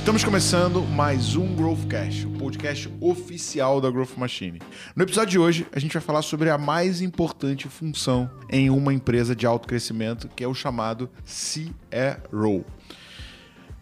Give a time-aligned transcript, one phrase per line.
[0.00, 4.58] Estamos começando mais um Growthcast, o podcast oficial da Growth Machine.
[4.96, 8.94] No episódio de hoje, a gente vai falar sobre a mais importante função em uma
[8.94, 12.64] empresa de alto crescimento, que é o chamado CRO.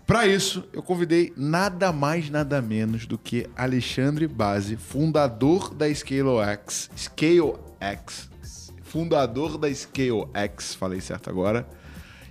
[0.05, 6.91] Para isso, eu convidei nada mais, nada menos do que Alexandre Base, fundador da ScaleX,
[6.97, 8.29] ScaleX,
[8.83, 11.67] fundador da ScaleX, falei certo agora.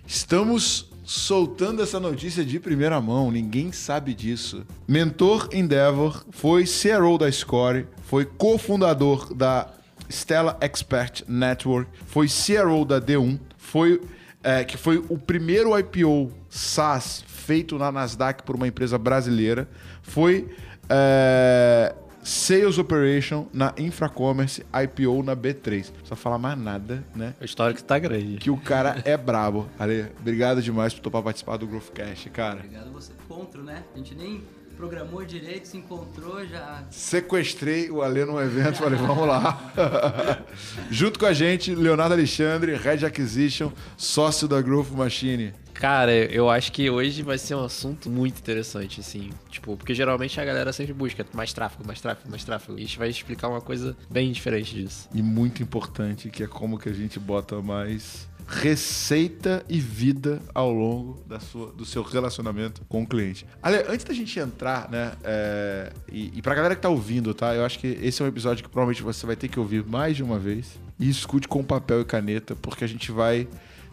[0.06, 4.66] Estamos soltando essa notícia de primeira mão, ninguém sabe disso.
[4.86, 9.70] Mentor Endeavor, foi CRO da Score, foi cofundador da
[10.10, 14.02] Stella Expert Network, foi CRO da D1, foi
[14.44, 19.70] é, que foi o primeiro IPO SaaS feito na Nasdaq por uma empresa brasileira,
[20.02, 20.50] foi
[20.90, 21.96] é,
[22.28, 25.86] Sales Operation na Infracommerce, IPO na B3.
[25.86, 27.34] Não precisa falar mais nada, né?
[27.40, 28.36] O histórico tá grande.
[28.36, 29.70] Que o cara é brabo.
[29.80, 32.58] Ale, obrigado demais por topar participar do Growthcast, cara.
[32.58, 33.14] Obrigado você.
[33.14, 33.82] Encontro, né?
[33.96, 34.44] A gente nem
[34.76, 36.84] programou direito, se encontrou, já.
[36.92, 39.72] Sequestrei o Ale num evento, falei, vamos lá.
[40.92, 45.54] Junto com a gente, Leonardo Alexandre, Red Acquisition, sócio da Growth Machine.
[45.78, 49.30] Cara, eu acho que hoje vai ser um assunto muito interessante, assim.
[49.48, 52.80] Tipo, porque geralmente a galera sempre busca mais tráfego, mais tráfego, mais tráfego.
[52.80, 55.08] E a gente vai explicar uma coisa bem diferente disso.
[55.14, 60.72] E muito importante, que é como que a gente bota mais receita e vida ao
[60.72, 63.46] longo da sua, do seu relacionamento com o cliente.
[63.62, 67.54] Ale, antes da gente entrar, né, é, e, e pra galera que tá ouvindo, tá?
[67.54, 70.16] Eu acho que esse é um episódio que provavelmente você vai ter que ouvir mais
[70.16, 70.80] de uma vez.
[71.00, 73.48] E escute com papel e caneta, porque a gente vai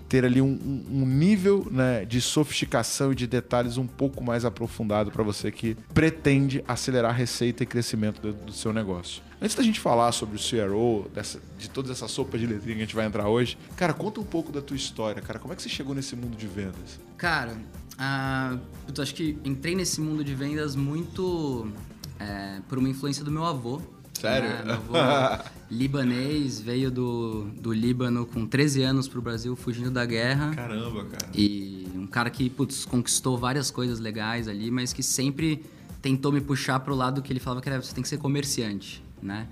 [0.09, 5.11] ter ali um, um nível né, de sofisticação e de detalhes um pouco mais aprofundado
[5.11, 9.23] para você que pretende acelerar a receita e crescimento do, do, seu negócio.
[9.41, 12.83] Antes da gente falar sobre o CRO, dessa, de todas essas sopas de letrinha que
[12.83, 15.39] a gente vai entrar hoje, cara, conta um pouco da tua história, cara.
[15.39, 17.01] Como é que você chegou nesse mundo de vendas?
[17.17, 18.61] Cara, uh,
[18.95, 21.71] eu acho que entrei nesse mundo de vendas muito
[22.19, 23.81] é, por uma influência do meu avô.
[24.15, 24.65] Sério?
[24.65, 24.95] Meu avô
[25.71, 30.55] libanês, veio do, do Líbano com 13 anos pro Brasil, fugindo da guerra.
[30.55, 31.31] Caramba, cara.
[31.35, 35.65] E um cara que, putz, conquistou várias coisas legais ali, mas que sempre
[36.01, 39.03] tentou me puxar pro lado que ele falava que era, você tem que ser comerciante,
[39.23, 39.49] né?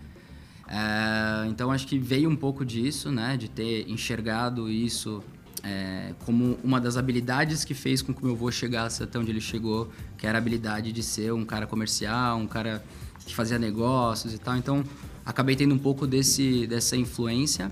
[0.69, 3.37] É, então acho que veio um pouco disso, né?
[3.37, 5.23] De ter enxergado isso
[5.63, 9.31] é, como uma das habilidades que fez com que o meu avô chegasse até onde
[9.31, 12.83] ele chegou, que era a habilidade de ser um cara comercial, um cara
[13.25, 14.57] que fazia negócios e tal.
[14.57, 14.85] Então,
[15.25, 17.71] acabei tendo um pouco desse, dessa influência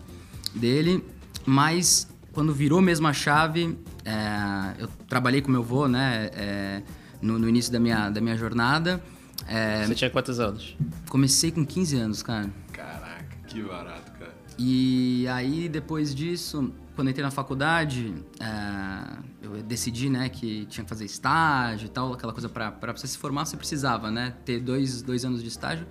[0.55, 1.05] dele,
[1.45, 6.83] mas quando virou mesmo a chave, é, eu trabalhei com meu avô, né, é,
[7.21, 9.03] no, no, início da minha, da minha jornada.
[9.49, 10.77] É, Você tinha quantos anos?
[11.09, 12.49] Comecei com 15 anos, cara.
[12.72, 14.34] Caraca, que barato, cara.
[14.57, 20.91] E aí, depois disso, quando entrei na faculdade, é, eu decidi, né, que tinha que
[20.91, 25.00] fazer estágio e tal, aquela coisa para você se formar, você precisava, né, ter dois,
[25.00, 25.87] dois anos de estágio.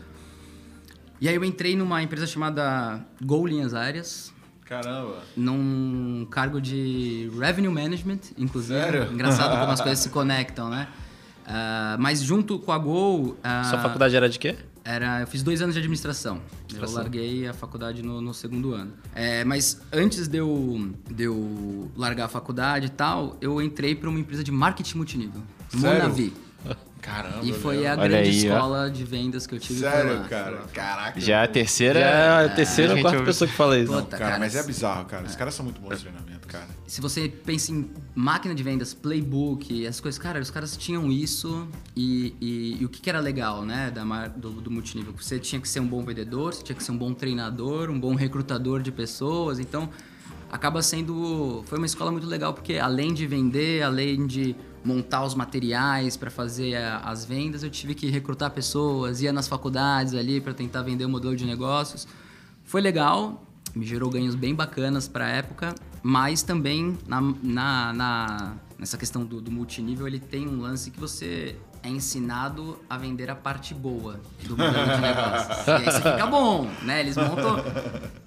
[1.19, 4.31] E aí eu entrei numa empresa chamada Gol Linhas Aéreas.
[4.63, 5.23] Caramba!
[5.35, 8.79] Num cargo de Revenue Management, inclusive.
[8.79, 9.11] Sério?
[9.11, 10.89] Engraçado como as coisas se conectam, né?
[11.47, 13.29] Uh, mas junto com a Gol...
[13.29, 14.55] Uh, Sua faculdade era de quê?
[14.89, 16.41] Era, eu fiz dois anos de administração.
[16.73, 18.91] Eu larguei a faculdade no, no segundo ano.
[19.13, 24.09] É, mas antes de eu, de eu largar a faculdade e tal, eu entrei para
[24.09, 25.43] uma empresa de marketing multinível.
[25.69, 26.01] Sério?
[26.01, 26.33] Monavi.
[27.01, 27.45] Caramba.
[27.45, 27.91] E foi meu.
[27.91, 28.89] a grande aí, escola ó.
[28.89, 30.27] de vendas que eu tive Sério, lá.
[30.27, 30.57] cara?
[30.73, 31.19] Caraca.
[31.19, 31.99] Já é a terceira.
[31.99, 33.91] Já é a terceira ou quarta pessoa que fala isso.
[33.91, 35.25] Não, cara, cara, mas é bizarro, cara.
[35.27, 36.28] Os caras são muito bons de treinamento, cara.
[36.89, 41.67] Se você pensa em máquina de vendas, playbook, essas coisas, cara, os caras tinham isso
[41.95, 45.13] e, e, e o que, que, era legal, né, da, do, do multinível?
[45.15, 47.99] Você tinha que ser um bom vendedor, você tinha que ser um bom treinador, um
[47.99, 49.59] bom recrutador de pessoas.
[49.59, 49.87] Então,
[50.51, 51.63] acaba sendo.
[51.67, 56.31] Foi uma escola muito legal porque além de vender, além de montar os materiais para
[56.31, 60.81] fazer a, as vendas, eu tive que recrutar pessoas, ia nas faculdades ali para tentar
[60.81, 62.07] vender o modelo de negócios.
[62.63, 63.45] Foi legal,
[63.75, 69.25] me gerou ganhos bem bacanas para a época, mas também na, na, na nessa questão
[69.25, 73.73] do, do, multinível ele tem um lance que você é ensinado a vender a parte
[73.73, 75.67] boa do modelo de negócios.
[75.67, 77.01] e aí você fica bom, né?
[77.01, 77.57] Eles montam.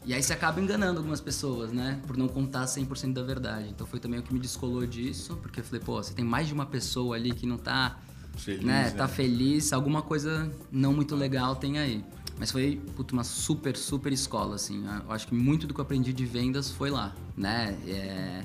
[0.05, 2.01] E aí você acaba enganando algumas pessoas, né?
[2.07, 3.69] Por não contar 100% da verdade.
[3.69, 6.47] Então foi também o que me descolou disso, porque eu falei, pô, você tem mais
[6.47, 7.99] de uma pessoa ali que não tá.
[8.37, 8.85] Feliz, né?
[8.85, 8.91] né?
[8.91, 12.03] Tá feliz, alguma coisa não muito legal tem aí.
[12.38, 14.84] Mas foi puto, uma super, super escola, assim.
[14.84, 17.76] Eu acho que muito do que eu aprendi de vendas foi lá, né?
[17.87, 18.44] É...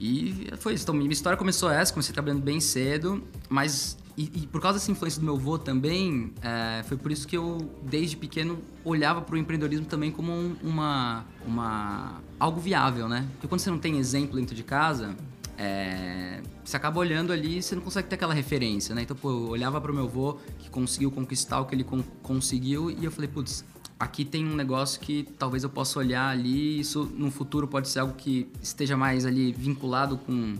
[0.00, 0.84] E foi isso.
[0.84, 4.90] Então, minha história começou essa, comecei trabalhando bem cedo, mas e, e, por causa dessa
[4.90, 9.34] influência do meu avô também, é, foi por isso que eu, desde pequeno, olhava para
[9.34, 13.26] o empreendedorismo também como um, uma, uma, algo viável, né?
[13.32, 15.16] Porque quando você não tem exemplo dentro de casa,
[15.62, 19.02] é, você acaba olhando ali e você não consegue ter aquela referência, né?
[19.02, 22.02] Então, pô, eu olhava para o meu avô que conseguiu conquistar o que ele con
[22.22, 23.62] conseguiu e eu falei, putz,
[23.98, 27.98] aqui tem um negócio que talvez eu possa olhar ali isso no futuro pode ser
[27.98, 30.54] algo que esteja mais ali vinculado com,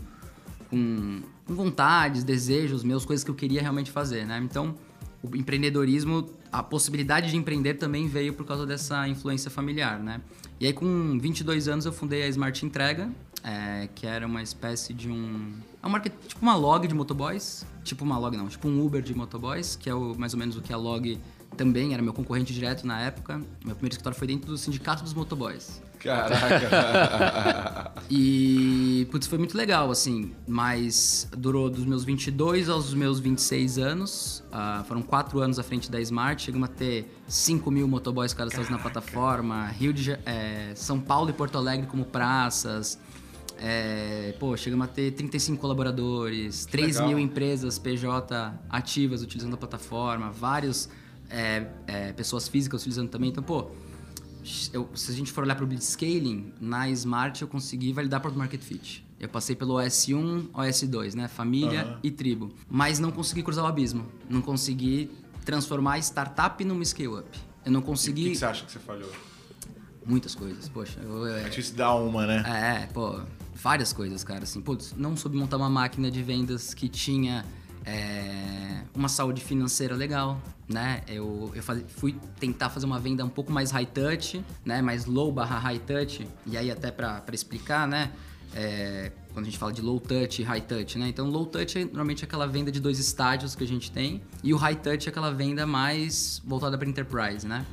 [0.69, 4.39] com, com vontades, desejos meus, coisas que eu queria realmente fazer, né?
[4.43, 4.75] Então,
[5.23, 10.21] o empreendedorismo, a possibilidade de empreender também veio por causa dessa influência familiar, né?
[10.59, 13.09] E aí, com 22 anos, eu fundei a Smart Entrega,
[13.43, 15.53] é, que era uma espécie de um...
[15.81, 17.65] É uma marca, tipo uma log de motoboys.
[17.83, 18.47] Tipo uma log, não.
[18.47, 21.19] Tipo um Uber de motoboys, que é o, mais ou menos o que a log
[21.57, 23.37] também era meu concorrente direto na época.
[23.63, 25.81] Meu primeiro escritório foi dentro do sindicato dos motoboys.
[25.99, 27.91] Caraca!
[28.09, 30.33] e, putz, foi muito legal, assim.
[30.47, 34.43] Mas durou dos meus 22 aos meus 26 anos.
[34.47, 36.41] Uh, foram quatro anos à frente da Smart.
[36.41, 39.67] Chegamos a ter 5 mil motoboys cadastrados na plataforma.
[39.67, 42.97] Rio de é, São Paulo e Porto Alegre como praças.
[43.63, 47.07] É, pô, chegamos a ter 35 colaboradores, 3 legal.
[47.09, 50.89] mil empresas PJ ativas utilizando a plataforma, vários
[51.29, 53.29] é, é, pessoas físicas utilizando também.
[53.29, 53.69] Então, pô,
[54.73, 58.31] eu, se a gente for olhar para o Blitzscaling, na Smart eu consegui validar para
[58.31, 59.05] o Market Fit.
[59.19, 61.27] Eu passei pelo OS1, OS2, né?
[61.27, 61.97] Família uhum.
[62.01, 62.51] e tribo.
[62.67, 64.07] Mas não consegui cruzar o abismo.
[64.27, 65.11] Não consegui
[65.45, 67.29] transformar a startup numa scale-up.
[67.63, 68.21] Eu não consegui...
[68.21, 69.11] o que, que, você acha que você falhou?
[70.03, 70.99] Muitas coisas, poxa.
[70.99, 72.43] Eu, é difícil dar uma, né?
[72.47, 73.21] É, pô,
[73.61, 74.43] várias coisas, cara.
[74.43, 77.45] Assim, putz, não soube montar uma máquina de vendas que tinha
[77.85, 81.01] é, uma saúde financeira legal, né?
[81.07, 84.81] Eu, eu fui tentar fazer uma venda um pouco mais high touch, né?
[84.81, 86.27] Mais low barra high touch.
[86.45, 88.11] E aí até para explicar, né?
[88.53, 91.07] É, quando a gente fala de low touch e high touch, né?
[91.07, 94.53] Então, low touch é normalmente aquela venda de dois estágios que a gente tem, e
[94.53, 97.65] o high touch é aquela venda mais voltada para enterprise, né?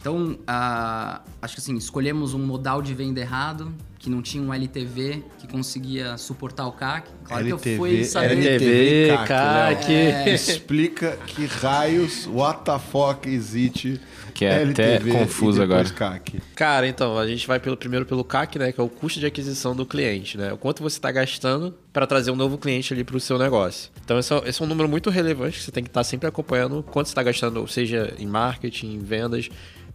[0.00, 4.52] Então, uh, acho que assim, escolhemos um modal de venda errado, que não tinha um
[4.52, 7.08] LTV que conseguia suportar o CAC.
[7.24, 8.32] Claro LTV, que eu fui saber...
[8.32, 9.92] LTV, CAC, CAC.
[9.92, 10.34] É.
[10.34, 14.00] Explica que raios, what the fuck existe
[14.36, 15.88] que é LTV até confuso agora.
[15.88, 16.42] CAC.
[16.54, 19.24] Cara, então, a gente vai pelo, primeiro pelo CAC, né, que é o custo de
[19.24, 20.52] aquisição do cliente, né?
[20.52, 23.90] O quanto você está gastando para trazer um novo cliente ali para o seu negócio.
[24.04, 26.04] Então, esse é, esse é, um número muito relevante que você tem que estar tá
[26.04, 29.48] sempre acompanhando quanto você está gastando, seja em marketing, em vendas,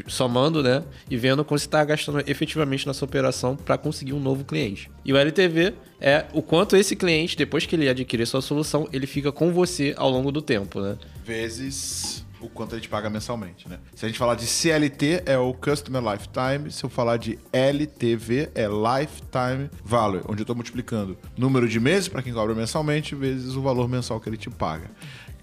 [0.08, 0.84] somando, né?
[1.08, 4.90] E vendo quanto você está gastando efetivamente na sua operação para conseguir um novo cliente.
[5.06, 9.06] E o LTV é o quanto esse cliente, depois que ele adquirir sua solução, ele
[9.06, 10.98] fica com você ao longo do tempo, né?
[11.24, 13.78] Vezes o quanto a gente paga mensalmente, né?
[13.94, 16.72] Se a gente falar de CLT, é o Customer Lifetime.
[16.72, 22.08] Se eu falar de LTV, é Lifetime Value, onde eu estou multiplicando número de meses
[22.08, 24.90] para quem cobra mensalmente vezes o valor mensal que ele te paga.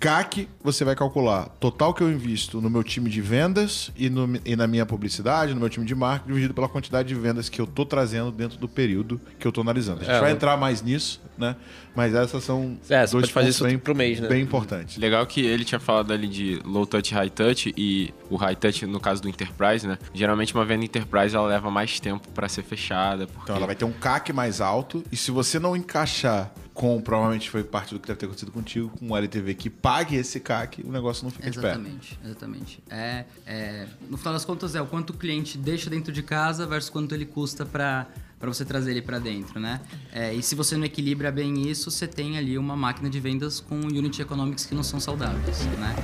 [0.01, 4.41] CAC, você vai calcular total que eu invisto no meu time de vendas e, no,
[4.45, 7.61] e, na minha publicidade, no meu time de marketing, dividido pela quantidade de vendas que
[7.61, 10.01] eu estou trazendo dentro do período que eu estou analisando.
[10.03, 11.57] A gente é, vai entrar mais nisso, né?
[11.97, 14.29] Mas essas são é, dois pode fazer isso bem, pro mês, né?
[14.29, 14.97] bem importantes.
[14.99, 18.87] Legal que ele tinha falado ali de low touch, high touch e o high touch
[18.87, 19.99] no caso do enterprise, né?
[20.15, 23.27] Geralmente uma venda enterprise ela leva mais tempo para ser fechada.
[23.27, 23.43] Porque...
[23.43, 27.51] Então ela vai ter um CAC mais alto e se você não encaixar com, provavelmente
[27.51, 30.81] foi parte do que deve ter acontecido contigo, com um LTV que pague esse CAC,
[30.87, 32.27] o negócio não fica exatamente, de pé.
[32.29, 36.23] Exatamente, é, é, no final das contas é o quanto o cliente deixa dentro de
[36.23, 38.07] casa versus quanto ele custa para
[38.39, 39.81] para você trazer ele para dentro, né?
[40.13, 43.59] É, e se você não equilibra bem isso, você tem ali uma máquina de vendas
[43.59, 45.97] com unit economics que não são saudáveis, né?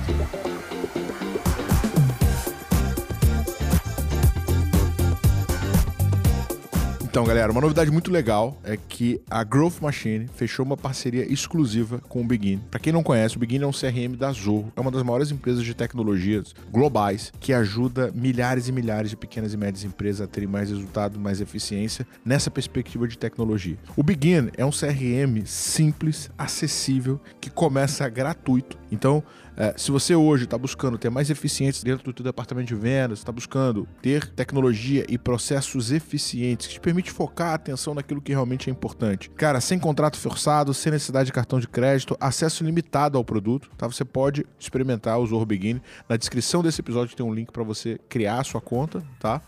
[7.15, 12.01] Então, galera, uma novidade muito legal é que a Growth Machine fechou uma parceria exclusiva
[12.09, 12.59] com o Begin.
[12.69, 15.31] Para quem não conhece, o Begin é um CRM da Zorro, é uma das maiores
[15.31, 20.27] empresas de tecnologias globais que ajuda milhares e milhares de pequenas e médias empresas a
[20.27, 23.77] terem mais resultado, mais eficiência nessa perspectiva de tecnologia.
[23.95, 28.77] O Begin é um CRM simples, acessível, que começa gratuito.
[28.91, 29.23] Então,
[29.57, 33.19] é, se você hoje está buscando ter mais eficiência dentro do seu departamento de vendas,
[33.19, 38.31] está buscando ter tecnologia e processos eficientes que te permite focar a atenção naquilo que
[38.31, 39.29] realmente é importante.
[39.31, 43.87] Cara, sem contrato forçado, sem necessidade de cartão de crédito, acesso limitado ao produto, tá?
[43.87, 45.81] Você pode experimentar o Zorro Begin.
[46.09, 49.41] Na descrição desse episódio tem um link para você criar a sua conta, tá?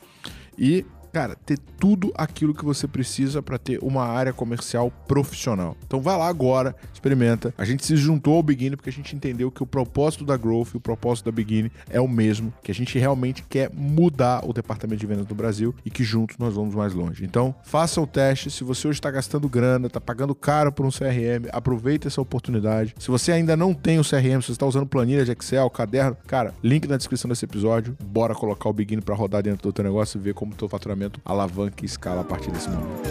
[0.58, 5.76] E cara, ter tudo aquilo que você precisa para ter uma área comercial profissional.
[5.86, 7.54] Então vai lá agora, experimenta.
[7.58, 10.70] A gente se juntou ao Begin porque a gente entendeu que o propósito da Growth
[10.74, 14.54] e o propósito da Begin é o mesmo, que a gente realmente quer mudar o
[14.54, 17.24] departamento de vendas do Brasil e que juntos nós vamos mais longe.
[17.24, 18.50] Então, faça o teste.
[18.50, 22.96] Se você hoje está gastando grana, está pagando caro por um CRM, aproveita essa oportunidade.
[23.00, 26.18] Se você ainda não tem o CRM, se você está usando planilha de Excel, caderno,
[26.28, 27.98] cara, link na descrição desse episódio.
[28.04, 30.68] Bora colocar o Begin para rodar dentro do teu negócio e ver como o teu
[30.68, 33.10] faturamento portanto, alavanque e escala a partir desse momento.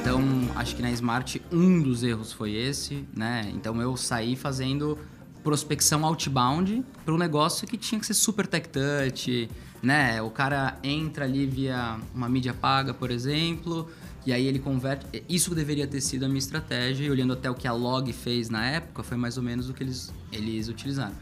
[0.00, 0.22] Então,
[0.56, 3.50] acho que na Smart um dos erros foi esse, né?
[3.54, 4.98] Então eu saí fazendo
[5.42, 9.48] prospecção outbound para um negócio que tinha que ser super tech touch,
[9.82, 10.20] né?
[10.22, 13.88] O cara entra ali via uma mídia paga, por exemplo,
[14.26, 15.06] e aí ele converte.
[15.28, 18.48] Isso deveria ter sido a minha estratégia, e olhando até o que a Log fez
[18.48, 21.14] na época, foi mais ou menos o que eles, eles utilizaram.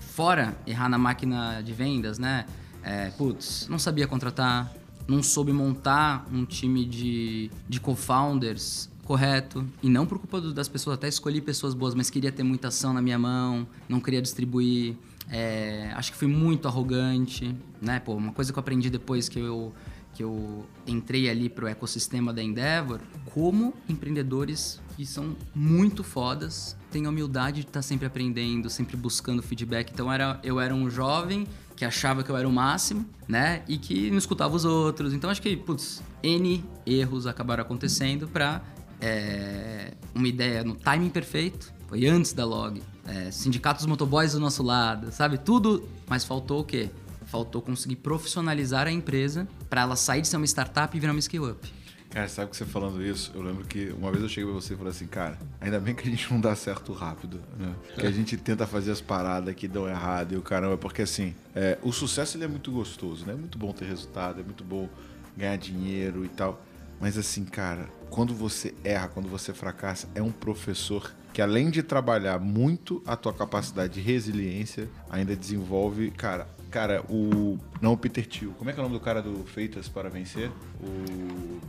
[0.00, 2.46] Fora errar na máquina de vendas, né?
[2.82, 4.72] É, putz, não sabia contratar,
[5.08, 9.66] não soube montar um time de, de co-founders correto.
[9.82, 12.92] E não por culpa das pessoas, até escolhi pessoas boas, mas queria ter muita ação
[12.92, 14.96] na minha mão, não queria distribuir.
[15.30, 18.00] É, acho que fui muito arrogante, né?
[18.00, 19.72] Pô, uma coisa que eu aprendi depois que eu,
[20.14, 23.00] que eu entrei ali pro ecossistema da Endeavor,
[23.32, 28.96] como empreendedores que são muito fodas têm a humildade de estar tá sempre aprendendo, sempre
[28.96, 29.90] buscando feedback.
[29.92, 33.64] Então era, eu era um jovem que achava que eu era o máximo, né?
[33.66, 35.12] E que não escutava os outros.
[35.12, 38.62] Então acho que, putz, N erros acabaram acontecendo para
[39.00, 41.74] é, uma ideia no timing perfeito.
[41.88, 42.80] Foi antes da log.
[43.06, 45.36] É, sindicatos motoboys do nosso lado, sabe?
[45.36, 45.88] Tudo.
[46.08, 46.90] Mas faltou o quê?
[47.34, 51.18] Faltou conseguir profissionalizar a empresa para ela sair de ser uma startup e virar uma
[51.18, 51.68] skill-up.
[52.08, 53.32] Cara, sabe que você falando isso?
[53.34, 55.96] Eu lembro que uma vez eu cheguei pra você e falei assim, cara, ainda bem
[55.96, 57.74] que a gente não dá certo rápido, né?
[57.96, 61.34] Que a gente tenta fazer as paradas que dão errado e o caramba, porque assim,
[61.56, 63.32] é, o sucesso ele é muito gostoso, né?
[63.32, 64.88] É muito bom ter resultado, é muito bom
[65.36, 66.64] ganhar dinheiro e tal.
[67.00, 71.82] Mas assim, cara, quando você erra, quando você fracassa, é um professor que além de
[71.82, 78.26] trabalhar muito a tua capacidade de resiliência, ainda desenvolve, cara, cara, o não o Peter
[78.26, 78.50] Thiel.
[78.58, 80.50] Como é que é o nome do cara do Feitas para Vencer?
[80.82, 81.60] O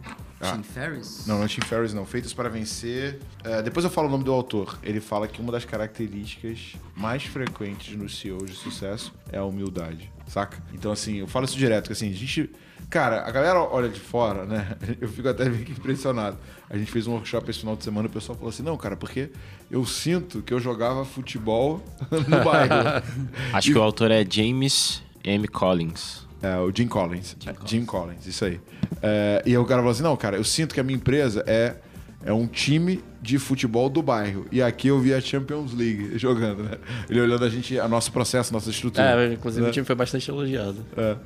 [0.41, 0.53] ah.
[0.53, 1.27] Tim Ferriss?
[1.27, 2.07] Não, não é Tim Ferriss, não.
[2.07, 3.19] Feitas para Vencer.
[3.43, 4.79] É, depois eu falo o nome do autor.
[4.81, 10.11] Ele fala que uma das características mais frequentes nos CEOs de sucesso é a humildade,
[10.27, 10.57] saca?
[10.73, 12.49] Então, assim, eu falo isso direto, que assim, a gente
[12.95, 14.69] Cara, a galera olha de fora, né?
[15.01, 16.37] Eu fico até meio que impressionado.
[16.69, 18.77] A gente fez um workshop esse final de semana e o pessoal falou assim: não,
[18.77, 19.31] cara, porque
[19.69, 23.03] eu sinto que eu jogava futebol no bairro.
[23.51, 23.73] Acho e...
[23.73, 25.45] que o autor é James M.
[25.45, 26.25] Collins.
[26.41, 27.35] É, o Jim Collins.
[27.37, 28.61] Jim Collins, Jim Collins isso aí.
[29.01, 31.43] É, e aí o cara falou assim: não, cara, eu sinto que a minha empresa
[31.45, 31.75] é,
[32.23, 34.45] é um time de futebol do bairro.
[34.53, 36.77] E aqui eu vi a Champions League jogando, né?
[37.09, 39.21] Ele olhando a gente, a nosso processo, nossa estrutura.
[39.21, 39.69] É, inclusive né?
[39.69, 40.77] o time foi bastante elogiado.
[40.95, 41.17] É.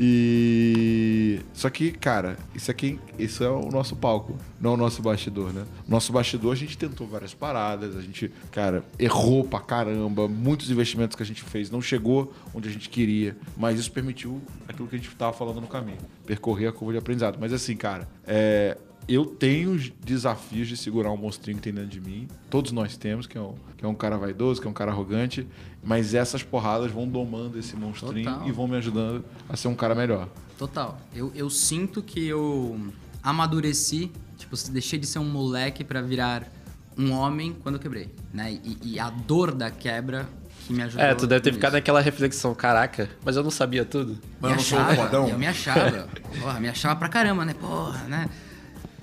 [0.00, 5.52] E só que, cara, isso aqui, isso é o nosso palco, não o nosso bastidor,
[5.52, 5.64] né?
[5.88, 11.16] Nosso bastidor a gente tentou várias paradas, a gente, cara, errou pra caramba, muitos investimentos
[11.16, 14.94] que a gente fez não chegou onde a gente queria, mas isso permitiu aquilo que
[14.94, 17.36] a gente tava falando no caminho, percorrer a curva de aprendizado.
[17.40, 18.78] Mas assim, cara, é,
[19.08, 22.28] eu tenho desafios de segurar um monstrinho que tem dentro de mim.
[22.50, 24.90] Todos nós temos, que é um, que é um cara vaidoso, que é um cara
[24.92, 25.46] arrogante.
[25.82, 28.48] Mas essas porradas vão domando esse monstrinho Total.
[28.48, 30.28] e vão me ajudando a ser um cara melhor.
[30.58, 31.00] Total.
[31.14, 32.78] Eu, eu sinto que eu
[33.22, 36.50] amadureci, tipo, deixei de ser um moleque para virar
[36.96, 38.52] um homem quando eu quebrei, né?
[38.52, 40.28] E, e, a dor da quebra
[40.66, 41.06] que me ajudou.
[41.06, 44.18] É, tu deve ter ficado naquela reflexão, caraca, mas eu não sabia tudo.
[44.40, 45.28] Mas eu não sou um fodão.
[45.28, 46.08] Eu me achava.
[46.40, 47.54] Porra, me achava pra caramba, né?
[47.54, 48.28] Porra, né?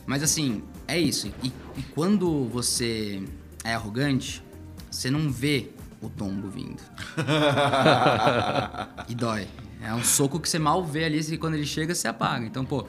[0.05, 1.31] Mas assim, é isso.
[1.41, 3.23] E, e quando você
[3.63, 4.43] é arrogante,
[4.91, 5.69] você não vê
[6.05, 6.81] o tombo vindo.
[9.09, 9.47] e dói.
[9.81, 12.45] É um soco que você mal vê ali e quando ele chega, você apaga.
[12.45, 12.87] Então, pô,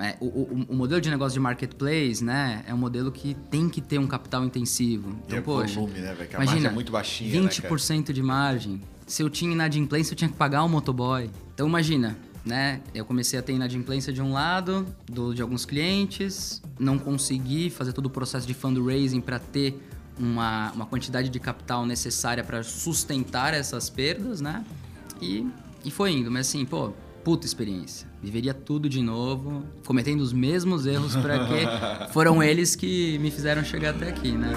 [0.00, 3.68] é, o, o, o, modelo de negócio de marketplace, né, é um modelo que tem
[3.68, 5.16] que ter um capital intensivo.
[5.26, 8.80] Então, e poxa, volume, né, a imagina, é muito baixinha, 20% né, de margem.
[9.06, 11.30] Se eu tinha inadimplência, eu tinha que pagar o motoboy.
[11.54, 12.80] Então, imagina, né?
[12.94, 17.92] Eu comecei a ter inadimplência de um lado, do, de alguns clientes, não consegui fazer
[17.92, 19.78] todo o processo de fundraising para ter
[20.18, 24.64] uma, uma quantidade de capital necessária para sustentar essas perdas, né?
[25.20, 25.46] E,
[25.84, 26.92] e foi indo, mas assim, pô,
[27.24, 28.08] puta experiência.
[28.22, 31.66] Viveria tudo de novo, cometendo os mesmos erros para que
[32.12, 34.52] foram eles que me fizeram chegar até aqui, né?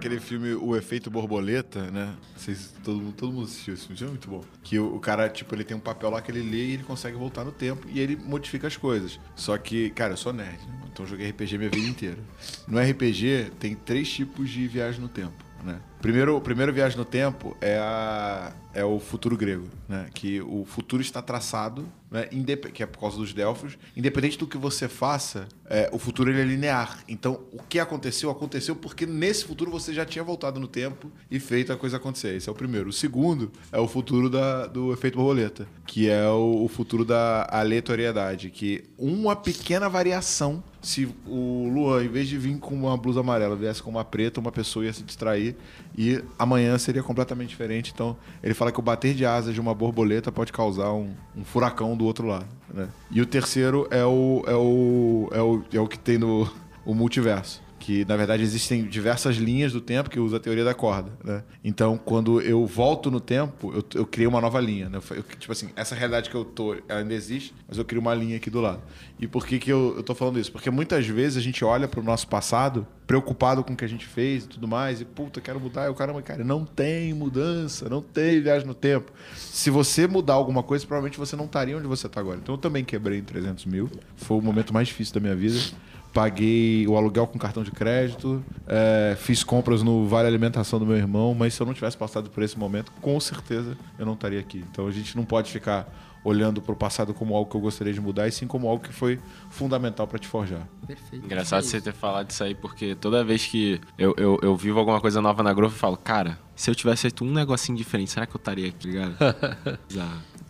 [0.00, 2.14] Aquele filme O Efeito Borboleta, né?
[2.34, 4.42] Vocês, todo, todo mundo assistiu esse filme, é muito bom.
[4.62, 6.82] Que o, o, cara, tipo, ele tem um papel lá que ele lê e ele
[6.82, 9.20] consegue voltar no tempo e ele modifica as coisas.
[9.36, 10.80] Só que, cara, eu sou nerd, né?
[10.92, 12.18] então eu joguei RPG minha vida inteira.
[12.66, 15.78] No RPG tem três tipos de viagem no tempo, né?
[16.00, 20.08] Primeiro, primeiro viagem no tempo é, a, é o futuro grego, né?
[20.14, 22.26] Que o futuro está traçado, né?
[22.32, 23.76] Indep que é por causa dos Delfos.
[23.94, 27.00] Independente do que você faça, é, o futuro ele é linear.
[27.06, 31.38] Então, o que aconteceu, aconteceu porque nesse futuro você já tinha voltado no tempo e
[31.38, 32.34] feito a coisa acontecer.
[32.34, 32.88] Esse é o primeiro.
[32.88, 37.46] O segundo é o futuro da, do efeito borboleta, que é o, o futuro da
[37.50, 43.20] aleatoriedade, que uma pequena variação se o Luan, em vez de vir com uma blusa
[43.20, 45.56] amarela, viesse com uma preta, uma pessoa ia se distrair
[45.96, 47.92] e amanhã seria completamente diferente.
[47.94, 51.44] Então, ele fala que o bater de asas de uma borboleta pode causar um, um
[51.44, 52.46] furacão do outro lado.
[52.72, 52.88] Né?
[53.10, 56.50] E o terceiro é o, é o, é o, é o que tem no
[56.84, 60.74] o multiverso que na verdade existem diversas linhas do tempo que usa a teoria da
[60.74, 61.42] corda, né?
[61.64, 65.00] Então, quando eu volto no tempo, eu, eu criei uma nova linha, né?
[65.10, 68.36] Eu, tipo assim, essa realidade que eu tô ainda existe, mas eu crio uma linha
[68.36, 68.82] aqui do lado.
[69.18, 70.52] E por que que eu, eu tô falando isso?
[70.52, 73.88] Porque muitas vezes a gente olha para o nosso passado preocupado com o que a
[73.88, 77.12] gente fez e tudo mais, e puta, quero mudar, e o caramba, cara, não tem
[77.12, 79.10] mudança, não tem viagem no tempo.
[79.34, 82.38] Se você mudar alguma coisa, provavelmente você não estaria onde você está agora.
[82.40, 85.58] Então eu também quebrei em 300 mil, foi o momento mais difícil da minha vida
[86.12, 90.96] paguei o aluguel com cartão de crédito, é, fiz compras no Vale Alimentação do meu
[90.96, 94.40] irmão, mas se eu não tivesse passado por esse momento, com certeza eu não estaria
[94.40, 94.64] aqui.
[94.70, 95.88] Então a gente não pode ficar
[96.22, 98.82] olhando para o passado como algo que eu gostaria de mudar, e sim como algo
[98.82, 100.68] que foi fundamental para te forjar.
[100.86, 101.24] Perfeito.
[101.24, 104.78] Engraçado é você ter falado isso aí, porque toda vez que eu, eu, eu vivo
[104.78, 108.10] alguma coisa nova na Growth, eu falo, cara, se eu tivesse feito um negocinho diferente,
[108.10, 109.16] será que eu estaria aqui, ligado?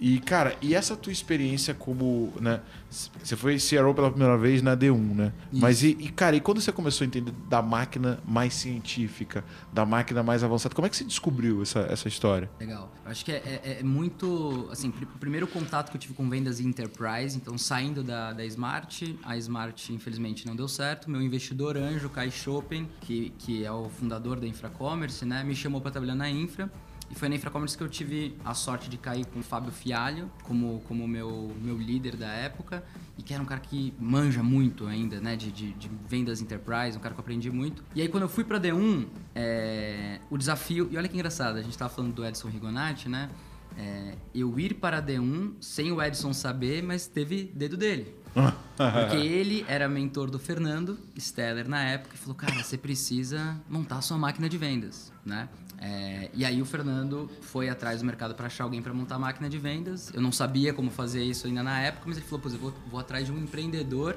[0.01, 2.61] E, cara, e essa tua experiência como, né?
[2.89, 5.33] Você foi CRO pela primeira vez na D1, né?
[5.53, 5.61] Isso.
[5.61, 9.85] Mas, e, e, cara, e quando você começou a entender da máquina mais científica, da
[9.85, 12.51] máquina mais avançada, como é que você descobriu essa, essa história?
[12.59, 12.91] Legal.
[13.05, 16.61] Acho que é, é, é muito, assim, o primeiro contato que eu tive com vendas
[16.61, 22.09] enterprise, então saindo da, da Smart, a Smart infelizmente não deu certo, meu investidor anjo,
[22.09, 25.45] Kai Chopin, que, que é o fundador da Infracommerce, né?
[25.45, 26.71] Me chamou para trabalhar na Infra.
[27.11, 30.31] E foi na Infracommerce que eu tive a sorte de cair com o Fábio Fialho
[30.45, 32.85] como, como meu, meu líder da época.
[33.19, 35.35] E que era um cara que manja muito ainda, né?
[35.35, 37.83] De, de, de vendas enterprise, um cara que eu aprendi muito.
[37.95, 40.89] E aí quando eu fui pra D1, é, o desafio...
[40.91, 43.29] E olha que engraçado, a gente tava falando do Edson Rigonati, né?
[43.77, 48.15] É, eu ir para a D1 sem o Edson saber, mas teve dedo dele.
[48.77, 53.99] Porque ele era mentor do Fernando Steller na época e falou: Cara, você precisa montar
[53.99, 55.49] a sua máquina de vendas, né?
[55.81, 59.19] É, e aí o Fernando foi atrás do mercado para achar alguém para montar a
[59.19, 60.13] máquina de vendas.
[60.13, 62.75] Eu não sabia como fazer isso ainda na época, mas ele falou: Pois eu vou,
[62.91, 64.17] vou atrás de um empreendedor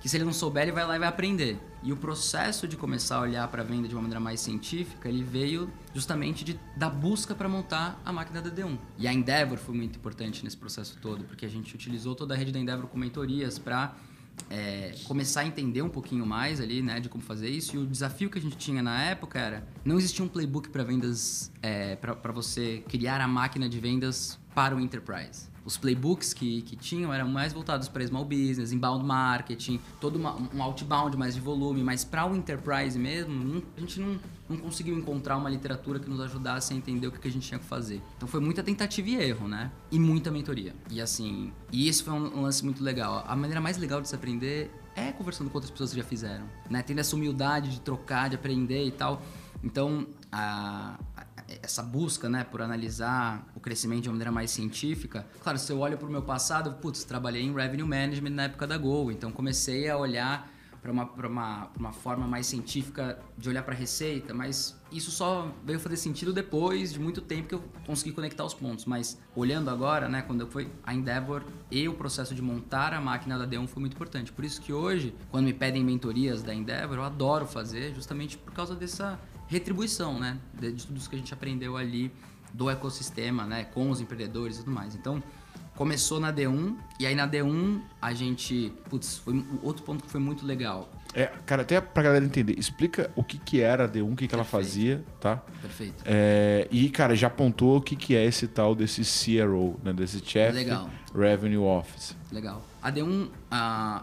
[0.00, 1.58] que se ele não souber, ele vai lá e vai aprender.
[1.82, 5.08] E o processo de começar a olhar para a venda de uma maneira mais científica,
[5.08, 8.78] ele veio justamente de, da busca para montar a máquina da D1.
[8.96, 12.36] E a Endeavor foi muito importante nesse processo todo, porque a gente utilizou toda a
[12.36, 13.96] rede da Endeavor com mentorias para
[14.50, 17.76] é, começar a entender um pouquinho mais ali, né, de como fazer isso.
[17.76, 20.82] E o desafio que a gente tinha na época era não existia um playbook para
[20.84, 26.62] vendas, é, para você criar a máquina de vendas para o enterprise os playbooks que,
[26.62, 31.34] que tinham eram mais voltados para small business, inbound marketing, todo uma, um outbound mais
[31.34, 35.50] de volume, mas para o enterprise mesmo, não, a gente não, não conseguiu encontrar uma
[35.50, 38.00] literatura que nos ajudasse a entender o que, que a gente tinha que fazer.
[38.16, 39.70] Então foi muita tentativa e erro, né?
[39.90, 40.74] E muita mentoria.
[40.90, 43.22] E assim, e isso foi um, lance muito legal.
[43.28, 46.46] A maneira mais legal de se aprender é conversando com outras pessoas que já fizeram,
[46.70, 46.80] né?
[46.80, 49.20] Tendo essa humildade de trocar, de aprender e tal.
[49.62, 50.98] Então, a,
[51.62, 55.26] essa busca, né, por analisar o crescimento de uma maneira mais científica.
[55.42, 58.66] Claro, se eu olho para o meu passado, putz, trabalhei em revenue management na época
[58.66, 63.62] da Go, então comecei a olhar para uma, uma, uma forma mais científica de olhar
[63.62, 67.62] para a receita, mas isso só veio fazer sentido depois de muito tempo que eu
[67.86, 68.84] consegui conectar os pontos.
[68.84, 73.00] Mas olhando agora, né, quando eu fui a Endeavor e o processo de montar a
[73.00, 74.32] máquina da D1 foi muito importante.
[74.32, 78.52] Por isso que hoje, quando me pedem mentorias da Endeavor, eu adoro fazer, justamente por
[78.52, 80.38] causa dessa retribuição, né?
[80.54, 82.12] De, de tudo isso que a gente aprendeu ali
[82.52, 83.64] do ecossistema, né?
[83.64, 84.94] Com os empreendedores e tudo mais.
[84.94, 85.22] Então,
[85.74, 90.20] começou na D1 e aí na D1 a gente, putz, foi outro ponto que foi
[90.20, 90.90] muito legal.
[91.18, 94.28] É, cara, até pra galera entender, explica o que que era a D1, o que
[94.28, 95.38] que ela fazia, tá?
[95.60, 96.04] Perfeito.
[96.06, 99.92] É, e, cara, já apontou o que que é esse tal desse CRO, né?
[99.92, 100.88] Desse Chief Legal.
[101.12, 102.16] Revenue Office.
[102.30, 102.62] Legal.
[102.80, 103.30] A D1 uh,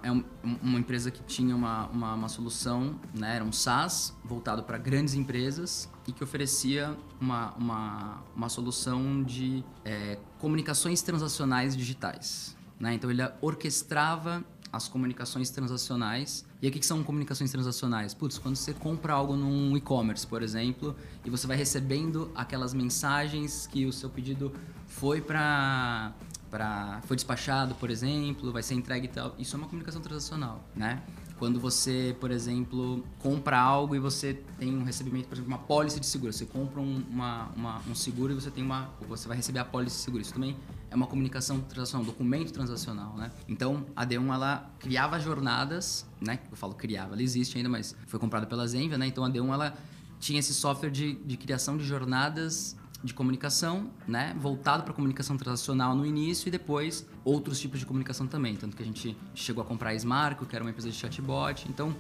[0.04, 0.26] é um,
[0.62, 3.38] uma empresa que tinha uma, uma, uma, solução, né?
[3.38, 9.64] era um SaaS voltado para grandes empresas e que oferecia uma, uma, uma solução de
[9.86, 12.58] é, comunicações transacionais digitais.
[12.78, 12.94] Né?
[12.96, 14.44] Então ele orquestrava
[14.76, 16.46] as comunicações transacionais.
[16.66, 18.16] E o que, são comunicações transacionais?
[18.16, 23.68] Putz, quando você compra algo num e-commerce, por exemplo, e você vai recebendo aquelas mensagens
[23.68, 24.52] que o seu pedido
[24.88, 26.12] foi para
[26.50, 29.36] para foi despachado, por exemplo, vai ser entregue e tal.
[29.38, 31.04] Isso é uma comunicação transacional, né?
[31.38, 36.00] quando você, por exemplo, compra algo e você tem um recebimento, por exemplo, uma pólice
[36.00, 36.32] de seguro.
[36.32, 39.66] Você compra um, uma, uma, um seguro e você tem uma, você vai receber a
[39.66, 40.22] pólice de seguro.
[40.22, 40.56] Isso também
[40.96, 43.30] é uma comunicação transacional, um documento transacional, né?
[43.48, 46.40] Então, a D1 ela criava jornadas, né?
[46.50, 49.06] Eu falo criava, ela existe ainda, mas foi comprada pela Zenvia, né?
[49.06, 49.78] Então, a D1 ela
[50.20, 55.94] tinha esse software de, de criação de jornadas de comunicação, né, voltado para comunicação transacional
[55.96, 59.66] no início e depois outros tipos de comunicação também, tanto que a gente chegou a
[59.66, 61.68] comprar a Smarco, que era uma empresa de chatbot.
[61.70, 61.96] Então,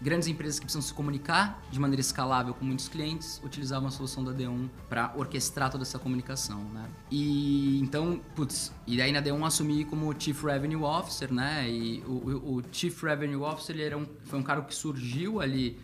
[0.00, 4.22] grandes empresas que precisam se comunicar de maneira escalável com muitos clientes utilizavam a solução
[4.24, 6.88] da D1 para orquestrar toda essa comunicação, né?
[7.10, 11.68] E então, putz, e daí na D1 assumi como Chief Revenue Officer, né?
[11.68, 15.78] E o, o, Chief Revenue Officer ele era um, foi um cara que surgiu ali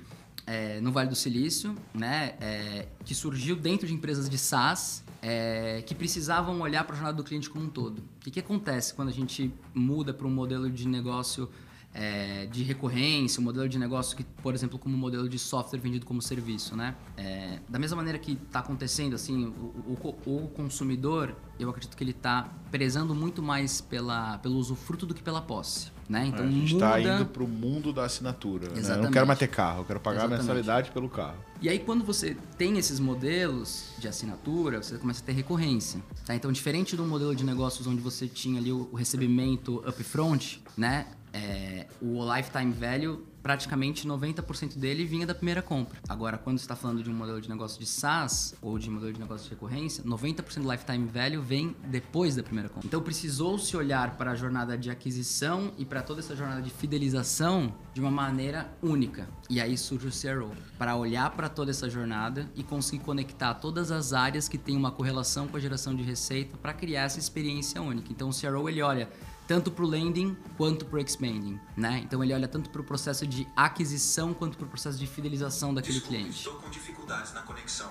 [0.47, 5.83] é, no Vale do Silício, né, é, que surgiu dentro de empresas de SaaS é,
[5.87, 7.99] que precisavam olhar para a jornada do cliente como um todo.
[7.99, 11.49] O que, que acontece quando a gente muda para um modelo de negócio
[11.95, 15.79] é, de recorrência, um modelo de negócio que, por exemplo, como um modelo de software
[15.79, 16.97] vendido como serviço, né?
[17.17, 22.03] É, da mesma maneira que está acontecendo, assim, o, o, o, consumidor, eu acredito que
[22.03, 25.95] ele está prezando muito mais pela, pelo usufruto do que pela posse.
[26.07, 26.27] Né?
[26.27, 27.15] Então, a gente está muda...
[27.15, 28.69] indo para o mundo da assinatura.
[28.69, 28.83] Né?
[28.83, 30.41] Eu não quero mais ter carro, eu quero pagar Exatamente.
[30.41, 31.39] a mensalidade pelo carro.
[31.63, 36.03] E aí, quando você tem esses modelos de assinatura, você começa a ter recorrência.
[36.27, 36.35] Tá?
[36.35, 41.07] Então, diferente do modelo de negócios onde você tinha ali o recebimento upfront, né?
[41.35, 46.01] É, o lifetime value praticamente 90% dele vinha da primeira compra.
[46.09, 49.13] Agora, quando você está falando de um modelo de negócio de SaaS ou de modelo
[49.13, 52.87] de negócio de recorrência, 90% do lifetime value vem depois da primeira compra.
[52.87, 56.71] Então, precisou se olhar para a jornada de aquisição e para toda essa jornada de
[56.71, 59.29] fidelização de uma maneira única.
[59.51, 63.91] E aí surge o CRO, para olhar para toda essa jornada e conseguir conectar todas
[63.91, 67.83] as áreas que têm uma correlação com a geração de receita para criar essa experiência
[67.83, 68.11] única.
[68.11, 69.07] Então, o CRO ele olha
[69.47, 72.01] tanto para o landing quanto para o expanding, né?
[72.05, 75.75] Então ele olha tanto para o processo de aquisição quanto para o processo de fidelização
[75.75, 76.39] daquele Desculpe, cliente.
[76.39, 77.91] Estou com dificuldades na conexão.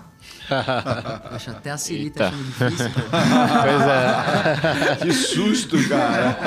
[1.29, 2.89] Poxa, até a Siri tá achando difícil.
[3.63, 4.95] pois é.
[5.05, 6.37] que susto, cara.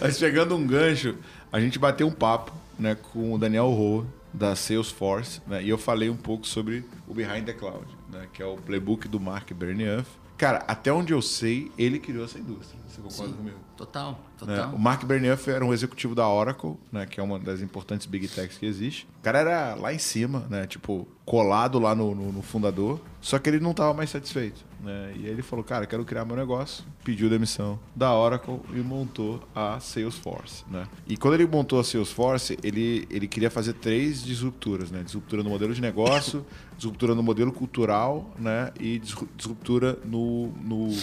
[0.00, 1.16] Mas pegando um gancho,
[1.52, 5.78] a gente bateu um papo né, com o Daniel Rowe da Salesforce, né, e eu
[5.78, 9.52] falei um pouco sobre o Behind the Cloud, né, que é o playbook do Mark
[9.52, 10.04] Bernier
[10.36, 12.80] Cara, até onde eu sei, ele criou essa indústria.
[12.88, 13.58] Você concorda Sim, comigo?
[13.76, 14.68] Total, total.
[14.68, 14.74] Né?
[14.74, 17.06] O Mark Bernier era um executivo da Oracle, né?
[17.06, 19.06] Que é uma das importantes big techs que existe.
[19.18, 20.66] O cara era lá em cima, né?
[20.66, 23.00] Tipo, colado lá no, no, no fundador.
[23.20, 24.64] Só que ele não estava mais satisfeito.
[24.80, 25.14] Né?
[25.16, 26.84] E aí ele falou, cara, quero criar meu negócio.
[27.02, 30.64] Pediu demissão da Oracle e montou a Salesforce.
[30.70, 30.86] Né?
[31.06, 34.90] E quando ele montou a Salesforce, ele, ele queria fazer três disrupturas.
[34.90, 35.02] Né?
[35.02, 36.44] Disruptura no modelo de negócio,
[36.76, 38.70] disruptura no modelo cultural né?
[38.78, 39.00] e
[39.34, 40.94] disruptura no, no,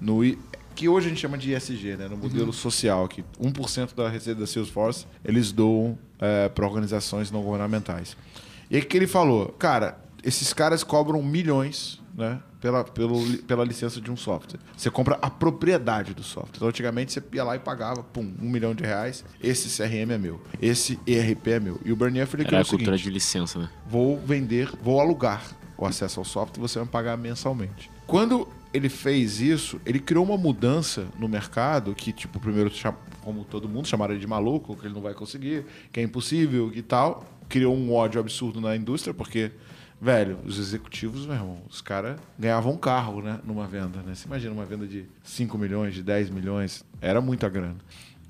[0.00, 0.24] no
[0.74, 2.08] que hoje a gente chama de ISG, né?
[2.08, 2.52] no modelo uhum.
[2.52, 8.16] social, que 1% da receita da Salesforce eles doam é, para organizações não governamentais.
[8.70, 14.00] E aí que ele falou, cara, esses caras cobram milhões né, pela, pelo, pela licença
[14.00, 14.60] de um software.
[14.76, 16.56] Você compra a propriedade do software.
[16.56, 19.24] Então, antigamente, você ia lá e pagava, pum, um milhão de reais.
[19.42, 20.40] Esse CRM é meu.
[20.62, 21.80] Esse ERP é meu.
[21.84, 23.68] E o Bernier falou que é a cultura seguinte, de licença, né?
[23.86, 25.42] Vou vender, vou alugar
[25.76, 27.90] o acesso ao software e você vai pagar mensalmente.
[28.06, 32.72] Quando ele fez isso, ele criou uma mudança no mercado que, tipo, primeiro,
[33.22, 36.72] como todo mundo, chamaram ele de maluco, que ele não vai conseguir, que é impossível
[36.74, 37.24] e tal.
[37.48, 39.52] Criou um ódio absurdo na indústria, porque,
[40.00, 44.12] velho, os executivos, meu irmão, os caras ganhavam um carro, né, numa venda, né?
[44.12, 47.76] Você imagina uma venda de 5 milhões, de 10 milhões, era muita grana.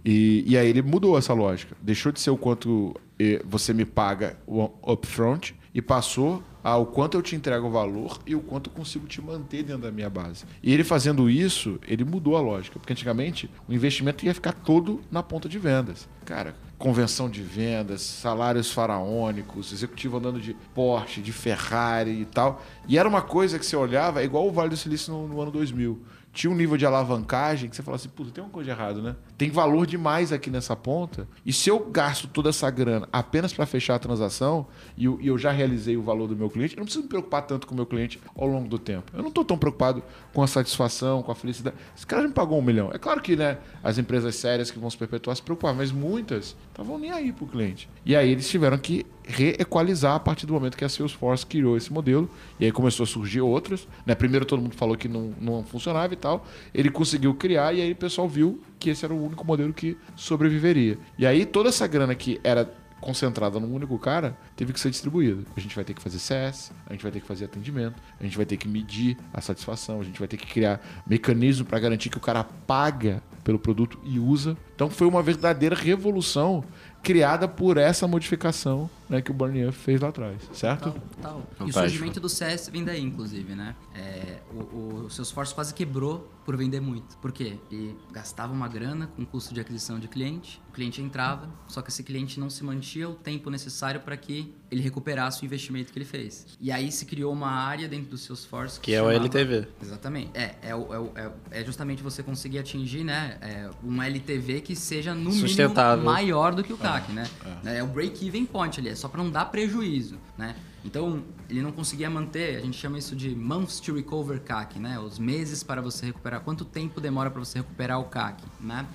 [0.04, 1.74] E, e aí ele mudou essa lógica.
[1.80, 4.36] Deixou de ser o quanto eh, você me paga
[4.82, 9.20] upfront e passou ao quanto eu te entrego valor e o quanto eu consigo te
[9.20, 10.44] manter dentro da minha base.
[10.62, 15.02] E ele fazendo isso, ele mudou a lógica, porque antigamente o investimento ia ficar todo
[15.10, 16.08] na ponta de vendas.
[16.24, 22.62] Cara, convenção de vendas, salários faraônicos, executivo andando de Porsche, de Ferrari e tal.
[22.88, 25.40] E era uma coisa que você olhava, é igual o Vale do Silício no, no
[25.40, 26.00] ano 2000
[26.34, 29.00] tinha um nível de alavancagem que você fala assim, puta, tem uma coisa de errado,
[29.00, 29.14] né?
[29.38, 31.28] Tem valor demais aqui nessa ponta.
[31.46, 34.66] E se eu gasto toda essa grana apenas para fechar a transação
[34.96, 37.66] e eu, já realizei o valor do meu cliente, eu não preciso me preocupar tanto
[37.68, 39.12] com o meu cliente ao longo do tempo.
[39.14, 41.76] Eu não estou tão preocupado com a satisfação, com a felicidade.
[41.96, 42.90] Esse cara já me pagou um milhão.
[42.92, 46.56] É claro que né, as empresas sérias que vão se perpetuar se preocupar, mas muitas
[46.68, 47.88] estavam nem aí para o cliente.
[48.04, 51.92] E aí eles tiveram que reequalizar a partir do momento que a Salesforce criou esse
[51.92, 52.28] modelo.
[52.58, 53.88] E aí começou a surgir outras.
[54.04, 54.14] Né?
[54.14, 56.46] Primeiro todo mundo falou que não, não funcionava e tal.
[56.72, 59.96] Ele conseguiu criar e aí o pessoal viu que esse era o único modelo que
[60.16, 60.98] sobreviveria.
[61.18, 62.70] E aí toda essa grana que era
[63.04, 65.42] concentrada num único cara, teve que ser distribuída.
[65.54, 68.24] A gente vai ter que fazer CS, a gente vai ter que fazer atendimento, a
[68.24, 71.78] gente vai ter que medir a satisfação, a gente vai ter que criar mecanismo para
[71.78, 74.56] garantir que o cara paga pelo produto e usa.
[74.74, 76.64] Então foi uma verdadeira revolução
[77.04, 80.94] criada por essa modificação né, que o Bernier fez lá atrás, certo?
[81.20, 81.66] Tal, tal.
[81.68, 83.76] E o surgimento do CS vem daí, inclusive, né?
[83.94, 87.16] É, o, o Salesforce quase quebrou por vender muito.
[87.18, 87.58] Por quê?
[87.70, 91.90] Ele gastava uma grana com custo de aquisição de cliente, o cliente entrava, só que
[91.90, 95.98] esse cliente não se mantinha o tempo necessário para que ele recuperasse o investimento que
[95.98, 96.46] ele fez.
[96.60, 99.68] E aí se criou uma área dentro do Salesforce Que é o LTV.
[99.80, 100.30] Exatamente.
[100.34, 105.14] É, é, é, é, é justamente você conseguir atingir, né, é, um LTV que seja
[105.14, 107.28] no mínimo maior do que o CAC, né?
[107.64, 110.56] É, o break-even point ali, é só para não dar prejuízo, né?
[110.84, 114.98] Então, ele não conseguia manter, a gente chama isso de months to recover CAC, né?
[114.98, 118.86] Os meses para você recuperar, quanto tempo demora para você recuperar o CAC, né?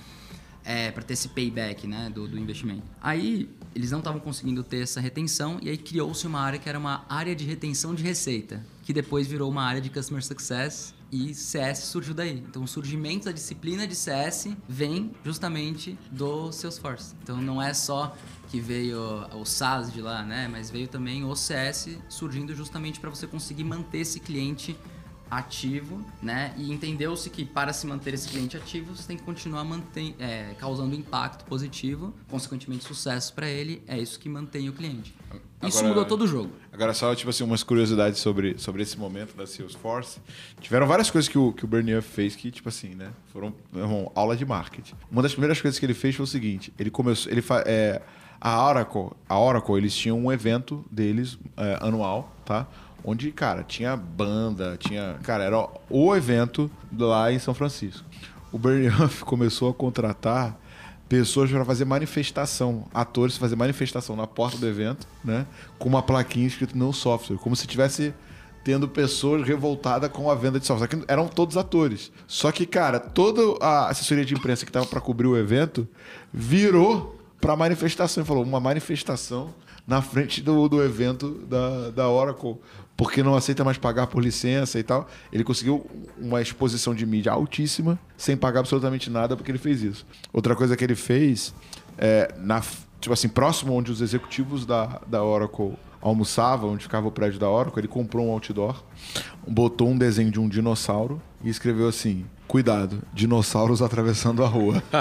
[0.66, 2.84] É, para ter esse payback, né, do, do investimento.
[3.02, 6.78] Aí, eles não estavam conseguindo ter essa retenção e aí criou-se uma área que era
[6.78, 11.34] uma área de retenção de receita, que depois virou uma área de Customer Success e
[11.34, 12.38] CS surgiu daí.
[12.48, 17.16] Então, o surgimento da disciplina de CS vem justamente do Salesforce.
[17.24, 18.16] Então, não é só
[18.50, 19.00] que veio
[19.34, 20.48] o SaaS de lá, né?
[20.52, 24.76] Mas veio também o CS surgindo justamente para você conseguir manter esse cliente
[25.30, 26.54] ativo, né?
[26.58, 30.56] E entendeu-se que para se manter esse cliente ativo, você tem que continuar manten é,
[30.58, 33.84] causando impacto positivo, consequentemente sucesso para ele.
[33.88, 35.14] É isso que mantém o cliente.
[35.62, 36.52] Isso Agora- mudou todo o jogo.
[36.80, 40.22] Agora, só tipo assim, umas curiosidades sobre, sobre esse momento da Salesforce.
[40.62, 43.10] Tiveram várias coisas que o, que o Bernier fez que, tipo assim, né?
[43.34, 44.94] Foram uma aula de marketing.
[45.12, 47.30] Uma das primeiras coisas que ele fez foi o seguinte: ele começou.
[47.30, 48.02] Ele fa, é,
[48.40, 52.66] a Oracle, a Oracle, eles tinham um evento deles é, anual, tá?
[53.04, 55.20] Onde, cara, tinha banda, tinha.
[55.22, 58.06] Cara, era o evento lá em São Francisco.
[58.54, 58.94] O Bernier
[59.26, 60.58] começou a contratar
[61.10, 65.48] pessoas para fazer manifestação, atores fazer manifestação na porta do evento, né?
[65.80, 68.14] Com uma plaquinha escrito no software, como se tivesse
[68.64, 70.88] tendo pessoas revoltadas com a venda de software.
[70.88, 72.12] Só que eram todos atores.
[72.28, 75.88] Só que, cara, toda a assessoria de imprensa que tava para cobrir o evento
[76.32, 78.24] virou para manifestação.
[78.24, 79.54] e Falou, uma manifestação
[79.88, 82.58] na frente do, do evento da, da Oracle,
[83.00, 85.08] porque não aceita mais pagar por licença e tal.
[85.32, 90.06] Ele conseguiu uma exposição de mídia altíssima, sem pagar absolutamente nada, porque ele fez isso.
[90.34, 91.54] Outra coisa que ele fez,
[91.98, 92.62] é, na,
[93.00, 97.50] tipo assim, próximo onde os executivos da, da Oracle almoçavam, onde ficava o prédio da
[97.50, 98.84] Oracle, ele comprou um outdoor,
[99.48, 104.84] botou um desenho de um dinossauro e escreveu assim: Cuidado, dinossauros atravessando a rua.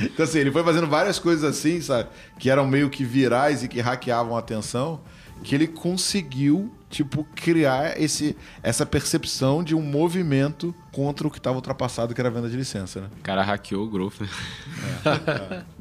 [0.00, 2.08] Então, assim, ele foi fazendo várias coisas assim, sabe?
[2.38, 5.00] Que eram meio que virais e que hackeavam a atenção,
[5.42, 11.56] que ele conseguiu, tipo, criar esse, essa percepção de um movimento contra o que estava
[11.56, 13.08] ultrapassado, que era a venda de licença, né?
[13.18, 14.28] O cara hackeou o Growth, né?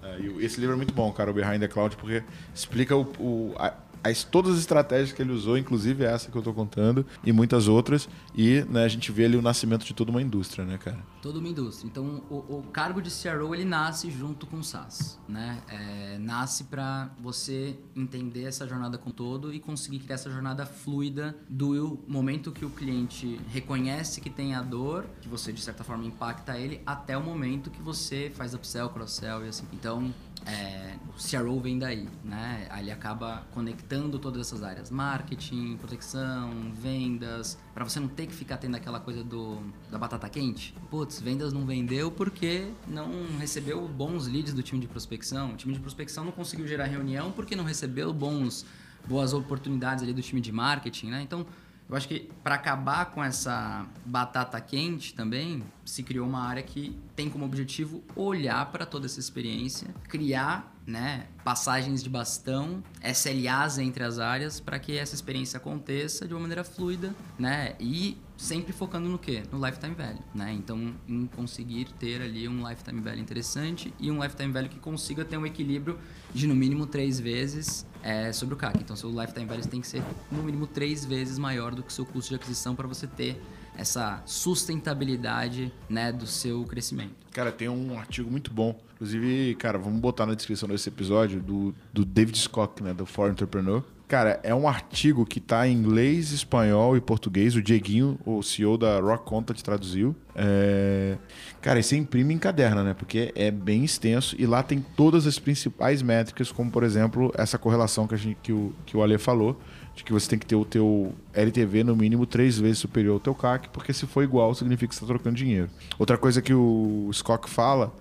[0.04, 2.24] É, e o- esse livro é muito bom, cara, o Behind the Cloud, porque
[2.56, 6.42] explica o, o- a- as, todas as estratégias que ele usou, inclusive essa que eu
[6.42, 8.10] tô contando, e muitas outras.
[8.36, 11.00] E né, a gente vê ali o nascimento de toda uma indústria, né, cara?
[11.22, 11.88] Toda uma indústria.
[11.88, 15.62] Então, o, o cargo de CRO ele nasce junto com o SaaS, né?
[15.68, 21.36] É, nasce para você entender essa jornada com todo e conseguir criar essa jornada fluida
[21.50, 26.06] do momento que o cliente reconhece que tem a dor, que você de certa forma
[26.06, 29.66] impacta ele, até o momento que você faz upsell, cross-sell e assim.
[29.74, 30.14] Então,
[30.46, 32.68] é, o CRO vem daí, né?
[32.80, 38.58] Ele acaba conectando todas essas áreas, marketing, proteção, vendas, para você não ter que ficar
[38.58, 39.60] tendo aquela coisa do
[39.92, 40.74] da batata quente.
[40.90, 45.52] Putz, vendas não vendeu porque não recebeu bons leads do time de prospecção.
[45.52, 48.66] O time de prospecção não conseguiu gerar reunião porque não recebeu bons
[49.08, 51.22] boas oportunidades ali do time de marketing, né?
[51.22, 51.46] Então,
[51.92, 56.98] eu acho que para acabar com essa batata quente também, se criou uma área que
[57.18, 64.06] tem como objetivo olhar para toda essa experiência, criar né, passagens de bastão, SLAs entre
[64.06, 67.76] as áreas para que essa experiência aconteça de uma maneira fluida, né?
[67.78, 69.44] E sempre focando no quê?
[69.52, 70.52] No lifetime value, né?
[70.52, 75.24] Então, em conseguir ter ali um lifetime value interessante e um lifetime value que consiga
[75.24, 76.00] ter um equilíbrio
[76.34, 78.80] de no mínimo três vezes é, sobre o CAC.
[78.80, 80.02] Então, seu lifetime value tem que ser
[80.32, 83.40] no mínimo três vezes maior do que o seu custo de aquisição para você ter
[83.78, 87.14] essa sustentabilidade né, do seu crescimento.
[87.32, 88.78] Cara, tem um artigo muito bom.
[88.96, 92.94] Inclusive, cara, vamos botar na descrição desse episódio do, do David Scott, né?
[92.94, 93.84] Do For Entrepreneur.
[94.12, 97.56] Cara, é um artigo que tá em inglês, espanhol e português.
[97.56, 100.14] O Dieguinho, o CEO da Rock Content, traduziu.
[100.36, 101.18] É...
[101.62, 102.94] Cara, e você imprime em caderno, né?
[102.94, 107.58] Porque é bem extenso e lá tem todas as principais métricas, como, por exemplo, essa
[107.58, 109.58] correlação que, a gente, que, o, que o Ale falou,
[109.96, 113.20] de que você tem que ter o teu LTV no mínimo três vezes superior ao
[113.22, 115.70] teu CAC, porque se for igual, significa que você está trocando dinheiro.
[115.98, 117.94] Outra coisa que o Scott fala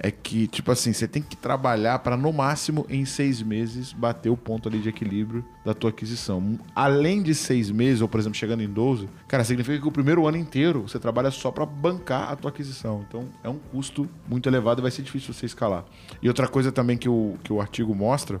[0.00, 4.30] é que, tipo assim, você tem que trabalhar para no máximo em seis meses bater
[4.30, 6.58] o ponto ali de equilíbrio da tua aquisição.
[6.74, 10.26] Além de seis meses, ou por exemplo, chegando em 12, cara, significa que o primeiro
[10.26, 13.04] ano inteiro você trabalha só para bancar a tua aquisição.
[13.08, 15.84] Então é um custo muito elevado e vai ser difícil você escalar.
[16.22, 18.40] E outra coisa também que o, que o artigo mostra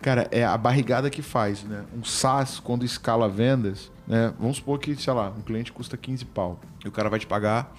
[0.00, 1.84] cara, é a barrigada que faz, né?
[1.96, 4.32] Um SaaS, quando escala vendas, né?
[4.38, 6.60] Vamos supor que, sei lá, um cliente custa 15 pau.
[6.84, 7.74] E o cara vai te pagar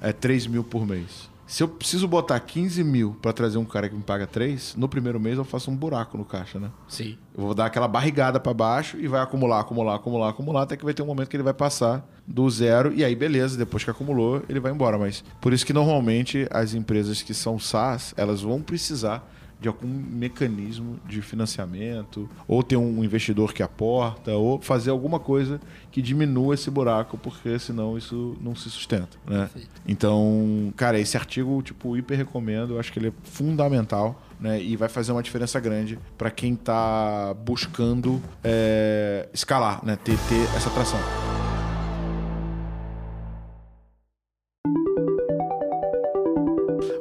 [0.00, 1.28] é, 3 mil por mês.
[1.46, 4.88] Se eu preciso botar 15 mil para trazer um cara que me paga 3, no
[4.88, 6.70] primeiro mês eu faço um buraco no caixa, né?
[6.88, 7.16] Sim.
[7.36, 10.84] Eu vou dar aquela barrigada para baixo e vai acumular, acumular, acumular, acumular, até que
[10.84, 13.90] vai ter um momento que ele vai passar do zero e aí beleza, depois que
[13.90, 14.98] acumulou, ele vai embora.
[14.98, 19.24] Mas por isso que normalmente as empresas que são SaaS, elas vão precisar
[19.60, 25.60] de algum mecanismo de financiamento, ou ter um investidor que aporta, ou fazer alguma coisa
[25.90, 29.48] que diminua esse buraco, porque senão isso não se sustenta, né?
[29.86, 34.22] Então, cara, esse artigo, tipo, hiper recomendo, eu acho que ele é fundamental.
[34.38, 40.18] Né, e vai fazer uma diferença grande para quem está buscando é, escalar, né, ter,
[40.28, 41.00] ter essa atração.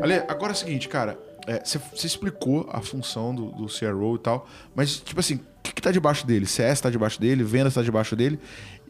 [0.05, 1.17] Ale, agora é o seguinte, cara.
[1.63, 5.73] Você é, explicou a função do, do CRO e tal, mas, tipo assim, o que,
[5.73, 6.45] que tá debaixo dele?
[6.45, 8.39] CS tá debaixo dele, vendas tá debaixo dele.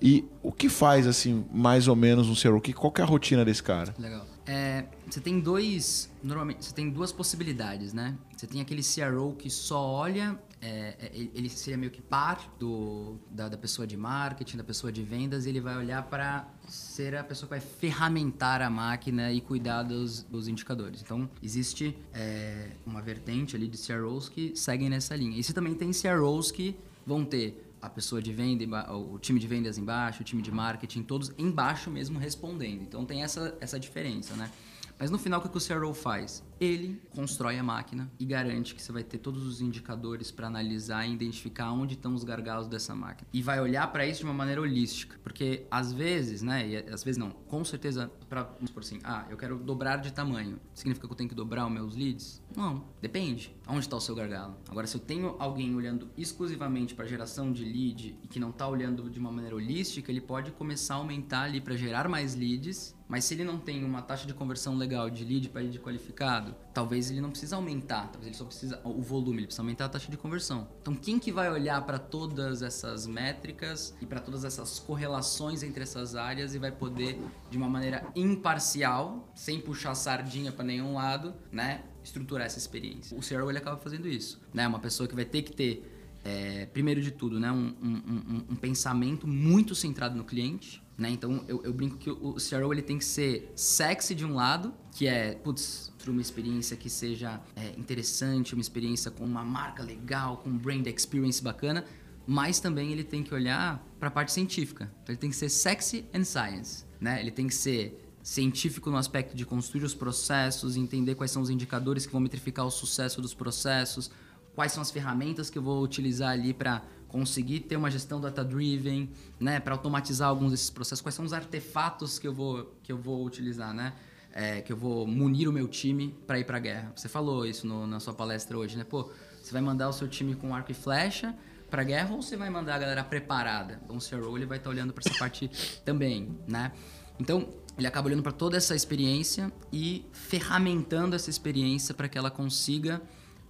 [0.01, 2.59] E o que faz, assim, mais ou menos um CRO?
[2.59, 3.95] Que, qual que é a rotina desse cara?
[3.97, 4.25] Legal.
[4.45, 6.09] É, você tem dois.
[6.21, 8.15] Normalmente, você tem duas possibilidades, né?
[8.35, 13.17] Você tem aquele CRO que só olha é, é ele seria meio que par do,
[13.29, 17.15] da, da, pessoa de marketing, da pessoa de vendas, e ele vai olhar para ser
[17.15, 21.01] a pessoa que vai ferramentar a máquina e cuidar dos, dos indicadores.
[21.01, 25.37] Então, existe é, uma vertente ali de CROs que seguem nessa linha.
[25.37, 26.75] E você também tem CROs que
[27.05, 31.03] vão ter a pessoa de venda, o time de vendas embaixo, o time de marketing,
[31.03, 32.81] todos embaixo mesmo respondendo.
[32.81, 34.49] Então, tem essa, essa diferença, né?
[34.97, 36.41] Mas no final, o que o CRO faz?
[36.59, 41.05] Ele constrói a máquina e garante que você vai ter todos os indicadores para analisar
[41.05, 43.27] e identificar onde estão os gargalos dessa máquina.
[43.33, 45.17] E vai olhar para isso de uma maneira holística.
[45.23, 46.67] Porque às vezes, né?
[46.67, 50.59] E às vezes não, com certeza, para por assim, ah, eu quero dobrar de tamanho.
[50.73, 52.41] Significa que eu tenho que dobrar os meus leads?
[52.55, 53.55] Não, depende.
[53.67, 54.55] Onde está o seu gargalo?
[54.69, 58.67] Agora, se eu tenho alguém olhando exclusivamente para geração de lead e que não está
[58.67, 62.95] olhando de uma maneira holística, ele pode começar a aumentar ali para gerar mais leads
[63.07, 66.44] mas se ele não tem uma taxa de conversão legal de lead para lead qualificado,
[66.73, 69.89] talvez ele não precisa aumentar, talvez ele só precisa o volume, ele precisa aumentar a
[69.89, 70.67] taxa de conversão.
[70.81, 75.83] Então quem que vai olhar para todas essas métricas e para todas essas correlações entre
[75.83, 81.33] essas áreas e vai poder de uma maneira imparcial, sem puxar sardinha para nenhum lado,
[81.51, 83.17] né, estruturar essa experiência.
[83.17, 84.67] O CRO ele acaba fazendo isso, né?
[84.67, 85.94] Uma pessoa que vai ter que ter
[86.25, 91.11] é, primeiro de tudo, né, um, um, um, pensamento muito centrado no cliente, né?
[91.11, 94.73] Então eu, eu, brinco que o CRO ele tem que ser sexy de um lado,
[94.91, 100.37] que é, putz, uma experiência que seja é, interessante, uma experiência com uma marca legal,
[100.37, 101.85] com um brand experience bacana,
[102.25, 104.91] mas também ele tem que olhar para a parte científica.
[105.03, 107.19] Então ele tem que ser sexy and science, né?
[107.19, 111.51] Ele tem que ser científico no aspecto de construir os processos, entender quais são os
[111.51, 114.09] indicadores que vão metrificar o sucesso dos processos,
[114.55, 119.09] quais são as ferramentas que eu vou utilizar ali para conseguir ter uma gestão data-driven,
[119.39, 122.97] né, para automatizar alguns desses processos, quais são os artefatos que eu vou, que eu
[122.97, 123.93] vou utilizar, né,
[124.33, 126.91] é, que eu vou munir o meu time para ir para a guerra.
[126.95, 128.83] Você falou isso no, na sua palestra hoje, né?
[128.83, 129.09] Pô,
[129.41, 131.33] você vai mandar o seu time com arco e flecha
[131.69, 133.79] para a guerra ou você vai mandar a galera preparada?
[133.85, 135.49] Então o CRO ele vai estar tá olhando para essa parte
[135.85, 136.73] também, né?
[137.17, 142.29] Então, ele acaba olhando para toda essa experiência e ferramentando essa experiência para que ela
[142.29, 143.01] consiga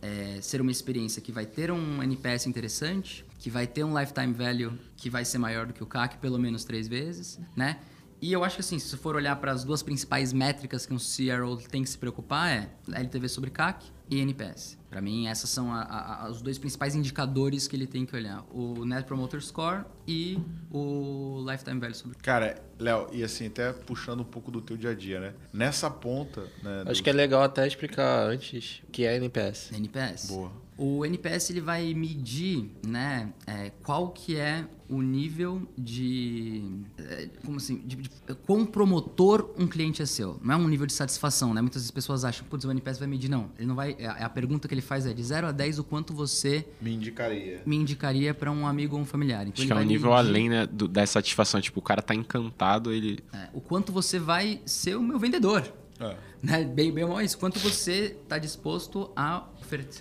[0.06, 4.34] é, ser uma experiência que vai ter um NPS interessante, que vai ter um lifetime
[4.34, 7.80] value que vai ser maior do que o CAC pelo menos três vezes, né?
[8.26, 10.98] E eu acho que assim, se for olhar para as duas principais métricas que um
[10.98, 14.80] CRO tem que se preocupar é LTV sobre CAC e NPS.
[14.90, 18.44] Para mim, esses são a, a, os dois principais indicadores que ele tem que olhar:
[18.50, 20.40] o Net Promoter Score e
[20.72, 22.18] o Lifetime Value sobre.
[22.18, 25.34] Cara, Léo, e assim, até puxando um pouco do teu dia a dia, né?
[25.54, 26.50] Nessa ponta.
[26.64, 27.04] Né, Acho do...
[27.04, 29.72] que é legal até explicar antes o que é NPS.
[29.72, 30.30] NPS.
[30.30, 30.52] Boa.
[30.78, 36.64] O NPS ele vai medir, né, é, qual que é o nível de,
[36.98, 38.10] é, como assim, de, de,
[38.46, 40.40] quão promotor um cliente é seu.
[40.44, 41.62] Não é um nível de satisfação, né?
[41.62, 43.30] Muitas pessoas acham, putz, o NPS vai medir.
[43.30, 43.96] Não, ele não vai.
[43.98, 46.94] É, a pergunta que ele faz é de 0 a 10 o quanto você me
[46.94, 47.62] indicaria.
[47.66, 49.48] Me indicaria para um amigo ou um familiar.
[49.48, 51.60] Então, Acho que é um nível medir, além né, do, da satisfação.
[51.62, 53.20] Tipo, o cara tá encantado, ele.
[53.34, 55.72] É, o quanto você vai ser o meu vendedor.
[56.00, 56.16] É.
[56.44, 56.64] Né?
[56.64, 57.38] Bem, bem mal isso.
[57.38, 59.48] Quanto você está disposto a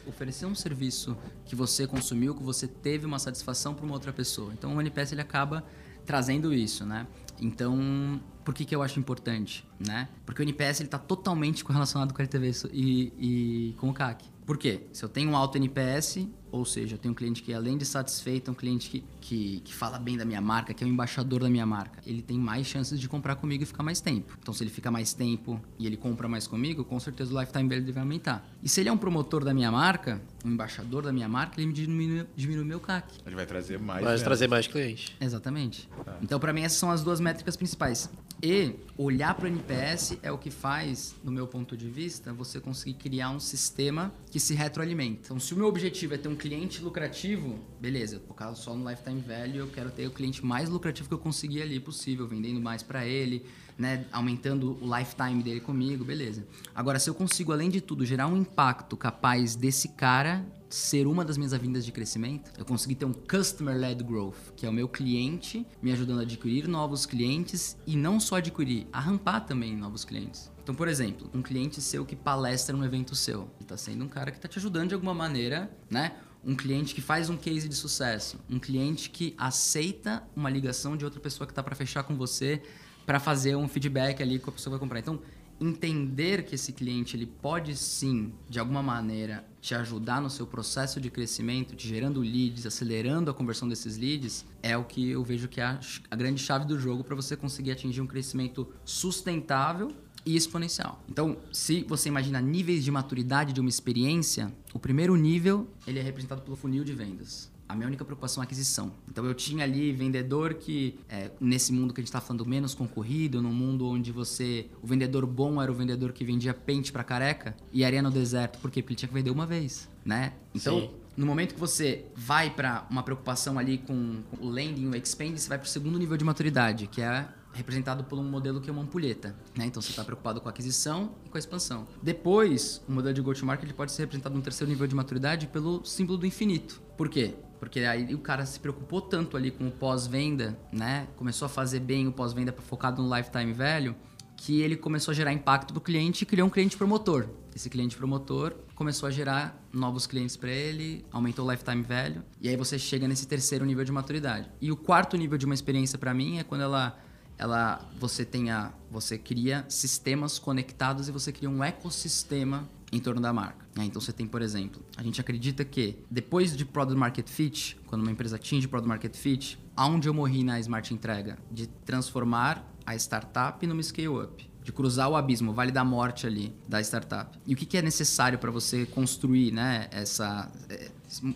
[0.07, 4.53] oferecer um serviço que você consumiu, que você teve uma satisfação para uma outra pessoa.
[4.53, 5.65] Então o NPS ele acaba
[6.05, 7.07] trazendo isso, né?
[7.41, 10.09] Então Por que, que eu acho importante, né?
[10.27, 14.25] Porque o NPS ele tá totalmente correlacionado com o LTV e, e com o CAC.
[14.45, 14.87] Por quê?
[14.93, 17.85] Se eu tenho um alto NPS, ou seja, eu tenho um cliente que além de
[17.85, 20.91] satisfeito, é um cliente que, que, que fala bem da minha marca, que é o
[20.91, 24.39] embaixador da minha marca, ele tem mais chances de comprar comigo e ficar mais tempo.
[24.41, 27.69] Então, se ele fica mais tempo e ele compra mais comigo, com certeza o lifetime
[27.69, 28.49] value dele vai aumentar.
[28.63, 31.67] E se ele é um promotor da minha marca, um embaixador da minha marca, ele
[31.67, 33.19] me diminui, diminui o meu CAC.
[33.27, 34.05] Ele vai trazer mais.
[34.05, 34.23] Vendas.
[34.23, 35.13] trazer mais clientes.
[35.21, 35.89] Exatamente.
[36.23, 38.09] Então, para mim, essas são as duas métricas principais.
[38.43, 42.61] E olhar para o NPS é o que faz, no meu ponto de vista, você
[42.61, 45.21] conseguir criar um sistema que se retroalimenta.
[45.25, 49.19] Então, se o meu objetivo é ter um cliente lucrativo, beleza, focado só no lifetime
[49.23, 52.83] value, eu quero ter o cliente mais lucrativo que eu conseguir ali possível, vendendo mais
[52.83, 53.47] para ele,
[53.79, 56.47] né, aumentando o lifetime dele comigo, beleza.
[56.75, 61.25] Agora, se eu consigo, além de tudo, gerar um impacto capaz desse cara ser uma
[61.25, 64.87] das minhas avenidas de crescimento, eu consegui ter um customer-led growth, que é o meu
[64.87, 70.05] cliente me ajudando a adquirir novos clientes e não só adquirir, a rampar também novos
[70.05, 70.53] clientes.
[70.63, 74.09] Então, por exemplo, um cliente seu que palestra num evento seu, ele está sendo um
[74.09, 76.17] cara que está te ajudando de alguma maneira, né?
[76.45, 81.05] Um cliente que faz um case de sucesso, um cliente que aceita uma ligação de
[81.05, 82.63] outra pessoa que está para fechar com você,
[83.07, 84.99] para fazer um feedback ali que a pessoa vai comprar.
[84.99, 85.21] Então,
[85.61, 91.01] entender que esse cliente ele pode sim, de alguma maneira, te ajudar no seu processo
[91.01, 95.49] de crescimento, te gerando leads, acelerando a conversão desses leads, é o que eu vejo
[95.49, 95.81] que é a,
[96.11, 99.93] a grande chave do jogo para você conseguir atingir um crescimento sustentável
[100.27, 101.03] e exponencial.
[101.09, 106.03] Então, se você imagina níveis de maturidade de uma experiência, o primeiro nível ele é
[106.03, 107.53] representado pelo funil de vendas.
[107.67, 108.93] A minha única preocupação é aquisição.
[109.11, 112.75] Então eu tinha ali vendedor que, é, nesse mundo que a gente está falando menos
[112.75, 114.67] concorrido, num mundo onde você.
[114.83, 118.59] O vendedor bom era o vendedor que vendia pente para careca e areia no deserto.
[118.59, 118.83] Por quê?
[118.83, 120.35] Porque ele tinha que vender uma vez, né?
[120.55, 120.81] Então.
[120.81, 120.91] Sim.
[121.17, 125.37] No momento que você vai para uma preocupação ali com, com o landing, o expand,
[125.37, 128.69] você vai para o segundo nível de maturidade, que é representado por um modelo que
[128.69, 129.35] é uma ampulheta.
[129.57, 129.67] Né?
[129.67, 131.87] Então você está preocupado com a aquisição e com a expansão.
[132.03, 136.19] Depois, o modelo de go-to-market pode ser representado num terceiro nível de maturidade pelo símbolo
[136.19, 136.83] do infinito.
[136.97, 137.35] Por quê?
[137.59, 141.07] Porque aí o cara se preocupou tanto ali com o pós-venda, né?
[141.17, 143.95] Começou a fazer bem o pós-venda focado no lifetime value,
[144.37, 147.27] que ele começou a gerar impacto do cliente e criou um cliente promotor.
[147.55, 152.49] Esse cliente promotor começou a gerar novos clientes para ele, aumentou o lifetime value, e
[152.49, 154.51] aí você chega nesse terceiro nível de maturidade.
[154.61, 156.99] E o quarto nível de uma experiência para mim é quando ela
[157.39, 163.33] ela você tenha você cria sistemas conectados e você cria um ecossistema em torno da
[163.33, 163.67] marca.
[163.75, 163.85] né?
[163.85, 168.03] Então você tem, por exemplo, a gente acredita que depois de Product Market Fit, quando
[168.03, 171.37] uma empresa atinge Product Market Fit, aonde eu morri na Smart Entrega?
[171.51, 174.49] De transformar a startup numa scale-up.
[174.63, 177.37] De cruzar o abismo, o vale da morte ali da startup.
[177.47, 180.51] E o que, é necessário para você construir, né, essa.
[180.71, 180.91] eh,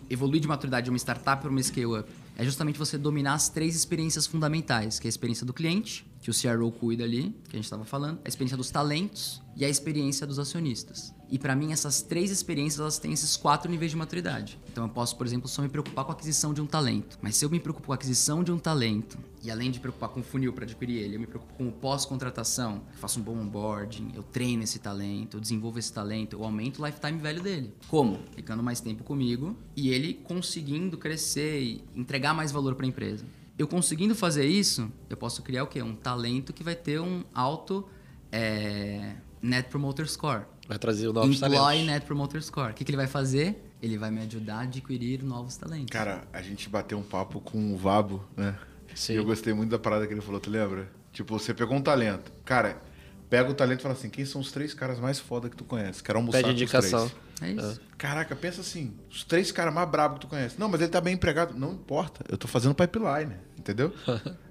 [0.09, 2.09] evoluir de maturidade de uma startup para uma scale-up?
[2.39, 6.29] É justamente você dominar as três experiências fundamentais, que é a experiência do cliente, que
[6.29, 9.69] o CRO cuida ali, que a gente estava falando, a experiência dos talentos e a
[9.69, 11.13] experiência dos acionistas.
[11.31, 14.59] E para mim essas três experiências elas têm esses quatro níveis de maturidade.
[14.71, 17.19] Então eu posso, por exemplo, só me preocupar com a aquisição de um talento.
[17.21, 20.09] Mas se eu me preocupo com a aquisição de um talento e além de preocupar
[20.09, 23.37] com o funil para adquirir ele, eu me preocupo com o pós-contratação, faço um bom
[23.37, 27.73] onboarding, eu treino esse talento, eu desenvolvo esse talento, eu aumento o lifetime value dele.
[27.87, 28.19] Como?
[28.35, 33.25] Ficando mais tempo comigo e ele conseguindo crescer e entregar mais valor para a empresa.
[33.59, 35.83] Eu conseguindo fazer isso, eu posso criar o quê?
[35.83, 37.85] Um talento que vai ter um alto
[38.31, 40.45] é, Net Promoter Score.
[40.65, 41.85] Vai trazer novos Employee talentos.
[41.87, 42.71] Net Promoter Score.
[42.71, 43.61] O que, que ele vai fazer?
[43.81, 45.91] Ele vai me ajudar a adquirir novos talentos.
[45.91, 48.57] Cara, a gente bateu um papo com o Vabo, né?
[48.95, 49.13] Sim.
[49.13, 50.89] E eu gostei muito da parada que ele falou, tu lembra?
[51.11, 52.31] Tipo, você pegou um talento.
[52.45, 52.81] Cara,
[53.29, 55.65] pega o talento e fala assim, quem são os três caras mais foda que tu
[55.65, 56.01] conhece?
[56.01, 57.09] Quero almoçar Pede com os indicação.
[57.09, 57.29] três.
[57.41, 57.81] É isso.
[57.97, 60.59] Caraca, pensa assim, os três caras mais brabos que tu conhece.
[60.59, 61.57] Não, mas ele tá bem empregado.
[61.57, 63.35] Não importa, eu tô fazendo pipeline,
[63.71, 63.93] entendeu?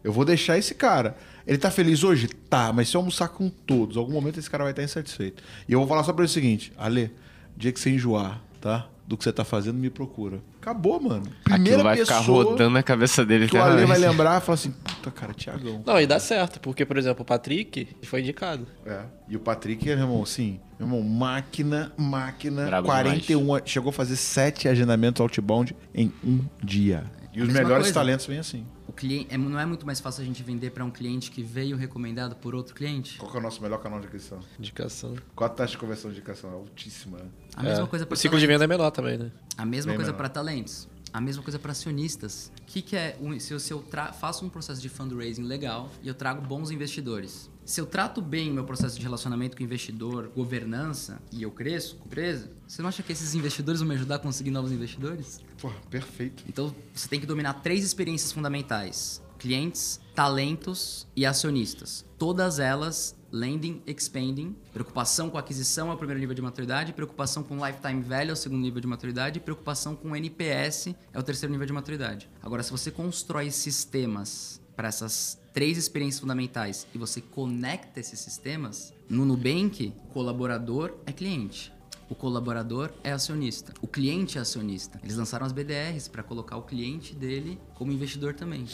[0.04, 1.16] eu vou deixar esse cara.
[1.46, 2.28] Ele tá feliz hoje?
[2.28, 5.42] Tá, mas se eu almoçar com todos, algum momento esse cara vai estar insatisfeito.
[5.68, 7.10] E eu vou falar só pra ele o seguinte, Ale,
[7.56, 8.86] dia que você enjoar, tá?
[9.06, 10.40] Do que você tá fazendo, me procura.
[10.60, 11.22] Acabou, mano.
[11.50, 14.54] Aquilo vai ficar pessoa rodando na cabeça dele que o Ale vai lembrar e falar
[14.56, 15.82] assim, puta, cara, Tiagão.
[15.86, 18.66] Não, e dá certo, porque, por exemplo, o Patrick foi indicado.
[18.84, 19.00] É.
[19.26, 23.92] E o Patrick, meu irmão, assim, meu irmão, máquina, máquina, Brabo 41, a- chegou a
[23.94, 27.04] fazer sete agendamentos outbound em um dia.
[27.32, 27.94] E os mesma melhores coisa.
[27.94, 28.66] talentos vêm assim.
[28.98, 31.76] Cliente, é- não é muito mais fácil a gente vender para um cliente que veio
[31.76, 33.16] recomendado por outro cliente?
[33.18, 34.40] Qual que é o nosso melhor canal de aquisição?
[34.58, 35.14] Indicação.
[35.36, 36.50] Qual a taxa de conversão de indicação?
[36.50, 37.24] É altíssima, né?
[37.54, 37.86] A mesma É.
[37.86, 39.30] coisa para O ciclo de venda é menor também, né?
[39.56, 40.88] A mesma Bem coisa para talentos.
[41.12, 42.50] A mesma coisa para acionistas.
[42.60, 45.88] O que, que é se eu, se eu tra- faço um processo de fundraising legal
[46.02, 47.48] e eu trago bons investidores?
[47.68, 51.50] Se eu trato bem o meu processo de relacionamento com o investidor, governança e eu
[51.50, 54.72] cresço com empresa, você não acha que esses investidores vão me ajudar a conseguir novos
[54.72, 55.42] investidores?
[55.60, 56.42] Pô, perfeito.
[56.48, 62.06] Então você tem que dominar três experiências fundamentais: clientes, talentos e acionistas.
[62.16, 67.54] Todas elas lending, expanding, preocupação com aquisição é o primeiro nível de maturidade, preocupação com
[67.66, 71.66] lifetime value é o segundo nível de maturidade, preocupação com NPS é o terceiro nível
[71.66, 72.30] de maturidade.
[72.42, 78.94] Agora, se você constrói sistemas para essas três experiências fundamentais e você conecta esses sistemas,
[79.10, 81.72] no Nubank, colaborador é cliente.
[82.08, 83.74] O colaborador é acionista.
[83.82, 85.00] O cliente é acionista.
[85.02, 88.66] Eles lançaram as BDRs para colocar o cliente dele como investidor também.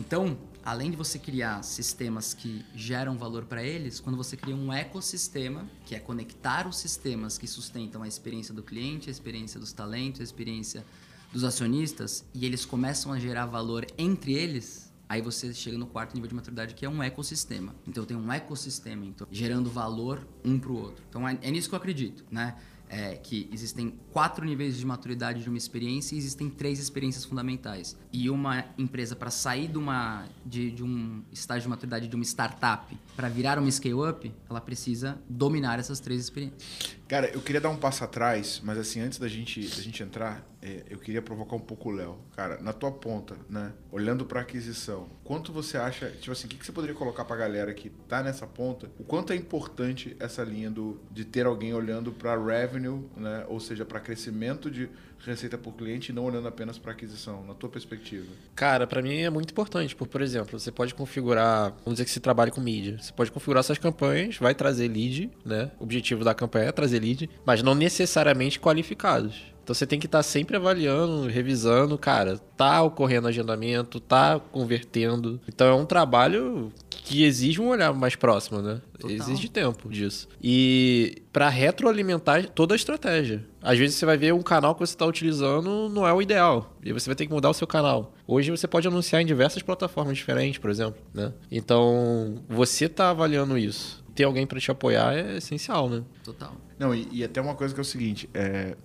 [0.00, 4.72] Então, além de você criar sistemas que geram valor para eles, quando você cria um
[4.72, 9.72] ecossistema, que é conectar os sistemas que sustentam a experiência do cliente, a experiência dos
[9.72, 10.84] talentos, a experiência
[11.32, 16.14] dos acionistas, e eles começam a gerar valor entre eles, aí você chega no quarto
[16.14, 17.74] nível de maturidade, que é um ecossistema.
[17.86, 21.04] Então, tem um ecossistema então, gerando valor um para o outro.
[21.08, 22.56] Então, é, é nisso que eu acredito, né?
[22.88, 27.96] é, que existem quatro níveis de maturidade de uma experiência e existem três experiências fundamentais.
[28.12, 32.24] E uma empresa, para sair de, uma, de, de, um estágio de maturidade de uma
[32.24, 36.96] startup para virar uma scale-up, ela precisa dominar essas três experiências.
[37.08, 40.44] Cara, eu queria dar um passo atrás, mas assim, antes da gente, da gente entrar,
[40.60, 42.18] é, eu queria provocar um pouco o Léo.
[42.34, 43.72] Cara, na tua ponta, né?
[43.92, 47.36] Olhando para aquisição, quanto você acha, tipo assim, o que, que você poderia colocar para
[47.36, 48.90] a galera que tá nessa ponta?
[48.98, 53.44] O quanto é importante essa linha do, de ter alguém olhando para revenue, né?
[53.46, 54.90] Ou seja, para crescimento de
[55.24, 58.26] receita por cliente não olhando apenas para aquisição, na tua perspectiva?
[58.54, 59.94] Cara, para mim é muito importante.
[59.94, 63.32] Por, por exemplo, você pode configurar, vamos dizer que você trabalha com mídia, você pode
[63.32, 65.70] configurar suas campanhas, vai trazer lead, né?
[65.78, 69.55] O objetivo da campanha é trazer lead, mas não necessariamente qualificados.
[69.66, 75.40] Então você tem que estar tá sempre avaliando, revisando, cara, tá ocorrendo agendamento, tá convertendo.
[75.48, 78.80] Então é um trabalho que exige um olhar mais próximo, né?
[78.96, 79.16] Total.
[79.16, 80.28] Exige tempo disso.
[80.40, 83.44] E para retroalimentar toda a estratégia.
[83.60, 86.72] Às vezes você vai ver um canal que você está utilizando não é o ideal.
[86.84, 88.14] E você vai ter que mudar o seu canal.
[88.24, 91.02] Hoje você pode anunciar em diversas plataformas diferentes, por exemplo.
[91.12, 91.32] Né?
[91.50, 94.04] Então, você está avaliando isso.
[94.14, 96.04] Ter alguém para te apoiar é essencial, né?
[96.22, 96.54] Total.
[96.78, 98.76] Não, e, e, até uma coisa que é o seguinte: é,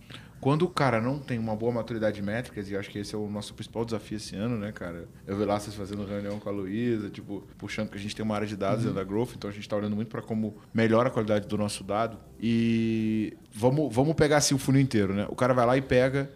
[0.42, 3.18] quando o cara não tem uma boa maturidade de métricas, e acho que esse é
[3.18, 5.08] o nosso principal desafio esse ano, né, cara?
[5.28, 8.26] Eu vi lá vocês fazendo reunião com a Luísa, tipo, puxando que a gente tem
[8.26, 8.94] uma área de dados uhum.
[8.94, 11.84] da Growth, então a gente está olhando muito para como melhora a qualidade do nosso
[11.84, 12.18] dado.
[12.39, 15.28] E vamos, vamos pegar assim o funil inteiro, né?
[15.30, 16.32] O cara vai lá e pega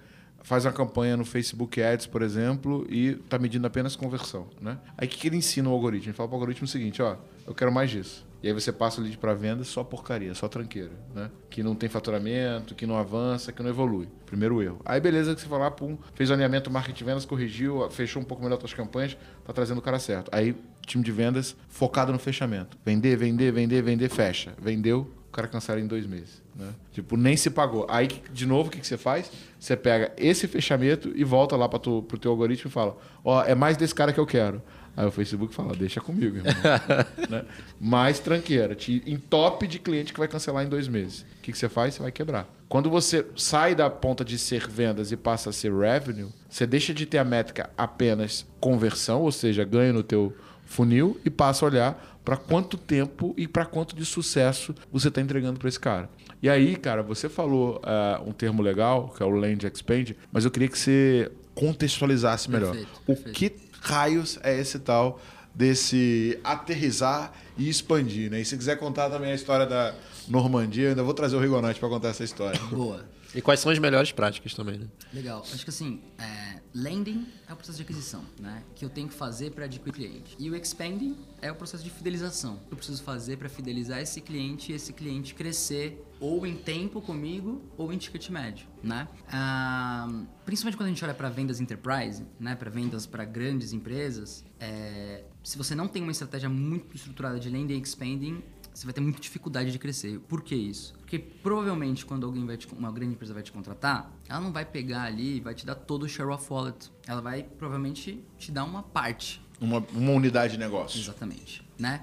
[0.46, 4.78] faz uma campanha no Facebook Ads, por exemplo, e está medindo apenas conversão, né?
[4.96, 6.10] Aí o que, que ele ensina o algoritmo?
[6.10, 8.24] Ele fala para o algoritmo o seguinte, ó, eu quero mais disso.
[8.46, 11.32] E aí você passa o lead para venda, só porcaria, só tranqueira, né?
[11.50, 14.08] Que não tem faturamento, que não avança, que não evolui.
[14.28, 14.80] Primeiro erro.
[14.86, 18.44] Aí beleza que você falar, pum, fez o alinhamento marketing vendas, corrigiu, fechou um pouco
[18.44, 20.30] melhor suas campanhas, tá trazendo o cara certo.
[20.32, 22.78] Aí time de vendas focado no fechamento.
[22.86, 24.54] Vender, vender, vender, vender, fecha.
[24.62, 26.44] Vendeu, o cara cancela em dois meses.
[26.56, 26.72] Né?
[26.92, 27.88] Tipo, nem se pagou.
[27.90, 29.32] Aí, de novo, o que, que você faz?
[29.60, 33.44] Você pega esse fechamento e volta lá para o teu algoritmo e fala: Ó, oh,
[33.44, 34.62] é mais desse cara que eu quero.
[34.98, 36.54] Aí o Facebook fala, deixa comigo, irmão.
[37.30, 37.44] né?
[37.80, 38.76] Mais tranqueira.
[38.76, 41.22] Te top de cliente que vai cancelar em dois meses.
[41.22, 41.96] O que, que você faz?
[41.96, 42.48] Você vai quebrar.
[42.70, 46.94] Quando você sai da ponta de ser vendas e passa a ser revenue, você deixa
[46.94, 50.34] de ter a métrica apenas conversão, ou seja, ganho no teu
[50.66, 55.22] funil, e passa a olhar para quanto tempo e para quanto de sucesso você está
[55.22, 56.10] entregando para esse cara.
[56.42, 60.44] E aí, cara, você falou uh, um termo legal, que é o Land Expand, mas
[60.44, 62.72] eu queria que você contextualizasse melhor.
[62.72, 63.30] Perfeito, perfeito.
[63.30, 63.50] O que
[63.86, 65.20] raios é esse tal
[65.54, 68.42] desse aterrizar e expandir, né?
[68.42, 69.94] E se quiser contar também a história da
[70.28, 72.60] Normandia, eu ainda vou trazer o Rigonante para contar essa história.
[72.70, 73.06] Boa.
[73.36, 74.88] E quais são as melhores práticas também, né?
[75.14, 75.42] Legal.
[75.42, 78.64] Acho que assim, é, lending é o processo de aquisição, né?
[78.74, 80.36] Que eu tenho que fazer para adquirir cliente.
[80.40, 82.58] E o expanding é o processo de fidelização.
[82.68, 87.02] Que eu preciso fazer para fidelizar esse cliente e esse cliente crescer ou em tempo
[87.02, 89.08] comigo ou em ticket médio, né?
[89.30, 90.08] Ah,
[90.46, 92.56] principalmente quando a gente olha para vendas enterprise, né?
[92.56, 97.50] Para vendas para grandes empresas, é, se você não tem uma estratégia muito estruturada de
[97.50, 98.42] lending e expanding,
[98.76, 100.20] você vai ter muita dificuldade de crescer.
[100.20, 100.94] Por que isso?
[101.00, 104.66] Porque provavelmente quando alguém vai te, uma grande empresa vai te contratar, ela não vai
[104.66, 106.92] pegar ali e vai te dar todo o share of wallet.
[107.08, 109.42] Ela vai provavelmente te dar uma parte.
[109.62, 111.00] Uma, uma unidade de negócio.
[111.00, 111.66] Exatamente.
[111.80, 112.02] Né?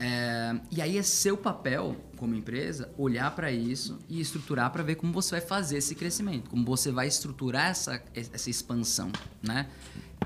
[0.00, 4.96] É, e aí é seu papel como empresa olhar para isso e estruturar para ver
[4.96, 9.10] como você vai fazer esse crescimento, como você vai estruturar essa, essa expansão,
[9.42, 9.68] né?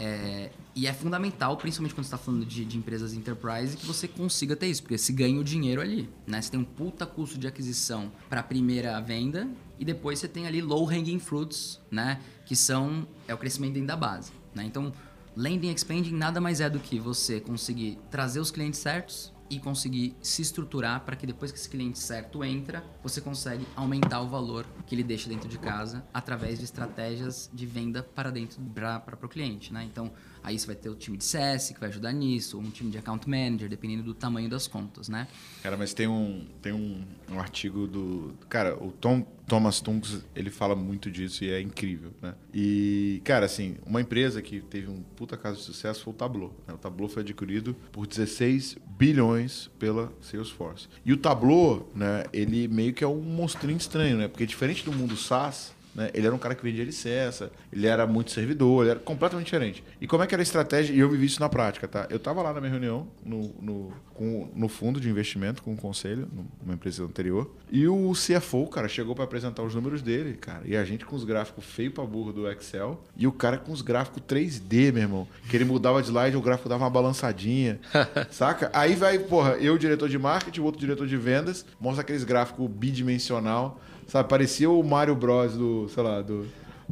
[0.00, 4.08] É, e é fundamental, principalmente quando você está falando de, de, empresas enterprise, que você
[4.08, 6.08] consiga ter isso, porque se ganha o dinheiro ali.
[6.26, 6.40] Né?
[6.40, 10.46] Você tem um puta custo de aquisição para a primeira venda e depois você tem
[10.46, 12.20] ali low hanging fruits, né?
[12.46, 14.32] que são é o crescimento dentro da base.
[14.54, 14.64] Né?
[14.64, 14.92] Então,
[15.36, 20.16] lending expanding nada mais é do que você conseguir trazer os clientes certos, e conseguir
[20.22, 24.64] se estruturar para que depois que esse cliente certo entra, você consegue aumentar o valor
[24.86, 29.28] que ele deixa dentro de casa através de estratégias de venda para dentro para o
[29.28, 29.84] cliente, né?
[29.84, 30.10] Então,
[30.42, 32.90] Aí você vai ter o time de CS que vai ajudar nisso, ou um time
[32.90, 35.28] de account manager, dependendo do tamanho das contas, né?
[35.62, 38.34] Cara, mas tem um, tem um, um artigo do.
[38.48, 42.34] Cara, o Tom, Thomas Tunks, ele fala muito disso e é incrível, né?
[42.52, 46.54] E, cara, assim, uma empresa que teve um puta caso de sucesso foi o Tableau.
[46.66, 46.74] Né?
[46.74, 50.88] O Tableau foi adquirido por 16 bilhões pela Salesforce.
[51.04, 54.28] E o Tableau, né, ele meio que é um monstrinho estranho, né?
[54.28, 56.10] Porque diferente do mundo SaaS, né?
[56.14, 59.84] Ele era um cara que vendia licença, ele era muito servidor, ele era completamente diferente.
[60.00, 60.94] E como é que era a estratégia?
[60.94, 62.06] E eu vivi isso na prática, tá?
[62.10, 65.76] Eu estava lá na minha reunião, no, no, com, no fundo de investimento, com o
[65.76, 66.28] conselho,
[66.62, 70.76] numa empresa anterior, e o CFO, cara, chegou para apresentar os números dele, cara, e
[70.76, 73.82] a gente com os gráficos feio para burro do Excel, e o cara com os
[73.82, 77.80] gráficos 3D, meu irmão, que ele mudava de slide, o gráfico dava uma balançadinha,
[78.30, 78.70] saca?
[78.72, 82.70] Aí vai, porra, eu, diretor de marketing, o outro diretor de vendas, mostra aqueles gráficos
[82.70, 86.46] bidimensional, Sabe, parecia o Mario Bros do, sei lá, do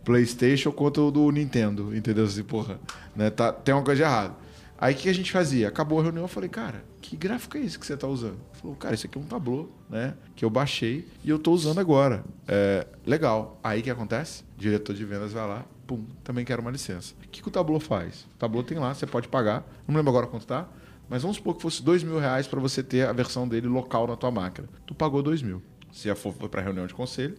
[0.04, 2.24] PlayStation contra o do Nintendo, entendeu?
[2.24, 2.80] Assim, porra,
[3.14, 3.30] né?
[3.30, 4.34] Tá, tem uma coisa de errado.
[4.78, 5.68] Aí o que a gente fazia?
[5.68, 8.38] Acabou a reunião, eu falei, cara, que gráfico é esse que você tá usando?
[8.52, 10.14] Ele falou, cara, isso aqui é um tablô, né?
[10.34, 12.24] Que eu baixei e eu tô usando agora.
[12.48, 13.60] É, legal.
[13.62, 14.42] Aí o que acontece?
[14.56, 17.14] O diretor de vendas vai lá, pum, também quero uma licença.
[17.22, 18.22] O que, que o tablô faz?
[18.22, 19.70] O tablô tem lá, você pode pagar.
[19.86, 20.66] Não lembro agora quanto tá,
[21.10, 24.06] mas vamos supor que fosse dois mil reais para você ter a versão dele local
[24.06, 24.66] na tua máquina.
[24.86, 25.60] Tu pagou dois mil.
[25.92, 27.36] Se foi para a reunião de conselho,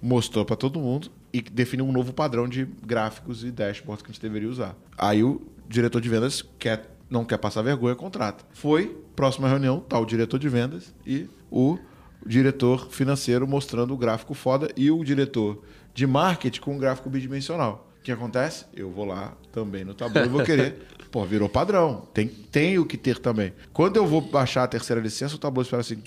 [0.00, 4.12] mostrou para todo mundo e definiu um novo padrão de gráficos e dashboards que a
[4.12, 4.76] gente deveria usar.
[4.98, 8.44] Aí o diretor de vendas quer, não quer passar vergonha, contrata.
[8.52, 11.78] Foi, próxima reunião, tá o diretor de vendas e o
[12.26, 15.62] diretor financeiro mostrando o gráfico foda e o diretor
[15.94, 17.90] de marketing com um gráfico bidimensional.
[17.98, 18.66] O que acontece?
[18.74, 20.82] Eu vou lá também no tabuleiro e vou querer.
[21.10, 22.08] Pô, virou padrão.
[22.12, 23.52] Tem, tem o que ter também.
[23.72, 26.02] Quando eu vou baixar a terceira licença, o tabuleiro espera assim.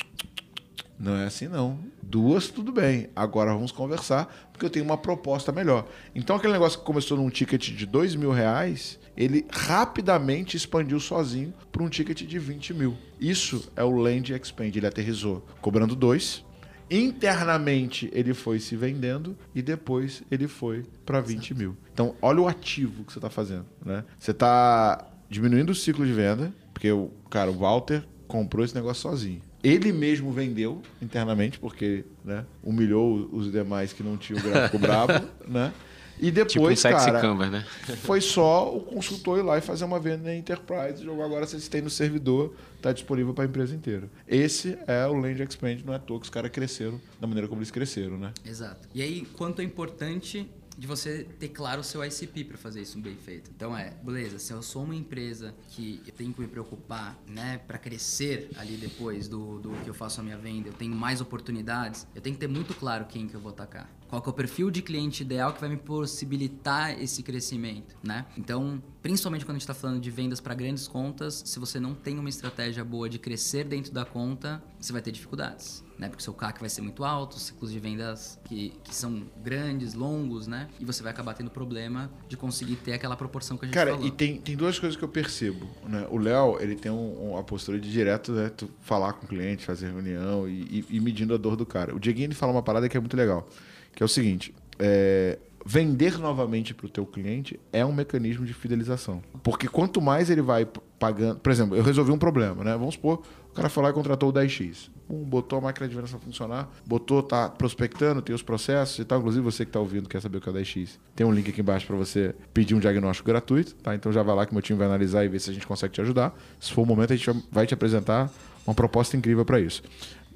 [1.00, 1.80] Não é assim, não.
[2.02, 3.10] Duas, tudo bem.
[3.16, 5.88] Agora vamos conversar, porque eu tenho uma proposta melhor.
[6.16, 11.54] Então, aquele negócio que começou num ticket de dois mil reais, ele rapidamente expandiu sozinho
[11.72, 12.98] para um ticket de 20 mil.
[13.20, 14.76] Isso é o Land Expand.
[14.76, 16.44] Ele aterrizou cobrando dois.
[16.90, 21.78] Internamente ele foi se vendendo e depois ele foi para 20 mil.
[21.94, 23.66] Então, olha o ativo que você está fazendo.
[23.86, 24.04] Né?
[24.18, 29.02] Você está diminuindo o ciclo de venda, porque o cara, o Walter, comprou esse negócio
[29.02, 29.42] sozinho.
[29.64, 35.14] Ele mesmo vendeu internamente, porque né, humilhou os demais que não tinham o gráfico brabo,
[35.48, 35.74] né?
[36.20, 37.66] E depois, tipo um cara, canvas, né?
[37.98, 41.04] foi só o consultor ir lá e fazer uma venda na Enterprise.
[41.04, 44.10] Jogo agora vocês têm no servidor, está disponível para a empresa inteira.
[44.28, 47.48] Esse é o Land Expand, não é à toa que os caras cresceram da maneira
[47.48, 48.34] como eles cresceram, né?
[48.44, 48.88] Exato.
[48.96, 53.00] E aí, quanto é importante de você ter claro o seu ICP para fazer isso
[53.00, 53.50] bem feito.
[53.56, 57.58] Então é, beleza, se eu sou uma empresa que eu tenho que me preocupar, né,
[57.58, 61.20] para crescer ali depois do, do que eu faço a minha venda, eu tenho mais
[61.20, 63.90] oportunidades, eu tenho que ter muito claro quem que eu vou atacar.
[64.08, 68.26] Qual é o perfil de cliente ideal que vai me possibilitar esse crescimento, né?
[68.38, 71.94] Então, principalmente quando a gente está falando de vendas para grandes contas, se você não
[71.94, 76.08] tem uma estratégia boa de crescer dentro da conta, você vai ter dificuldades né?
[76.08, 79.94] Porque o seu CAC vai ser muito alto, ciclos de vendas que, que são grandes,
[79.94, 80.68] longos, né?
[80.80, 83.92] E você vai acabar tendo problema de conseguir ter aquela proporção que a gente Cara,
[83.92, 84.06] falou.
[84.06, 86.06] e tem, tem duas coisas que eu percebo, né?
[86.10, 88.52] O Léo, ele tem um, uma postura de direto, né?
[88.56, 91.96] Tu falar com o cliente, fazer reunião e, e, e, medindo a dor do cara.
[91.96, 93.48] O Dieguinho, ele fala uma parada que é muito legal,
[93.94, 98.54] que é o seguinte, é, vender novamente para o teu cliente é um mecanismo de
[98.54, 99.22] fidelização.
[99.42, 100.68] Porque quanto mais ele vai
[101.00, 101.40] pagando...
[101.40, 102.74] Por exemplo, eu resolvi um problema, né?
[102.74, 105.96] Vamos supor, o cara foi lá e contratou o 10X um, botou a máquina de
[105.96, 109.20] para funcionar, botou, tá prospectando, tem os processos e tal.
[109.20, 111.50] Inclusive, você que está ouvindo quer saber o que é o 10X, tem um link
[111.50, 113.96] aqui embaixo para você pedir um diagnóstico gratuito, tá?
[113.96, 115.94] Então já vai lá que meu time vai analisar e ver se a gente consegue
[115.94, 116.38] te ajudar.
[116.60, 118.32] Se for o momento, a gente vai te apresentar
[118.66, 119.82] uma proposta incrível para isso.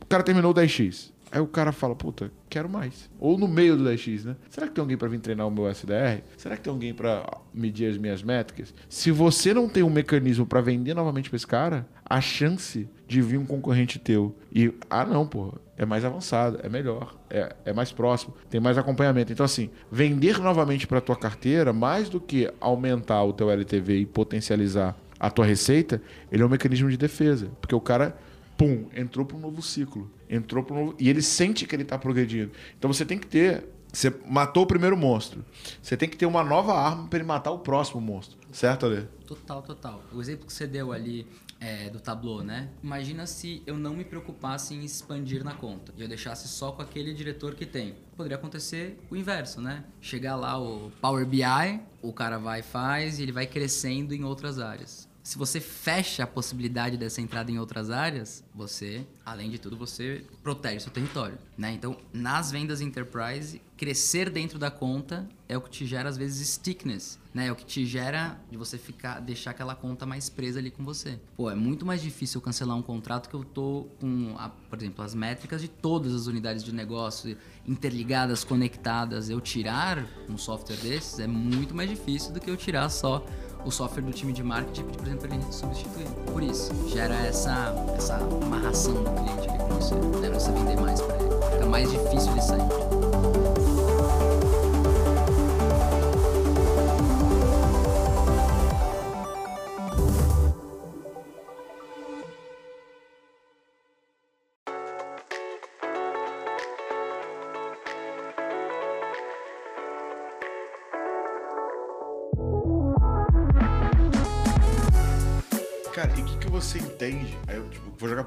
[0.02, 1.11] O cara terminou o 10X.
[1.32, 3.10] Aí o cara fala, puta, quero mais.
[3.18, 4.36] Ou no meio do 10x, né?
[4.50, 6.22] Será que tem alguém para vir treinar o meu SDR?
[6.36, 8.74] Será que tem alguém para medir as minhas métricas?
[8.90, 13.22] Se você não tem um mecanismo para vender novamente para esse cara, a chance de
[13.22, 17.74] vir um concorrente teu e, ah, não, pô, é mais avançado, é melhor, é, é
[17.74, 19.32] mais próximo, tem mais acompanhamento.
[19.32, 24.06] Então, assim, vender novamente para tua carteira, mais do que aumentar o teu LTV e
[24.06, 26.02] potencializar a tua receita,
[26.32, 27.50] ele é um mecanismo de defesa.
[27.62, 28.18] Porque o cara
[28.62, 30.08] pum, entrou para um novo ciclo.
[30.30, 30.96] Entrou para um novo...
[31.00, 32.52] E ele sente que ele está progredindo.
[32.78, 33.68] Então você tem que ter.
[33.92, 35.44] Você matou o primeiro monstro.
[35.82, 38.38] Você tem que ter uma nova arma para ele matar o próximo monstro.
[38.52, 39.08] Certo, Ale?
[39.26, 40.04] Total, total.
[40.14, 41.28] O exemplo que você deu ali
[41.60, 42.70] é, do Tableau, né?
[42.84, 46.82] Imagina se eu não me preocupasse em expandir na conta e eu deixasse só com
[46.82, 47.96] aquele diretor que tem.
[48.16, 49.84] Poderia acontecer o inverso, né?
[50.00, 54.24] Chegar lá o Power BI, o cara vai e faz e ele vai crescendo em
[54.24, 59.60] outras áreas se você fecha a possibilidade dessa entrada em outras áreas, você, além de
[59.60, 61.72] tudo, você protege seu território, né?
[61.74, 66.48] Então, nas vendas enterprise, crescer dentro da conta é o que te gera às vezes
[66.50, 67.48] stickness, né?
[67.48, 70.84] É o que te gera de você ficar deixar aquela conta mais presa ali com
[70.84, 71.20] você.
[71.36, 75.04] Pô, é muito mais difícil cancelar um contrato que eu tô com, a, por exemplo,
[75.04, 79.30] as métricas de todas as unidades de negócio interligadas, conectadas.
[79.30, 83.26] Eu tirar um software desses é muito mais difícil do que eu tirar só
[83.66, 86.08] o software do time de marketing, por exemplo, para ele substituir.
[86.32, 90.30] Por isso, gera essa, essa amarração do cliente ali com você, né?
[90.30, 91.30] Você vender mais para ele.
[91.52, 92.91] Fica mais difícil ele sair.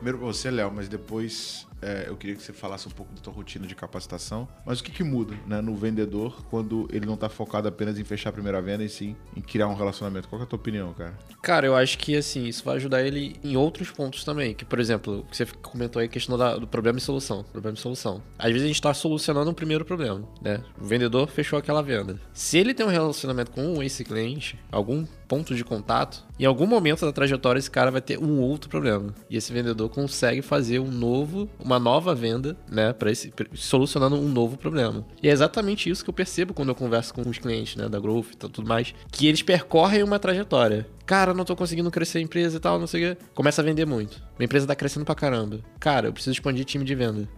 [0.04, 3.22] Primeiro pra você, Léo, mas depois é, eu queria que você falasse um pouco da
[3.22, 4.46] tua rotina de capacitação.
[4.66, 8.04] Mas o que, que muda né, no vendedor quando ele não tá focado apenas em
[8.04, 10.28] fechar a primeira venda e sim em criar um relacionamento?
[10.28, 11.14] Qual é a tua opinião, cara?
[11.42, 14.54] Cara, eu acho que assim, isso vai ajudar ele em outros pontos também.
[14.54, 17.42] Que, por exemplo, você comentou aí, a questão da- do problema e solução.
[17.44, 18.22] Problema e solução.
[18.38, 20.62] Às vezes a gente tá solucionando um primeiro problema, né?
[20.78, 22.20] O vendedor fechou aquela venda.
[22.34, 27.04] Se ele tem um relacionamento com esse cliente, algum ponto de contato, em algum momento
[27.04, 29.12] da trajetória esse cara vai ter um outro problema.
[29.28, 34.28] E esse vendedor consegue fazer um novo, uma nova venda, né, para esse solucionando um
[34.28, 35.04] novo problema.
[35.20, 37.98] E é exatamente isso que eu percebo quando eu converso com os clientes, né, da
[37.98, 40.86] Growth e tudo mais, que eles percorrem uma trajetória.
[41.04, 43.22] Cara, não tô conseguindo crescer a empresa e tal, não sei o quê.
[43.34, 44.22] Começa a vender muito.
[44.38, 45.58] Minha empresa tá crescendo pra caramba.
[45.80, 47.28] Cara, eu preciso expandir time de venda.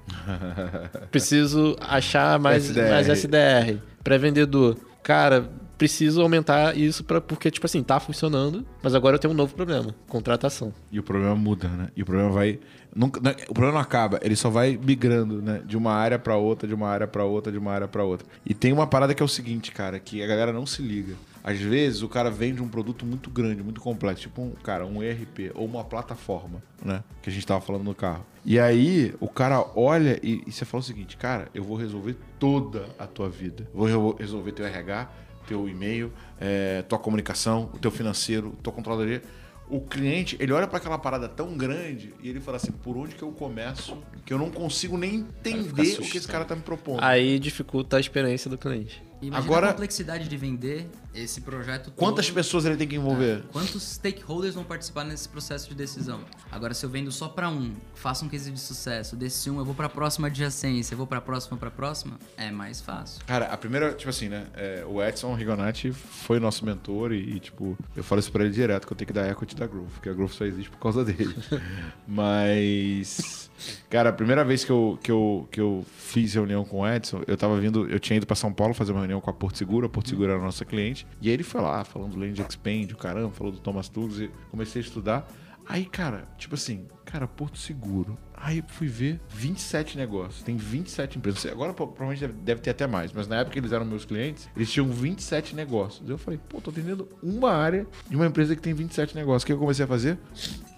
[1.10, 2.90] preciso achar mais SDR.
[2.90, 4.76] mais SDR, pré-vendedor.
[5.02, 9.36] Cara, preciso aumentar isso para porque tipo assim, tá funcionando, mas agora eu tenho um
[9.36, 10.72] novo problema, contratação.
[10.90, 11.88] E o problema muda, né?
[11.96, 12.58] E o problema vai.
[12.94, 15.60] Nunca, não- o problema não acaba, ele só vai migrando, né?
[15.66, 18.26] De uma área pra outra, de uma área pra outra, de uma área pra outra.
[18.44, 21.14] E tem uma parada que é o seguinte, cara, que a galera não se liga.
[21.44, 25.00] Às vezes o cara vende um produto muito grande, muito complexo, tipo um, cara, um
[25.02, 27.04] ERP ou uma plataforma, né?
[27.22, 28.24] Que a gente tava falando no carro.
[28.44, 32.16] E aí o cara olha e, e você fala o seguinte, cara, eu vou resolver
[32.38, 33.68] toda a tua vida.
[33.74, 35.08] Vou re- resolver teu RH,
[35.46, 39.22] teu e-mail, eh, tua comunicação, o teu financeiro, tua controladoria
[39.68, 43.14] o cliente, ele olha pra aquela parada tão grande e ele fala assim, por onde
[43.14, 43.98] que eu começo?
[44.24, 47.02] Que eu não consigo nem entender o que esse cara tá me propondo.
[47.02, 49.02] Aí dificulta a experiência do cliente.
[49.22, 52.34] Imagina Agora- a complexidade de vender esse projeto Quantas todo.
[52.34, 53.42] pessoas ele tem que envolver?
[53.50, 56.20] Quantos stakeholders vão participar nesse processo de decisão?
[56.52, 59.64] Agora, se eu vendo só pra um, faço um case de sucesso, desse um eu
[59.64, 63.24] vou pra próxima adjacência, eu vou pra próxima, pra próxima, é mais fácil.
[63.26, 64.46] Cara, a primeira, tipo assim, né?
[64.54, 68.52] é, o Edson Rigonati foi nosso mentor e, e, tipo, eu falo isso pra ele
[68.52, 70.78] direto que eu tenho que dar equity da Growth, porque a Growth só existe por
[70.78, 71.34] causa dele.
[72.06, 73.50] Mas.
[73.88, 77.22] Cara, a primeira vez que eu, que, eu, que eu fiz reunião com o Edson,
[77.26, 79.56] eu tava vindo, eu tinha ido pra São Paulo fazer uma reunião com a Porto
[79.58, 82.18] Seguro, a Porto Seguro era a nossa cliente, e aí ele foi lá, falando do
[82.18, 85.28] Land Expand, o caramba, falou do Thomas Tools, e comecei a estudar.
[85.68, 88.18] Aí, cara, tipo assim, cara, Porto Seguro.
[88.38, 90.42] Aí fui ver 27 negócios.
[90.42, 91.46] Tem 27 empresas.
[91.50, 94.70] Agora pro- provavelmente deve, ter até mais, mas na época eles eram meus clientes, eles
[94.70, 96.06] tinham 27 negócios.
[96.08, 99.42] Eu falei, pô, tô atendendo uma área de uma empresa que tem 27 negócios.
[99.42, 100.18] O que eu comecei a fazer?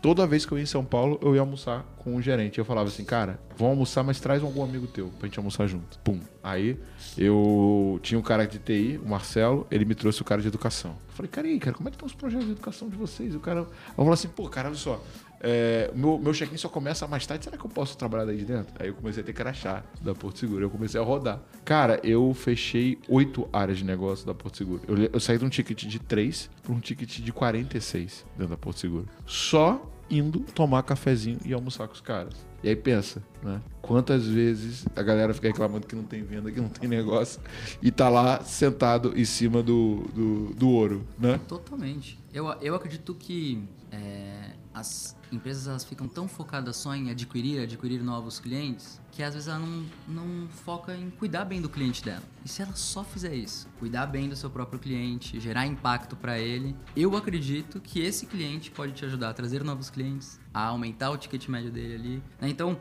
[0.00, 2.58] Toda vez que eu ia em São Paulo, eu ia almoçar com o gerente.
[2.58, 5.98] Eu falava assim, cara, vamos almoçar, mas traz algum amigo teu pra gente almoçar junto.
[5.98, 6.20] Pum.
[6.40, 6.78] Aí
[7.16, 10.92] eu tinha um cara de TI, o Marcelo, ele me trouxe o cara de educação.
[11.08, 12.96] Eu falei, cara, e aí, cara, como é que estão os projetos de educação de
[12.96, 13.34] vocês?
[13.34, 13.60] O cara.
[13.60, 15.02] Eu falei assim, pô, cara, olha só.
[15.40, 17.44] É, meu, meu check-in só começa mais tarde.
[17.44, 18.74] Será que eu posso trabalhar daí de dentro?
[18.78, 20.64] Aí eu comecei a ter crachá da Porto Seguro.
[20.64, 21.40] Eu comecei a rodar.
[21.64, 24.82] Cara, eu fechei oito áreas de negócio da Porto Seguro.
[24.88, 28.56] Eu, eu saí de um ticket de 3 para um ticket de 46 dentro da
[28.56, 29.06] Porto Seguro.
[29.26, 29.80] Só
[30.10, 32.34] indo tomar cafezinho e almoçar com os caras.
[32.62, 33.60] E aí pensa, né?
[33.80, 37.40] Quantas vezes a galera fica reclamando que não tem venda, que não tem negócio,
[37.80, 41.38] e tá lá sentado em cima do, do, do ouro, né?
[41.46, 42.18] Totalmente.
[42.32, 43.62] Eu, eu acredito que
[43.92, 49.34] é, as empresas elas ficam tão focadas só em adquirir, adquirir novos clientes, que às
[49.34, 52.22] vezes ela não, não foca em cuidar bem do cliente dela.
[52.44, 56.38] E se ela só fizer isso, cuidar bem do seu próprio cliente, gerar impacto para
[56.38, 61.10] ele, eu acredito que esse cliente pode te ajudar a trazer novos clientes, a aumentar
[61.10, 62.22] o ticket médio dele ali.
[62.40, 62.48] né?
[62.48, 62.78] Então,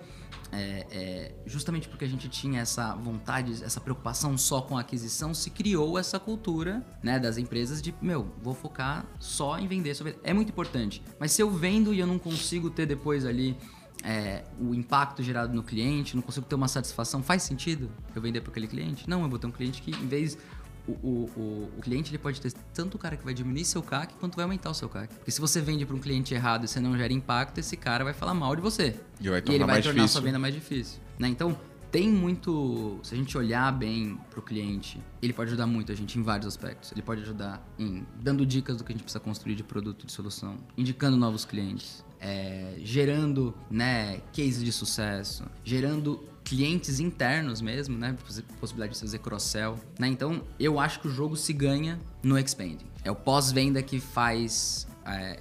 [0.51, 5.33] é, é, justamente porque a gente tinha essa vontade, essa preocupação só com a aquisição,
[5.33, 9.95] se criou essa cultura né, das empresas de, meu, vou focar só em vender.
[10.23, 11.01] É muito importante.
[11.19, 13.57] Mas se eu vendo e eu não consigo ter depois ali
[14.03, 18.41] é, o impacto gerado no cliente, não consigo ter uma satisfação, faz sentido eu vender
[18.41, 19.09] para aquele cliente?
[19.09, 20.37] Não, eu vou ter um cliente que, em vez
[20.87, 23.83] o, o, o, o cliente ele pode ter tanto o cara que vai diminuir seu
[23.83, 25.13] CAC quanto vai aumentar o seu CAC.
[25.15, 28.03] Porque se você vende para um cliente errado e você não gera impacto, esse cara
[28.03, 28.95] vai falar mal de você.
[29.19, 30.07] E vai e ele vai tornar a difícil.
[30.07, 30.99] sua venda mais difícil.
[31.19, 31.27] Né?
[31.27, 31.57] Então,
[31.91, 32.99] tem muito.
[33.03, 36.47] Se a gente olhar bem pro cliente, ele pode ajudar muito a gente em vários
[36.47, 36.91] aspectos.
[36.91, 40.11] Ele pode ajudar em dando dicas do que a gente precisa construir de produto, de
[40.11, 48.15] solução, indicando novos clientes, é, gerando né, cases de sucesso, gerando clientes internos mesmo, né?
[48.59, 49.77] Possibilidade de fazer cross-sell.
[49.99, 50.07] Né?
[50.07, 52.87] Então, eu acho que o jogo se ganha no expanding.
[53.03, 54.87] É o pós-venda que faz.
[55.05, 55.39] é,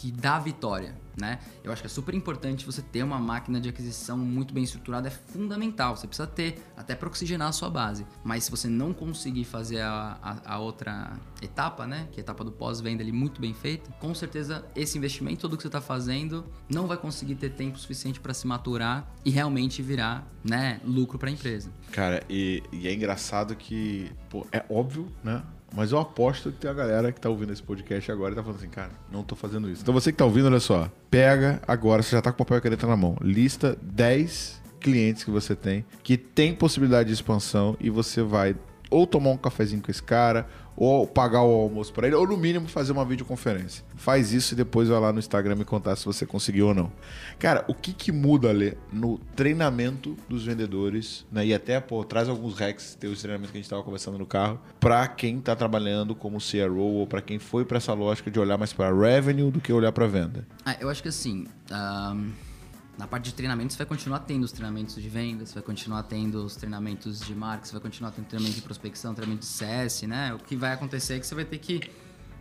[0.00, 1.38] que, dá vitória, né?
[1.62, 5.08] Eu acho que é super importante você ter uma máquina de aquisição muito bem estruturada,
[5.08, 5.94] é fundamental.
[5.94, 8.06] Você precisa ter, até para oxigenar a sua base.
[8.24, 12.08] Mas se você não conseguir fazer a, a, a outra etapa, né?
[12.10, 15.54] Que é a etapa do pós-venda ali muito bem feita, com certeza esse investimento todo
[15.54, 19.82] que você está fazendo não vai conseguir ter tempo suficiente para se maturar e realmente
[19.82, 20.80] virar, né?
[20.82, 21.70] Lucro para a empresa.
[21.92, 25.42] Cara, e, e é engraçado que, pô, é óbvio, né?
[25.74, 28.42] Mas eu aposto que tem a galera que tá ouvindo esse podcast agora e tá
[28.42, 29.82] falando assim, cara, não tô fazendo isso.
[29.82, 32.60] Então você que tá ouvindo, olha só, pega agora, você já tá com papel e
[32.60, 37.90] caneta na mão, lista 10 clientes que você tem que tem possibilidade de expansão e
[37.90, 38.56] você vai
[38.90, 42.36] ou tomar um cafezinho com esse cara, ou pagar o almoço para ele, ou no
[42.36, 43.84] mínimo fazer uma videoconferência.
[43.96, 46.90] Faz isso e depois vai lá no Instagram me contar se você conseguiu ou não.
[47.38, 51.46] Cara, o que que muda, Lê, no treinamento dos vendedores, né?
[51.46, 54.26] E até, pô, traz alguns hacks, tem os treinamentos que a gente tava conversando no
[54.26, 58.38] carro, para quem tá trabalhando como CRO ou para quem foi para essa lógica de
[58.38, 60.46] olhar mais para revenue do que olhar para venda.
[60.64, 62.30] Ah, eu acho que assim, ahn,
[63.00, 66.02] na parte de treinamento, você vai continuar tendo os treinamentos de vendas, você vai continuar
[66.02, 70.02] tendo os treinamentos de marketing, você vai continuar tendo treinamento de prospecção, treinamento de CS,
[70.02, 70.34] né?
[70.34, 71.80] O que vai acontecer é que você vai ter que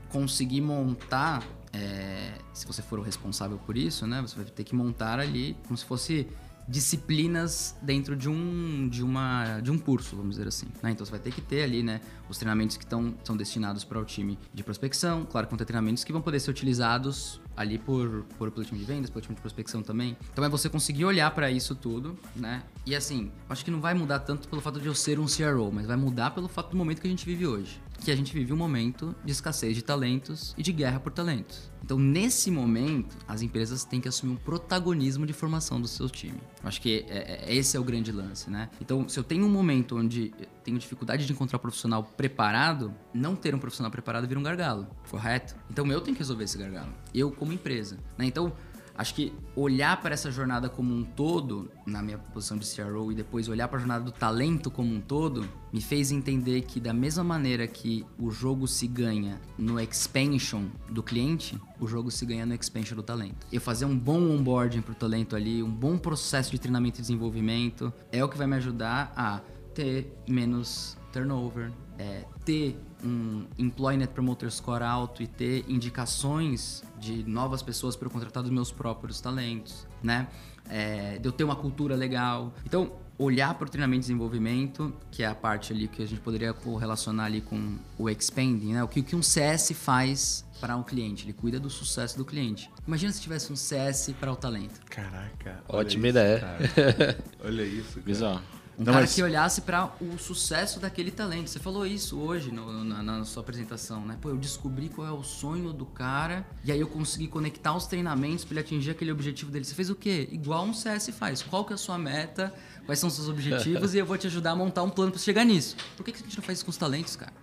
[0.09, 4.21] conseguir montar, é, se você for o responsável por isso, né?
[4.21, 6.27] Você vai ter que montar ali como se fosse
[6.67, 10.67] disciplinas dentro de um de uma de um curso, vamos dizer assim.
[10.83, 10.91] né?
[10.91, 11.99] Então você vai ter que ter ali, né,
[12.29, 15.65] os treinamentos que estão são destinados para o time de prospecção, claro que vão ter
[15.65, 19.35] treinamentos que vão poder ser utilizados ali por, por pelo time de vendas, pelo time
[19.35, 20.15] de prospecção também.
[20.31, 22.63] Então é você conseguir olhar para isso tudo, né?
[22.85, 25.69] E assim, acho que não vai mudar tanto pelo fato de eu ser um CRO,
[25.69, 28.33] mas vai mudar pelo fato do momento que a gente vive hoje, que a gente
[28.33, 31.69] vive um momento de escassez de talentos e de guerra por talentos.
[31.89, 36.39] Então, nesse momento, as empresas têm que assumir um protagonismo de formação do seu time.
[36.61, 38.69] Eu acho que é- é- esse é o grande lance, né?
[38.79, 40.31] Então, se eu tenho um momento onde
[40.63, 44.85] tenho dificuldade de encontrar um profissional preparado, não ter um profissional preparado vira um gargalo,
[45.09, 45.55] correto?
[45.67, 46.93] Então, eu tenho que resolver esse gargalo.
[47.11, 47.97] Eu, como empresa.
[48.15, 48.25] Né?
[48.25, 48.53] Então,
[48.99, 53.15] Acho que olhar para essa jornada como um todo, na minha posição de CRO, e
[53.15, 56.91] depois olhar para a jornada do talento como um todo, me fez entender que, da
[56.93, 62.45] mesma maneira que o jogo se ganha no expansion do cliente, o jogo se ganha
[62.45, 63.47] no expansion do talento.
[63.49, 67.01] Eu fazer um bom onboarding para o talento ali, um bom processo de treinamento e
[67.01, 69.39] desenvolvimento, é o que vai me ajudar a
[69.73, 77.23] ter menos turnover, é, ter um Employee Net Promoter Score alto e ter indicações de
[77.23, 80.27] novas pessoas para eu contratar dos meus próprios talentos, né?
[80.69, 82.53] É, de eu ter uma cultura legal.
[82.65, 86.21] Então, olhar para o treinamento e desenvolvimento, que é a parte ali que a gente
[86.21, 88.83] poderia correlacionar ali com o expanding, né?
[88.83, 92.23] O que, o que um CS faz para um cliente, ele cuida do sucesso do
[92.25, 92.69] cliente.
[92.87, 94.79] Imagina se tivesse um CS para o talento.
[94.89, 95.63] Caraca.
[95.67, 96.39] olha Ótima isso, ideia.
[96.39, 97.17] cara.
[97.43, 97.93] Olha isso.
[97.93, 98.05] cara.
[98.05, 98.41] Bizarro.
[98.79, 101.49] Um Não, cara mas- que olhasse para o sucesso daquele talento.
[101.49, 104.17] Você falou isso hoje no- na, na sua apresentação, né?
[104.21, 107.87] Pô, eu descobri qual é o sonho do cara e aí eu consegui conectar os
[107.87, 109.65] treinamentos para ele atingir aquele objetivo dele.
[109.65, 110.29] Você fez o quê?
[110.31, 111.41] Igual um CS faz.
[111.43, 112.53] Qual que é a sua meta?
[112.85, 113.93] Quais são os seus objetivos?
[113.93, 115.75] e eu vou te ajudar a montar um plano para chegar nisso.
[115.97, 117.33] Por que, que a gente não faz isso com os talentos, cara?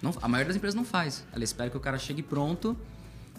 [0.00, 1.24] Não- a maioria das empresas não faz.
[1.30, 2.74] Ela espera que o cara chegue pronto.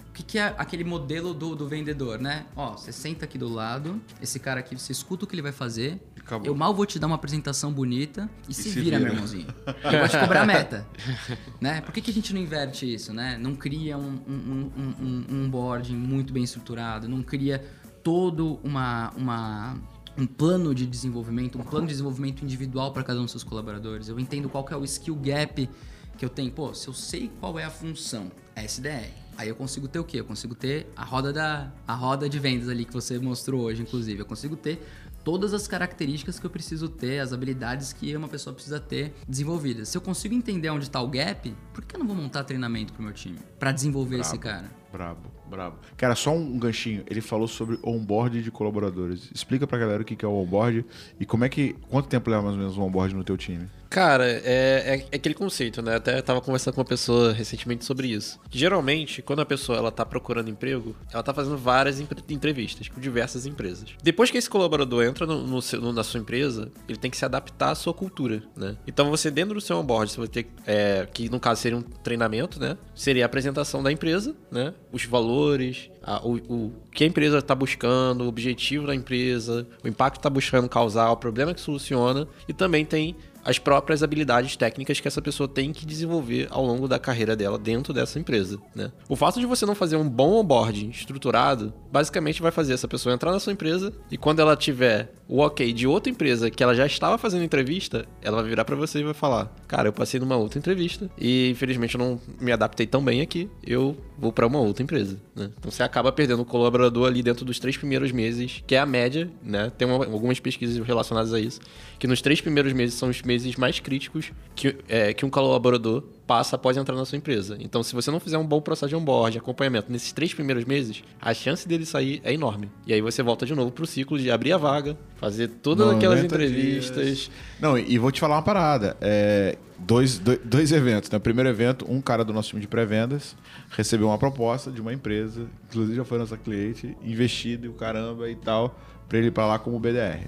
[0.09, 2.45] O que, que é aquele modelo do, do vendedor, né?
[2.55, 5.51] Ó, você senta aqui do lado, esse cara aqui, você escuta o que ele vai
[5.51, 5.99] fazer.
[6.25, 6.47] Acabou.
[6.47, 8.99] Eu mal vou te dar uma apresentação bonita e, se, se vira, vira.
[8.99, 9.47] meu irmãozinho.
[9.83, 10.87] Eu vou te cobrar a meta.
[11.61, 11.81] né?
[11.81, 13.37] Por que, que a gente não inverte isso, né?
[13.37, 17.63] Não cria um, um, um, um, um onboarding muito bem estruturado, não cria
[18.03, 19.77] todo uma, uma,
[20.17, 24.07] um plano de desenvolvimento, um plano de desenvolvimento individual para cada um dos seus colaboradores.
[24.07, 25.69] Eu entendo qual é o skill gap
[26.17, 26.51] que eu tenho.
[26.51, 30.21] Pô, se eu sei qual é a função SDR, aí eu consigo ter o quê?
[30.21, 33.81] Eu consigo ter a roda da a roda de vendas ali que você mostrou hoje,
[33.81, 34.19] inclusive.
[34.19, 34.81] Eu consigo ter
[35.25, 39.89] todas as características que eu preciso ter, as habilidades que uma pessoa precisa ter desenvolvidas.
[39.89, 42.93] Se eu consigo entender onde está o gap, por que eu não vou montar treinamento
[42.93, 44.69] pro meu time para desenvolver esse cara?
[44.93, 45.77] Brabo, brabo.
[45.97, 47.03] Cara, só um ganchinho.
[47.09, 49.29] Ele falou sobre onboard de colaboradores.
[49.33, 50.85] Explica pra galera o que é o onboard
[51.19, 51.75] e como é que.
[51.89, 53.67] Quanto tempo leva mais ou menos um onboard no teu time?
[53.95, 55.95] Cara, é, é, é aquele conceito, né?
[55.95, 58.37] Até tava conversando com uma pessoa recentemente sobre isso.
[58.51, 61.97] Geralmente, quando a pessoa ela tá procurando emprego, ela tá fazendo várias
[62.29, 63.91] entrevistas com diversas empresas.
[64.03, 67.23] Depois que esse colaborador entra no, no no- na sua empresa, ele tem que se
[67.23, 68.75] adaptar à sua cultura, né?
[68.85, 71.81] Então você dentro do seu onboard, você vai ter é, que no caso seria um
[71.81, 72.77] treinamento, né?
[72.93, 74.73] Seria a apresentação da empresa, né?
[74.91, 79.87] Os valores, a- o, o que a empresa está buscando, o objetivo da empresa, o
[79.87, 83.15] impacto que está buscando causar, o problema que soluciona e também tem
[83.45, 87.59] as próprias habilidades técnicas que essa pessoa tem que desenvolver ao longo da carreira dela
[87.59, 88.91] dentro dessa empresa, né?
[89.07, 93.13] O fato de você não fazer um bom onboarding estruturado, basicamente vai fazer essa pessoa
[93.13, 96.75] entrar na sua empresa e quando ela tiver o ok de outra empresa que ela
[96.75, 100.19] já estava fazendo entrevista, ela vai virar para você e vai falar: "Cara, eu passei
[100.19, 104.45] numa outra entrevista e infelizmente eu não me adaptei tão bem aqui, eu vou para
[104.45, 105.49] uma outra empresa", né?
[105.59, 108.85] Então você acaba perdendo o colaborador ali dentro dos três primeiros meses, que é a
[108.85, 109.71] média, né?
[109.77, 111.59] Tem uma- algumas pesquisas relacionadas a isso,
[111.97, 116.03] que nos três primeiros meses são os meses mais críticos que, é, que um colaborador
[116.25, 117.57] passa após entrar na sua empresa.
[117.59, 121.03] Então, se você não fizer um bom processo de onboard, acompanhamento nesses três primeiros meses,
[121.21, 122.69] a chance dele sair é enorme.
[122.85, 126.21] E aí você volta de novo pro ciclo de abrir a vaga, fazer todas aquelas
[126.23, 127.05] 90 entrevistas.
[127.05, 127.31] dias.
[127.59, 128.97] Não, e vou te falar uma parada.
[128.99, 131.09] É, dois, dois, dois eventos.
[131.09, 133.35] No primeiro evento, um cara do nosso time de pré-vendas
[133.69, 138.29] recebeu uma proposta de uma empresa, inclusive já foi nossa cliente, investido e o caramba
[138.29, 140.27] e tal, pra ele ir pra lá como BDR.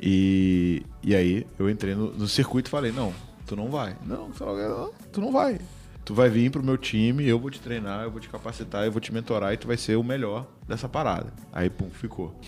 [0.00, 3.12] E, e aí eu entrei no, no circuito e falei: não,
[3.54, 3.96] tu não vai.
[4.04, 5.60] Não, tu não, tu não vai.
[6.04, 8.92] Tu vai vir pro meu time, eu vou te treinar, eu vou te capacitar, eu
[8.92, 11.32] vou te mentorar e tu vai ser o melhor dessa parada.
[11.52, 12.38] Aí, pum, ficou.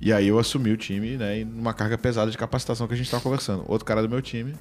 [0.00, 2.96] E aí eu assumi o time, né, em uma carga pesada de capacitação que a
[2.96, 3.64] gente tava conversando.
[3.68, 4.54] Outro cara do meu time,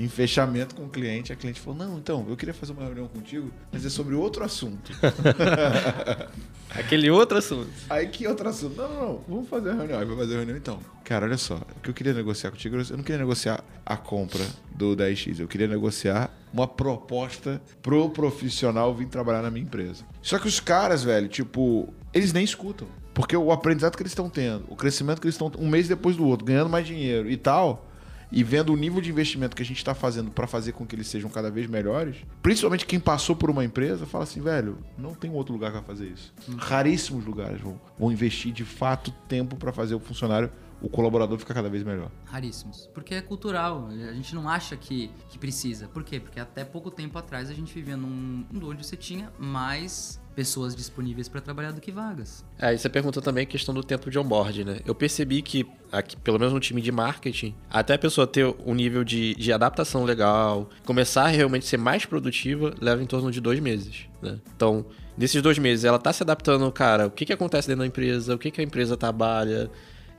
[0.00, 3.06] em fechamento com o cliente, a cliente falou: "Não, então, eu queria fazer uma reunião
[3.06, 4.92] contigo, mas é sobre outro assunto".
[6.70, 7.68] Aquele outro assunto.
[7.88, 8.76] aí que outro assunto?
[8.76, 9.98] Não, não, não, vamos fazer a reunião.
[9.98, 10.78] Aí vai fazer a reunião então.
[11.04, 14.44] Cara, olha só, o que eu queria negociar contigo, eu não queria negociar a compra
[14.72, 20.04] do 10X, eu queria negociar uma proposta pro profissional vir trabalhar na minha empresa.
[20.22, 22.86] Só que os caras, velho, tipo, eles nem escutam.
[23.12, 26.16] Porque o aprendizado que eles estão tendo, o crescimento que eles estão um mês depois
[26.16, 27.89] do outro, ganhando mais dinheiro e tal,
[28.32, 30.94] e vendo o nível de investimento que a gente está fazendo para fazer com que
[30.94, 35.14] eles sejam cada vez melhores, principalmente quem passou por uma empresa, fala assim, velho, não
[35.14, 36.32] tem outro lugar vai fazer isso.
[36.58, 40.50] Raríssimos lugares vão, vão investir de fato tempo para fazer o funcionário,
[40.80, 42.10] o colaborador ficar cada vez melhor.
[42.24, 42.88] Raríssimos.
[42.94, 43.88] Porque é cultural.
[43.88, 45.88] A gente não acha que, que precisa.
[45.88, 46.18] Por quê?
[46.18, 50.74] Porque até pouco tempo atrás a gente vivia num mundo onde você tinha mais pessoas
[50.74, 52.44] disponíveis para trabalhar do que vagas.
[52.58, 54.80] Aí você perguntou também a questão do tempo de onboard, né?
[54.86, 58.74] Eu percebi que, aqui, pelo menos no time de marketing, até a pessoa ter um
[58.74, 63.40] nível de, de adaptação legal, começar a realmente ser mais produtiva, leva em torno de
[63.40, 64.38] dois meses, né?
[64.56, 64.86] Então,
[65.18, 68.34] nesses dois meses, ela tá se adaptando, cara, o que, que acontece dentro da empresa,
[68.34, 69.70] o que, que a empresa trabalha,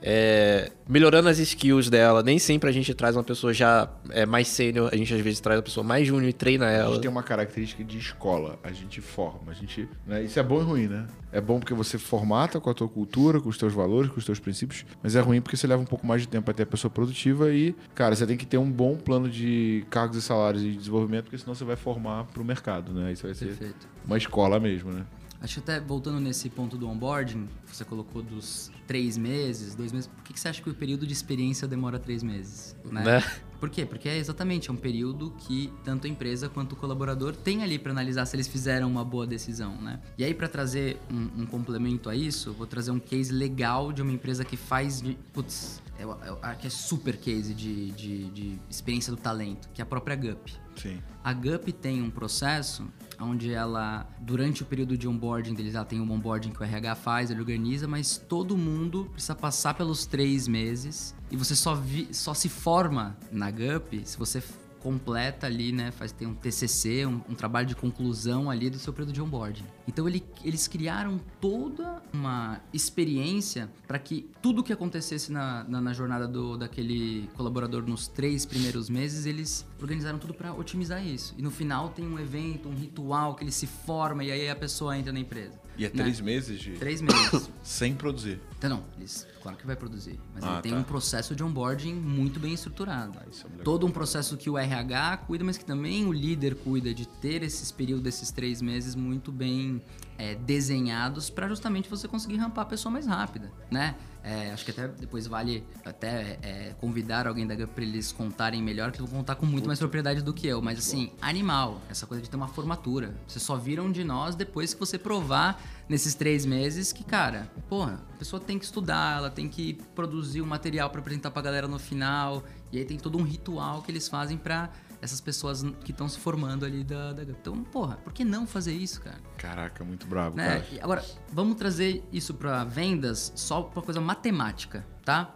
[0.02, 2.22] é, melhorando as skills dela.
[2.22, 5.40] Nem sempre a gente traz uma pessoa já é, mais sênior, a gente às vezes
[5.40, 6.92] traz uma pessoa mais júnior e treina A ela.
[6.92, 10.60] gente tem uma característica de escola, a gente forma, a gente, né, isso é bom
[10.60, 11.06] e ruim, né?
[11.30, 14.24] É bom porque você formata com a tua cultura, com os teus valores, com os
[14.26, 16.66] teus princípios, mas é ruim porque você leva um pouco mais de tempo até a
[16.66, 20.62] pessoa produtiva e, cara, você tem que ter um bom plano de cargos e salários
[20.62, 23.12] e desenvolvimento, porque senão você vai formar pro mercado, né?
[23.12, 23.88] Isso vai ser Perfeito.
[24.04, 25.04] uma escola mesmo, né?
[25.42, 30.06] Acho que até voltando nesse ponto do onboarding, você colocou dos três meses, dois meses.
[30.06, 32.76] Por que, que você acha que o período de experiência demora três meses?
[32.84, 33.02] Né?
[33.02, 33.24] Né?
[33.58, 33.84] Por quê?
[33.84, 37.78] Porque é exatamente é um período que tanto a empresa quanto o colaborador tem ali
[37.78, 40.00] para analisar se eles fizeram uma boa decisão, né?
[40.18, 44.02] E aí para trazer um, um complemento a isso, vou trazer um case legal de
[44.02, 48.58] uma empresa que faz, de, putz, é, é, que é super case de, de, de
[48.68, 50.48] experiência do talento, que é a própria Gup.
[50.76, 51.00] Sim.
[51.22, 52.84] A Gup tem um processo
[53.22, 56.94] onde ela, durante o período de onboarding deles, ela tem um onboarding que o RH
[56.96, 62.08] faz, ele organiza, mas todo mundo precisa passar pelos três meses e você só, vi,
[62.12, 64.42] só se forma na Gup se você
[64.82, 65.90] completa ali, né?
[65.92, 69.64] Faz, tem um TCC, um, um trabalho de conclusão ali do seu período de onboarding.
[69.86, 75.92] Então ele, eles criaram toda uma experiência para que tudo que acontecesse na, na, na,
[75.92, 81.34] jornada do, daquele colaborador nos três primeiros meses, eles organizaram tudo para otimizar isso.
[81.38, 84.56] E no final tem um evento, um ritual que ele se forma e aí a
[84.56, 85.61] pessoa entra na empresa.
[85.76, 85.94] E é né?
[86.02, 86.72] três meses de.
[86.72, 87.50] Três meses.
[87.62, 88.40] Sem produzir.
[88.58, 90.18] Então, não, eles, claro que vai produzir.
[90.34, 90.78] Mas Ah, ele tem tá.
[90.78, 93.18] um processo de onboarding muito bem estruturado.
[93.18, 93.24] Ah,
[93.58, 93.62] é.
[93.62, 97.42] Todo um processo que o RH cuida, mas que também o líder cuida de ter
[97.42, 99.80] esses períodos, esses três meses muito bem
[100.22, 103.96] é, desenhados para justamente você conseguir rampar a pessoa mais rápida, né?
[104.22, 108.62] É, acho que até depois vale até é, convidar alguém da GUP para eles contarem
[108.62, 110.62] melhor, que eles vão contar com muito mais propriedade do que eu.
[110.62, 113.16] Mas assim, animal, essa coisa de ter uma formatura.
[113.26, 118.00] Vocês só viram de nós depois que você provar nesses três meses que, cara, porra,
[118.14, 121.66] a pessoa tem que estudar, ela tem que produzir um material para apresentar pra galera
[121.66, 122.44] no final.
[122.70, 124.70] E aí tem todo um ritual que eles fazem para
[125.02, 127.22] essas pessoas que estão se formando ali da, da.
[127.24, 129.18] Então, porra, por que não fazer isso, cara?
[129.36, 130.60] Caraca, muito bravo, Né?
[130.60, 130.66] cara.
[130.84, 135.34] Agora, vamos trazer isso para vendas só pra coisa matemática, tá?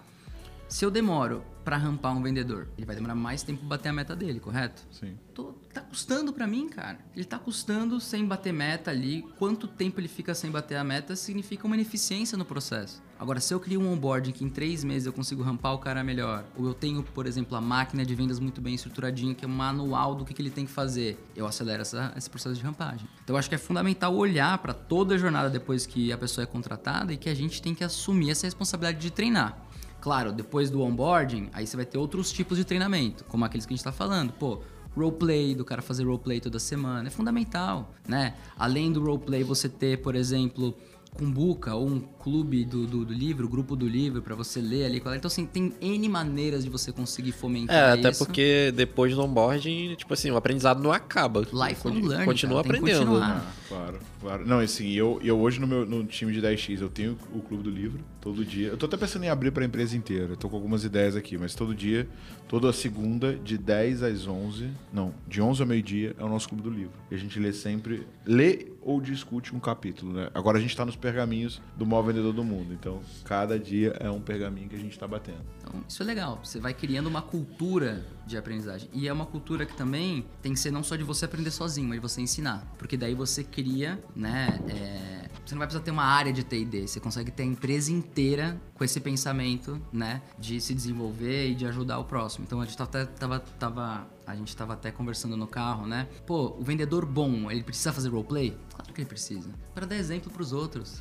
[0.69, 3.93] Se eu demoro para rampar um vendedor, ele vai demorar mais tempo pra bater a
[3.93, 4.83] meta dele, correto?
[4.93, 5.19] Sim.
[5.35, 6.97] Tô- tá custando pra mim, cara.
[7.15, 9.23] Ele tá custando sem bater meta ali.
[9.37, 13.03] Quanto tempo ele fica sem bater a meta significa uma ineficiência no processo.
[13.19, 16.05] Agora, se eu crio um onboarding que em três meses eu consigo rampar o cara
[16.05, 19.49] melhor, ou eu tenho, por exemplo, a máquina de vendas muito bem estruturadinha, que é
[19.49, 22.63] um manual do que, que ele tem que fazer, eu acelero essa- esse processo de
[22.63, 23.09] rampagem.
[23.25, 26.45] Então, eu acho que é fundamental olhar para toda a jornada depois que a pessoa
[26.45, 29.66] é contratada e que a gente tem que assumir essa responsabilidade de treinar.
[30.07, 33.75] Claro, depois do onboarding, aí você vai ter outros tipos de treinamento, como aqueles que
[33.75, 34.33] a gente tá falando.
[34.35, 34.61] Pô,
[34.95, 38.35] roleplay, do cara fazer roleplay toda semana, é fundamental, né?
[38.57, 40.73] Além do roleplay, você ter, por exemplo,
[41.13, 44.99] Kumbuka ou um clube do, do, do livro, grupo do livro, pra você ler ali.
[44.99, 48.25] Então, assim, tem N maneiras de você conseguir fomentar É, até isso.
[48.25, 51.41] porque depois do onboarding, tipo assim, o aprendizado não acaba.
[51.41, 52.99] Lifelong Con- learning, Continua cara, aprendendo.
[53.07, 53.45] continuar.
[53.45, 54.47] Ah, claro, claro.
[54.47, 57.65] Não, assim, eu, eu hoje no meu no time de 10x, eu tenho o Clube
[57.65, 58.71] do Livro, todo dia.
[58.71, 60.33] Eu tô até pensando em abrir pra empresa inteira.
[60.33, 62.09] Eu tô com algumas ideias aqui, mas todo dia,
[62.49, 66.65] toda segunda, de 10 às 11, não, de 11 ao meio-dia, é o nosso Clube
[66.65, 66.93] do Livro.
[67.09, 70.29] E a gente lê sempre, lê ou discute um capítulo, né?
[70.35, 72.73] Agora a gente tá nos pergaminhos do maior vendedor do mundo.
[72.73, 75.45] Então, cada dia é um pergaminho que a gente tá batendo.
[75.61, 76.41] Então, isso é legal.
[76.43, 78.91] Você vai criando uma cultura de aprendizagem.
[78.93, 81.89] E é uma cultura que também tem que ser não só de você aprender sozinho,
[81.89, 82.67] mas de você ensinar.
[82.77, 84.61] Porque daí você cria, né?
[84.69, 86.89] é, Você não vai precisar ter uma área de TD.
[86.89, 90.23] Você consegue ter a empresa inteira com esse pensamento, né?
[90.39, 92.45] De se desenvolver e de ajudar o próximo.
[92.45, 96.09] Então a gente até tava, tava, a gente tava até conversando no carro, né?
[96.27, 98.57] Pô, o vendedor bom, ele precisa fazer roleplay?
[98.75, 99.49] Claro que ele precisa.
[99.75, 101.01] Para dar exemplo pros outros.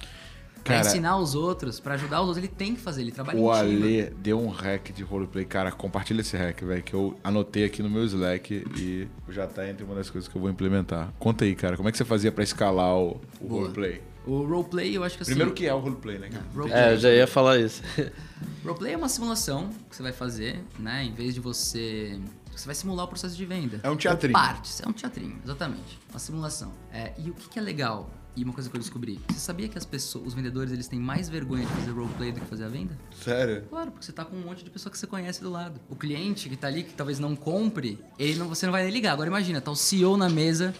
[0.65, 3.37] Pra Cara- ensinar os outros, pra ajudar os outros, ele tem que fazer, ele trabalha
[3.39, 4.01] O em time.
[4.01, 5.45] Ale deu um hack de roleplay.
[5.45, 9.69] Cara, compartilha esse hack, velho, que eu anotei aqui no meu Slack e já tá
[9.69, 11.13] entre uma das coisas que eu vou implementar.
[11.19, 14.01] Conta aí, cara, como é que você fazia pra escalar o, o roleplay?
[14.25, 15.33] O roleplay, eu acho que assim.
[15.33, 16.29] Primeiro que é o roleplay, né?
[16.55, 17.83] roleplay, É, eu já ia falar isso.
[18.65, 21.03] roleplay é uma simulação que você vai fazer, né?
[21.03, 22.19] Em vez de você.
[22.55, 23.81] Você vai simular o processo de venda.
[23.83, 24.33] É um teatrinho.
[24.33, 25.99] Partes, é um teatrinho, exatamente.
[26.09, 26.73] Uma simulação.
[26.91, 28.09] É, e o que, que é legal?
[28.35, 29.19] E uma coisa que eu descobri.
[29.29, 32.41] Você sabia que as pessoas, os vendedores, eles têm mais vergonha de fazer roleplay do
[32.41, 32.97] que fazer a venda?
[33.23, 33.63] Sério?
[33.69, 35.79] Claro, porque você tá com um monte de pessoa que você conhece do lado.
[35.89, 38.91] O cliente que tá ali, que talvez não compre, ele não, você não vai nem
[38.91, 39.13] ligar.
[39.13, 40.75] Agora imagina, tá o CEO na mesa,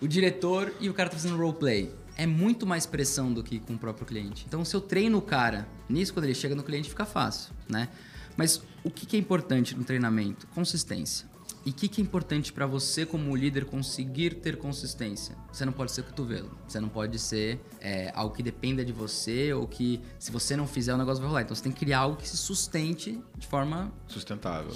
[0.00, 1.92] o diretor e o cara tá fazendo roleplay.
[2.16, 4.44] É muito mais pressão do que com o próprio cliente.
[4.46, 7.88] Então, se eu treino o cara nisso, quando ele chega no cliente, fica fácil, né?
[8.36, 10.46] Mas o que, que é importante no treinamento?
[10.54, 11.27] Consistência.
[11.68, 15.36] E o que, que é importante para você, como líder, conseguir ter consistência?
[15.52, 16.50] Você não pode ser cotovelo.
[16.66, 20.66] Você não pode ser é, algo que dependa de você ou que, se você não
[20.66, 21.42] fizer, o negócio vai rolar.
[21.42, 23.92] Então, você tem que criar algo que se sustente de forma.
[24.06, 24.74] Sustentável.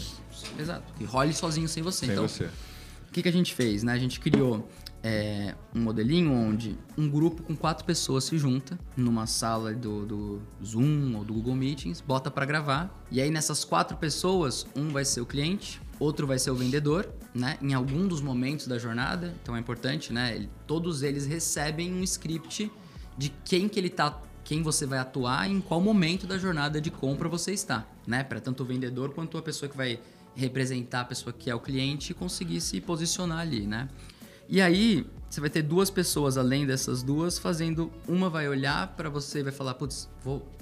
[0.59, 0.93] Exato.
[0.93, 2.01] Que role sozinho sem você.
[2.05, 2.45] Sem então, você.
[2.45, 3.82] o que, que a gente fez?
[3.82, 3.95] Né?
[3.95, 4.68] A gente criou
[5.03, 10.43] é, um modelinho onde um grupo com quatro pessoas se junta numa sala do, do
[10.62, 13.03] Zoom ou do Google Meetings, bota para gravar.
[13.11, 17.09] E aí nessas quatro pessoas, um vai ser o cliente, outro vai ser o vendedor,
[17.34, 17.59] né?
[17.62, 20.48] Em algum dos momentos da jornada, então é importante, né?
[20.66, 22.70] Todos eles recebem um script
[23.16, 26.90] de quem que ele tá quem você vai atuar em qual momento da jornada de
[26.90, 28.24] compra você está, né?
[28.24, 30.00] Para tanto o vendedor quanto a pessoa que vai
[30.34, 33.88] representar a pessoa que é o cliente conseguir se posicionar ali, né?
[34.48, 37.90] E aí, você vai ter duas pessoas além dessas duas fazendo.
[38.06, 40.06] Uma vai olhar para você e vai falar, putz,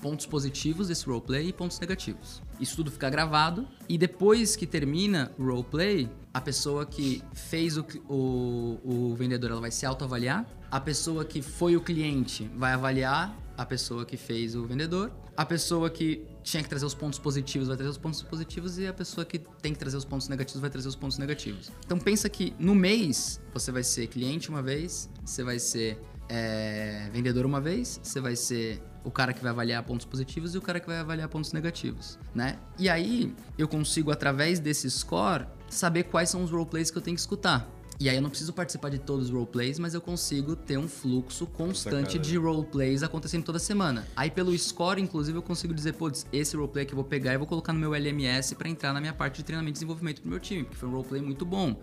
[0.01, 2.41] pontos positivos desse roleplay e pontos negativos.
[2.61, 7.85] Isso tudo fica gravado e depois que termina o roleplay, a pessoa que fez o,
[8.09, 13.37] o, o vendedor ela vai se autoavaliar, a pessoa que foi o cliente vai avaliar
[13.59, 17.69] a pessoa que fez o vendedor, a pessoa que tinha que trazer os pontos positivos
[17.69, 20.61] vai trazer os pontos positivos e a pessoa que tem que trazer os pontos negativos
[20.61, 21.71] vai trazer os pontos negativos.
[21.85, 27.11] Então pensa que no mês você vai ser cliente uma vez, você vai ser é,
[27.13, 30.63] vendedor uma vez, você vai ser o cara que vai avaliar pontos positivos e o
[30.63, 32.59] cara que vai avaliar pontos negativos, né?
[32.79, 37.17] E aí eu consigo através desse score saber quais são os roleplays que eu tenho
[37.17, 37.69] que escutar.
[38.01, 40.89] E aí eu não preciso participar de todos os roleplays, mas eu consigo ter um
[40.89, 42.19] fluxo constante Sacada.
[42.21, 44.09] de roleplays acontecendo toda semana.
[44.17, 47.37] Aí pelo score, inclusive, eu consigo dizer, putz, esse roleplay que eu vou pegar e
[47.37, 50.31] vou colocar no meu LMS pra entrar na minha parte de treinamento e desenvolvimento pro
[50.31, 51.79] meu time, porque foi um roleplay muito bom.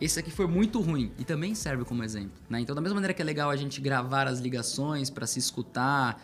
[0.00, 2.58] esse aqui foi muito ruim e também serve como exemplo, né?
[2.58, 6.20] Então, da mesma maneira que é legal a gente gravar as ligações para se escutar,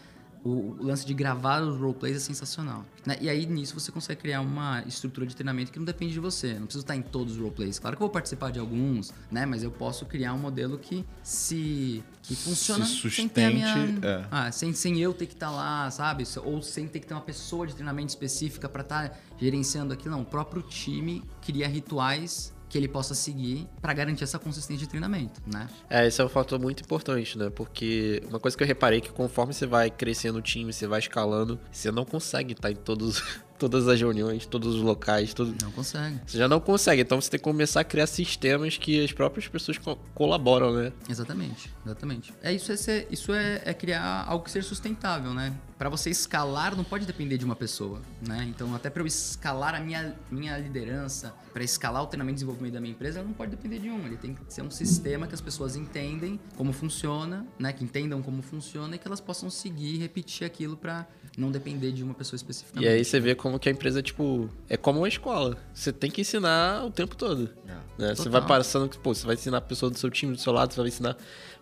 [0.46, 2.84] o, lance de gravar os roleplays é sensacional.
[3.04, 3.16] Né?
[3.20, 6.54] E aí, nisso, você consegue criar uma estrutura de treinamento que não depende de você.
[6.54, 7.78] Não precisa estar em todos os roleplays.
[7.78, 9.44] Claro que eu vou participar de alguns, né?
[9.44, 12.02] Mas eu posso criar um modelo que se...
[12.22, 13.74] Que funciona Se sem ter a minha...
[13.74, 14.26] sustente, é.
[14.30, 16.24] Ah, sem, sem eu ter que estar lá, sabe?
[16.44, 20.10] Ou sem ter que ter uma pessoa de treinamento específica para estar gerenciando aquilo.
[20.10, 24.88] Não, o próprio time cria rituais que ele possa seguir para garantir essa consistência de
[24.88, 25.68] treinamento, né?
[25.88, 27.48] É, esse é um fator muito importante, né?
[27.50, 30.86] Porque uma coisa que eu reparei é que conforme você vai crescendo o time, você
[30.86, 33.22] vai escalando, você não consegue estar em todos,
[33.58, 35.54] todas as reuniões, todos os locais, tudo.
[35.62, 36.20] Não consegue.
[36.26, 39.46] Você já não consegue, então você tem que começar a criar sistemas que as próprias
[39.46, 40.92] pessoas co- colaboram, né?
[41.08, 42.34] Exatamente, exatamente.
[42.42, 45.54] É isso é ser- isso é, é criar algo que seja sustentável, né?
[45.78, 48.46] Para você escalar não pode depender de uma pessoa, né?
[48.48, 52.74] Então até para eu escalar a minha, minha liderança, para escalar o treinamento e desenvolvimento
[52.74, 54.06] da minha empresa, não pode depender de um.
[54.06, 57.72] Ele tem que ser um sistema que as pessoas entendem como funciona, né?
[57.72, 61.92] Que entendam como funciona e que elas possam seguir e repetir aquilo para não depender
[61.92, 62.84] de uma pessoa especificamente.
[62.84, 65.58] E aí você vê como que a empresa, tipo, é como uma escola.
[65.74, 67.50] Você tem que ensinar o tempo todo.
[67.98, 68.14] Né?
[68.14, 70.72] Você vai passando, pô, você vai ensinar a pessoa do seu time, do seu lado,
[70.72, 71.16] você vai ensinar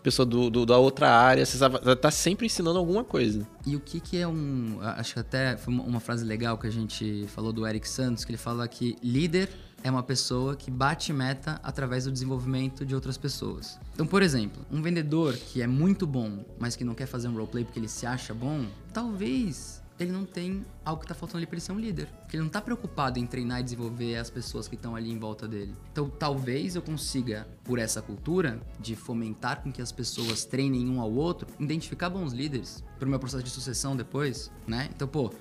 [0.04, 1.56] pessoa do, do- da outra área, você
[1.92, 3.44] estar sempre ensinando alguma coisa.
[3.66, 4.78] E o que que é um...
[4.82, 8.30] Acho que até foi uma frase legal que a gente falou do Eric Santos, que
[8.30, 9.48] ele fala que líder
[9.82, 13.78] é uma pessoa que bate meta através do desenvolvimento de outras pessoas.
[13.92, 17.32] Então, por exemplo, um vendedor que é muito bom, mas que não quer fazer um
[17.32, 21.46] roleplay porque ele se acha bom, talvez ele não tem algo que tá faltando ali
[21.46, 22.06] pra ele ser um líder.
[22.22, 25.18] Porque ele não tá preocupado em treinar e desenvolver as pessoas que estão ali em
[25.18, 25.74] volta dele.
[25.92, 31.00] Então, talvez eu consiga, por essa cultura de fomentar com que as pessoas treinem um
[31.00, 34.88] ao outro, identificar bons líderes pro meu processo de sucessão depois, né?
[34.94, 35.32] Então, pô,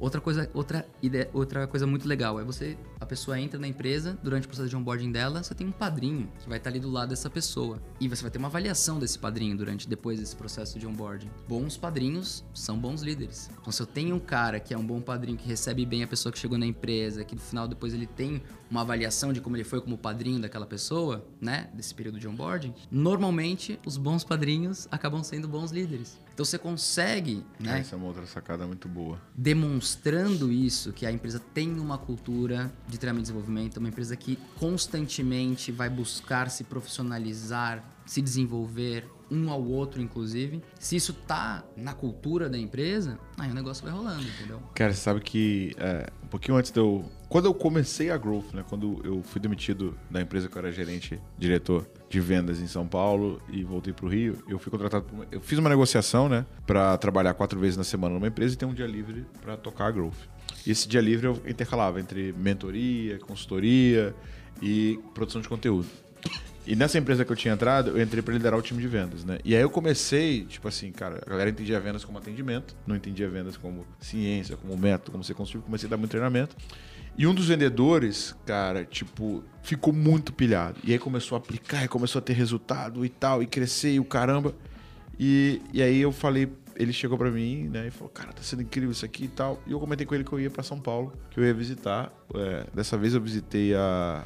[0.00, 4.18] Outra coisa, outra, ideia, outra coisa muito legal é você, a pessoa entra na empresa,
[4.22, 6.90] durante o processo de onboarding dela, você tem um padrinho que vai estar ali do
[6.90, 7.82] lado dessa pessoa.
[8.00, 11.30] E você vai ter uma avaliação desse padrinho durante depois desse processo de onboarding.
[11.48, 13.50] Bons padrinhos são bons líderes.
[13.60, 16.06] Então, se eu tenho um cara que é um bom padrinho, que recebe bem a
[16.06, 19.56] pessoa que chegou na empresa, que no final depois ele tem uma avaliação de como
[19.56, 24.86] ele foi como padrinho daquela pessoa, né, desse período de onboarding, normalmente os bons padrinhos
[24.90, 26.18] acabam sendo bons líderes.
[26.38, 29.20] Então você consegue, né, Essa é uma outra sacada muito boa.
[29.34, 34.38] demonstrando isso, que a empresa tem uma cultura de treinamento e desenvolvimento, uma empresa que
[34.54, 40.62] constantemente vai buscar se profissionalizar, se desenvolver, um ao outro, inclusive.
[40.78, 44.62] Se isso tá na cultura da empresa, aí o negócio vai rolando, entendeu?
[44.76, 47.04] Cara, você sabe que é, um pouquinho antes de eu.
[47.28, 48.64] Quando eu comecei a Growth, né?
[48.68, 52.86] Quando eu fui demitido da empresa que eu era gerente, diretor de vendas em São
[52.86, 55.04] Paulo e voltei pro Rio, eu fui contratado.
[55.12, 56.46] Uma- eu fiz uma negociação, né?
[56.66, 59.86] Pra trabalhar quatro vezes na semana numa empresa e ter um dia livre pra tocar
[59.86, 60.14] a Growth.
[60.66, 64.14] E esse dia livre eu intercalava entre mentoria, consultoria
[64.62, 65.86] e produção de conteúdo.
[66.66, 69.24] E nessa empresa que eu tinha entrado, eu entrei pra liderar o time de vendas,
[69.24, 69.38] né?
[69.42, 73.26] E aí eu comecei, tipo assim, cara, a galera entendia vendas como atendimento, não entendia
[73.28, 76.54] vendas como ciência, como método, como ser consultivo, comecei a dar muito treinamento.
[77.18, 80.78] E um dos vendedores, cara, tipo, ficou muito pilhado.
[80.84, 83.98] E aí começou a aplicar, e começou a ter resultado e tal, e crescer e
[83.98, 84.54] o caramba.
[85.18, 88.62] E, e aí eu falei, ele chegou pra mim, né, e falou, cara, tá sendo
[88.62, 89.60] incrível isso aqui e tal.
[89.66, 92.12] E eu comentei com ele que eu ia pra São Paulo, que eu ia visitar.
[92.36, 94.24] É, dessa vez eu visitei a,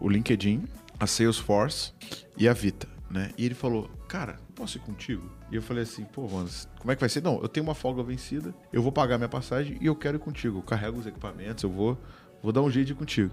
[0.00, 0.64] o LinkedIn,
[0.98, 1.92] a Salesforce
[2.38, 3.30] e a Vita, né?
[3.36, 5.30] E ele falou, cara, posso ir contigo?
[5.50, 6.48] E eu falei assim, pô, mano,
[6.78, 7.22] como é que vai ser?
[7.22, 10.20] Não, eu tenho uma folga vencida, eu vou pagar minha passagem e eu quero ir
[10.20, 10.58] contigo.
[10.58, 11.98] Eu carrego os equipamentos, eu vou,
[12.42, 13.30] vou dar um jeito de ir contigo.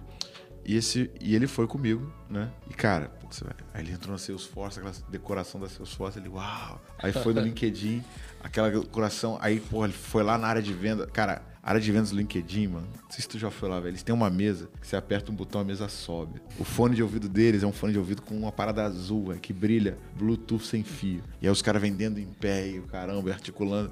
[0.66, 2.52] E, esse, e ele foi comigo, né?
[2.70, 6.80] E cara, putz, velho, aí ele entrou na Salesforce, aquela decoração da Salesforce, ele, uau!
[7.00, 8.04] Aí foi no LinkedIn,
[8.44, 11.08] aquela decoração, aí, pô, ele foi lá na área de venda.
[11.08, 13.80] Cara, a área de vendas do LinkedIn, mano, não sei se tu já foi lá,
[13.80, 13.92] velho.
[13.92, 16.42] Eles têm uma mesa que você aperta um botão, a mesa sobe.
[16.58, 19.40] O fone de ouvido deles é um fone de ouvido com uma parada azul, velho,
[19.40, 21.22] que brilha, Bluetooth sem fio.
[21.42, 23.92] E aí os caras vendendo em pé e o caramba, e articulando.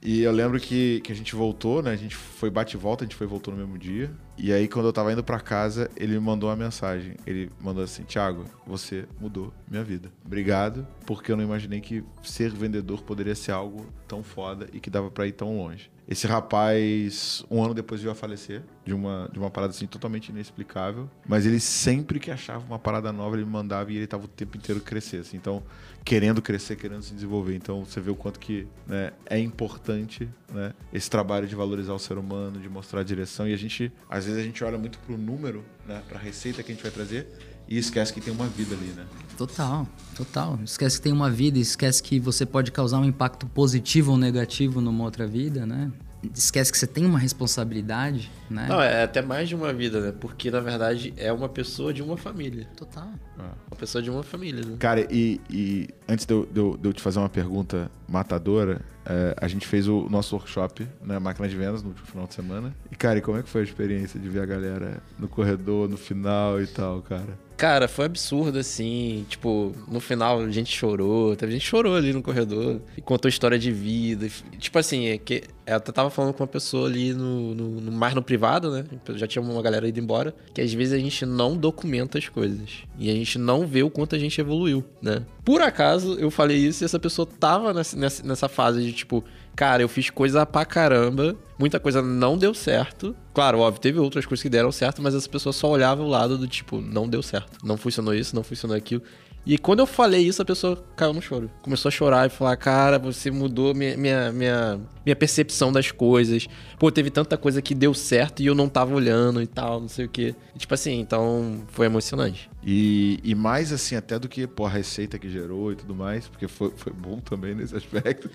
[0.00, 1.90] E eu lembro que, que a gente voltou, né?
[1.90, 4.10] A gente foi bate e volta, a gente foi e voltou no mesmo dia.
[4.36, 7.16] E aí, quando eu tava indo pra casa, ele me mandou uma mensagem.
[7.26, 10.12] Ele mandou assim: Thiago, você mudou minha vida.
[10.24, 14.88] Obrigado, porque eu não imaginei que ser vendedor poderia ser algo tão foda e que
[14.88, 15.90] dava pra ir tão longe.
[16.08, 20.30] Esse rapaz, um ano depois, veio a falecer de uma, de uma parada assim totalmente
[20.30, 21.10] inexplicável.
[21.26, 24.28] Mas ele sempre que achava uma parada nova, ele me mandava e ele tava o
[24.28, 25.18] tempo inteiro crescer.
[25.18, 25.36] Assim.
[25.36, 25.62] Então,
[26.04, 27.54] querendo crescer, querendo se desenvolver.
[27.54, 31.98] Então, você vê o quanto que né, é importante né, esse trabalho de valorizar o
[31.98, 33.46] ser humano, de mostrar a direção.
[33.46, 36.72] E a gente, às vezes, a gente olha muito pro número, né, pra receita que
[36.72, 37.28] a gente vai trazer
[37.68, 39.06] e esquece que tem uma vida ali, né?
[39.36, 40.58] Total, total.
[40.64, 44.80] Esquece que tem uma vida, esquece que você pode causar um impacto positivo ou negativo
[44.80, 45.92] numa outra vida, né?
[46.34, 48.66] Esquece que você tem uma responsabilidade, né?
[48.68, 50.12] Não, é até mais de uma vida, né?
[50.18, 52.66] Porque, na verdade, é uma pessoa de uma família.
[52.76, 53.08] Total.
[53.38, 54.76] Uma pessoa de uma família, né?
[54.78, 58.80] Cara, e, e antes de eu, de eu- de eu te fazer uma pergunta matadora,
[59.06, 62.34] é, a gente fez o nosso workshop na máquina de vendas no último final de
[62.34, 62.74] semana.
[62.90, 65.88] E, cara, e como é que foi a experiência de ver a galera no corredor,
[65.88, 67.38] no final e tal, cara?
[67.58, 69.26] Cara, foi absurdo, assim.
[69.28, 71.34] Tipo, no final a gente chorou.
[71.34, 72.80] Teve gente chorou ali no corredor.
[72.96, 74.28] E contou história de vida.
[74.60, 77.90] Tipo assim, é que eu até tava falando com uma pessoa ali no, no, no
[77.90, 78.84] mais no privado, né?
[79.16, 80.32] Já tinha uma galera indo embora.
[80.54, 82.84] Que às vezes a gente não documenta as coisas.
[82.96, 85.26] E a gente não vê o quanto a gente evoluiu, né?
[85.44, 89.24] Por acaso eu falei isso e essa pessoa tava nessa, nessa fase de tipo.
[89.58, 93.12] Cara, eu fiz coisa pra caramba, muita coisa não deu certo.
[93.34, 96.38] Claro, óbvio, teve outras coisas que deram certo, mas essa pessoa só olhava o lado
[96.38, 97.58] do tipo, não deu certo.
[97.64, 99.02] Não funcionou isso, não funcionou aquilo.
[99.48, 101.50] E quando eu falei isso, a pessoa caiu no choro.
[101.62, 106.46] Começou a chorar e falar: Cara, você mudou minha, minha, minha, minha percepção das coisas.
[106.78, 109.88] Pô, teve tanta coisa que deu certo e eu não tava olhando e tal, não
[109.88, 110.34] sei o quê.
[110.54, 112.50] E, tipo assim, então foi emocionante.
[112.62, 116.28] E, e mais assim, até do que pô, a receita que gerou e tudo mais,
[116.28, 118.28] porque foi, foi bom também nesse aspecto.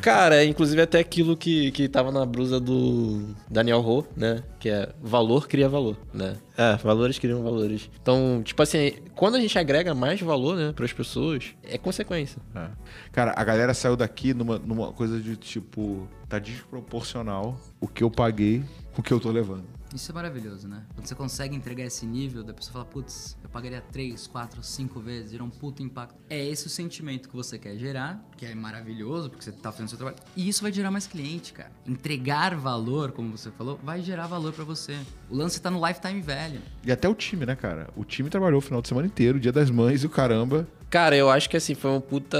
[0.00, 4.44] Cara, é inclusive até aquilo que, que tava na blusa do Daniel Ho, né?
[4.62, 6.36] Que é valor cria valor, né?
[6.56, 7.90] É, valores criam valores.
[8.00, 12.40] Então, tipo assim, quando a gente agrega mais valor, né, para as pessoas, é consequência.
[12.54, 12.68] É.
[13.10, 18.10] Cara, a galera saiu daqui numa, numa coisa de tipo, tá desproporcional o que eu
[18.10, 18.62] paguei
[18.94, 19.64] com o que eu tô levando.
[19.94, 20.84] Isso é maravilhoso, né?
[20.94, 25.00] Quando você consegue entregar esse nível, da pessoa fala, putz, eu pagaria 3, 4, 5
[25.00, 26.16] vezes, gerou um puto impacto.
[26.30, 29.88] É esse o sentimento que você quer gerar, que é maravilhoso, porque você tá fazendo
[29.88, 30.16] seu trabalho.
[30.34, 31.70] E isso vai gerar mais cliente, cara.
[31.86, 34.98] Entregar valor, como você falou, vai gerar valor pra você.
[35.28, 36.62] O lance tá no lifetime velho.
[36.84, 37.90] E até o time, né, cara?
[37.94, 40.66] O time trabalhou o final de semana inteiro, dia das mães e o caramba.
[40.92, 42.36] Cara, eu acho que assim, foi uma puta.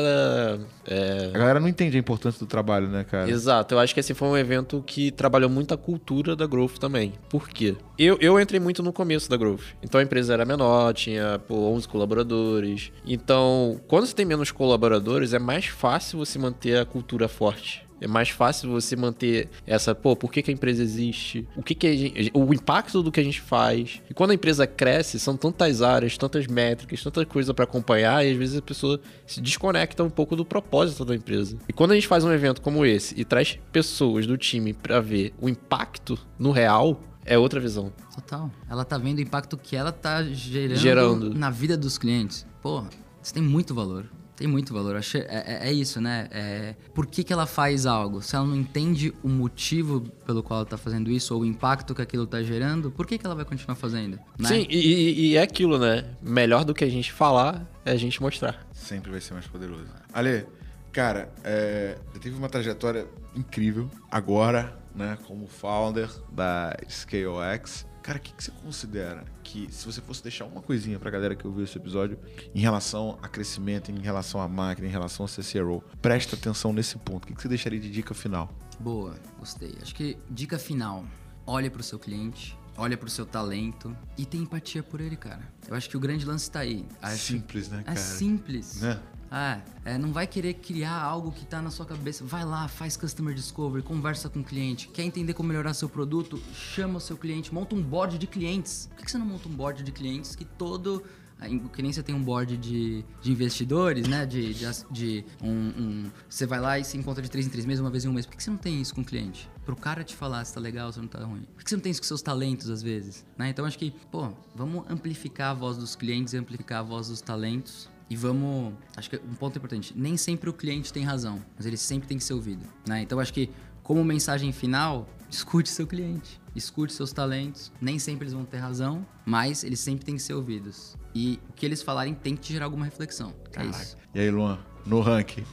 [0.87, 3.31] é, A galera não entende a importância do trabalho, né, cara?
[3.31, 6.77] Exato, eu acho que esse foi um evento que trabalhou muito a cultura da Growth
[6.79, 7.15] também.
[7.31, 7.75] Por quê?
[7.99, 9.63] Eu, eu entrei muito no começo da Growth.
[9.83, 12.93] Então a empresa era menor, tinha pô, 11 colaboradores.
[13.07, 17.82] Então, quando você tem menos colaboradores, é mais fácil você manter a cultura forte.
[18.03, 21.47] É mais fácil você manter essa, pô, por que, que a empresa existe?
[21.57, 24.03] O que, que a gente, o impacto do que a gente faz.
[24.11, 28.33] E quando a empresa cresce, são tantas áreas, tantas métricas, tanta coisa para acompanhar, e
[28.33, 31.57] às vezes a pessoa se desconecta um pouco do propósito da empresa.
[31.69, 35.01] E quando a gente faz um evento como esse e traz pessoas do time para
[35.01, 37.93] ver o impacto no real, é outra visão.
[38.15, 38.51] Total.
[38.69, 41.35] Ela tá vendo o impacto que ela tá gerando, Gerando.
[41.35, 42.47] na vida dos clientes.
[42.61, 42.89] Porra,
[43.23, 44.07] isso tem muito valor.
[44.37, 44.93] Tem muito valor.
[44.93, 46.27] Eu achei- É, é- é isso, né?
[46.31, 48.21] É, por que, que ela faz algo?
[48.23, 51.95] Se ela não entende o motivo pelo qual ela tá fazendo isso, ou o impacto
[51.95, 54.19] que aquilo tá gerando, por que, que ela vai continuar fazendo?
[54.39, 54.49] Né?
[54.49, 56.07] Sim, e, e- é aquilo, né?
[56.23, 58.67] Melhor do que a gente falar é a gente mostrar.
[58.73, 59.85] Sempre vai ser mais poderoso.
[60.13, 60.47] Ale,
[60.91, 63.07] cara, é, você teve uma trajetória
[63.37, 63.91] incrível.
[64.11, 67.87] Agora, né, como founder da ScaleX.
[68.03, 71.35] Cara, o que, que você considera que, se você fosse deixar uma coisinha pra galera
[71.35, 72.19] que ouviu esse episódio,
[72.55, 76.97] em relação a crescimento, em relação à máquina, em relação a CCRO, presta atenção nesse
[76.99, 77.25] ponto.
[77.25, 78.51] O que, você deixaria de dica final?
[78.79, 79.75] Boa, gostei.
[79.83, 81.05] Acho que dica final:
[81.47, 85.43] olha pro seu cliente, olha pro seu talento e tenha empatia por ele, cara.
[85.69, 86.87] Eu acho que o grande lance tá aí.
[87.01, 87.97] Acho- Simples, né, É cara?
[87.99, 88.81] simples.
[88.81, 88.99] Né?
[89.35, 92.23] Ah, é, não vai querer criar algo que tá na sua cabeça.
[92.23, 94.89] Vai lá, faz customer discovery, conversa com o cliente.
[94.89, 96.39] Quer entender como melhorar seu produto?
[96.55, 98.91] Chama o seu cliente, monta um board de clientes.
[98.95, 101.03] Por que você não monta um board de clientes que todo.
[101.41, 104.27] ah, Que nem você tem um board de, de investidores, né?
[104.27, 107.65] De, de, de um, um- Você vai lá e se encontra de três em três
[107.65, 108.27] meses, uma vez em um mês.
[108.27, 109.49] Por que você não tem isso com o cliente?
[109.65, 111.47] Pro cara te falar se tá legal, se não tá ruim.
[111.57, 113.25] Por que você não tem isso com seus talentos, às vezes?
[113.39, 113.49] Né?
[113.49, 117.23] Então acho que, pô, vamos amplificar a voz dos clientes e amplificar a voz dos
[117.23, 117.89] talentos.
[118.09, 118.75] E vamos.
[118.97, 122.19] Acho que um ponto importante: nem sempre o cliente tem razão, mas ele sempre tem
[122.19, 122.65] que ser ouvido.
[122.87, 123.03] Né?
[123.03, 123.51] Então acho que,
[123.83, 127.73] como mensagem final, escute seu cliente, escute seus talentos.
[127.81, 130.97] Nem sempre eles vão ter razão, mas eles sempre têm que ser ouvidos.
[131.15, 133.35] E o que eles falarem tem que te gerar alguma reflexão.
[133.57, 133.97] É isso.
[134.15, 135.45] E aí, Luan, no ranking.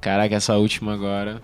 [0.00, 1.42] Caraca, essa última agora.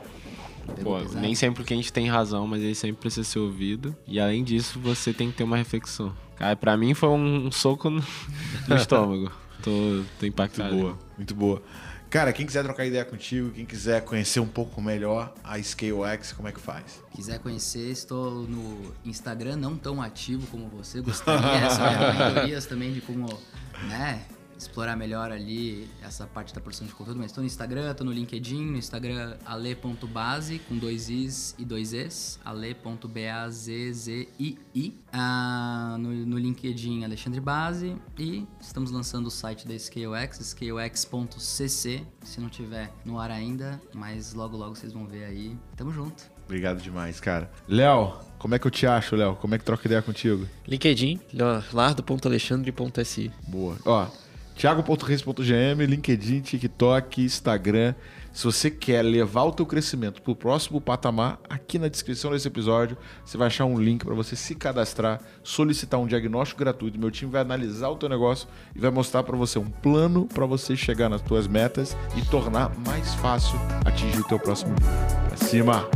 [0.83, 3.97] Pô, nem sempre o gente tem razão, mas ele sempre precisa ser ouvido.
[4.07, 6.15] E além disso, você tem que ter uma reflexão.
[6.43, 8.05] Cara, pra mim foi um soco no,
[8.67, 9.31] no estômago.
[9.63, 10.75] Tô, tô Muito impactado.
[10.77, 11.63] boa, muito boa.
[12.11, 16.49] Cara, quem quiser trocar ideia contigo, quem quiser conhecer um pouco melhor a ScaleX, como
[16.49, 17.01] é que faz?
[17.15, 21.71] Quiser conhecer, estou no Instagram, não tão ativo como você gostaria.
[21.71, 23.29] Só mentorias também de como,
[23.89, 24.23] né?
[24.63, 28.13] Explorar melhor ali essa parte da produção de conteúdo, mas estou no Instagram, estou no
[28.13, 34.29] LinkedIn, no Instagram ale.base, com dois is e dois es, ale.bazzii.
[35.13, 42.41] Ah, no, no LinkedIn, Alexandre Base, e estamos lançando o site da ScaleX, scalex.cc, se
[42.41, 45.57] não tiver no ar ainda, mas logo logo vocês vão ver aí.
[45.77, 46.33] Tamo junto.
[46.45, 47.51] Obrigado demais, cara.
[47.69, 49.37] Léo, como é que eu te acho, Léo?
[49.37, 50.47] Como é que troca ideia contigo?
[50.67, 53.31] LinkedIn, leonardo.alexandre.si.
[53.49, 53.79] Boa.
[53.85, 54.07] Ó,
[54.63, 57.97] thiago.reis.gm, LinkedIn, TikTok, Instagram.
[58.33, 62.47] Se você quer levar o teu crescimento para o próximo patamar, aqui na descrição desse
[62.47, 66.97] episódio você vai achar um link para você se cadastrar, solicitar um diagnóstico gratuito.
[66.97, 70.47] Meu time vai analisar o teu negócio e vai mostrar para você um plano para
[70.47, 74.93] você chegar nas tuas metas e tornar mais fácil atingir o teu próximo nível.
[75.27, 75.89] Pra cima!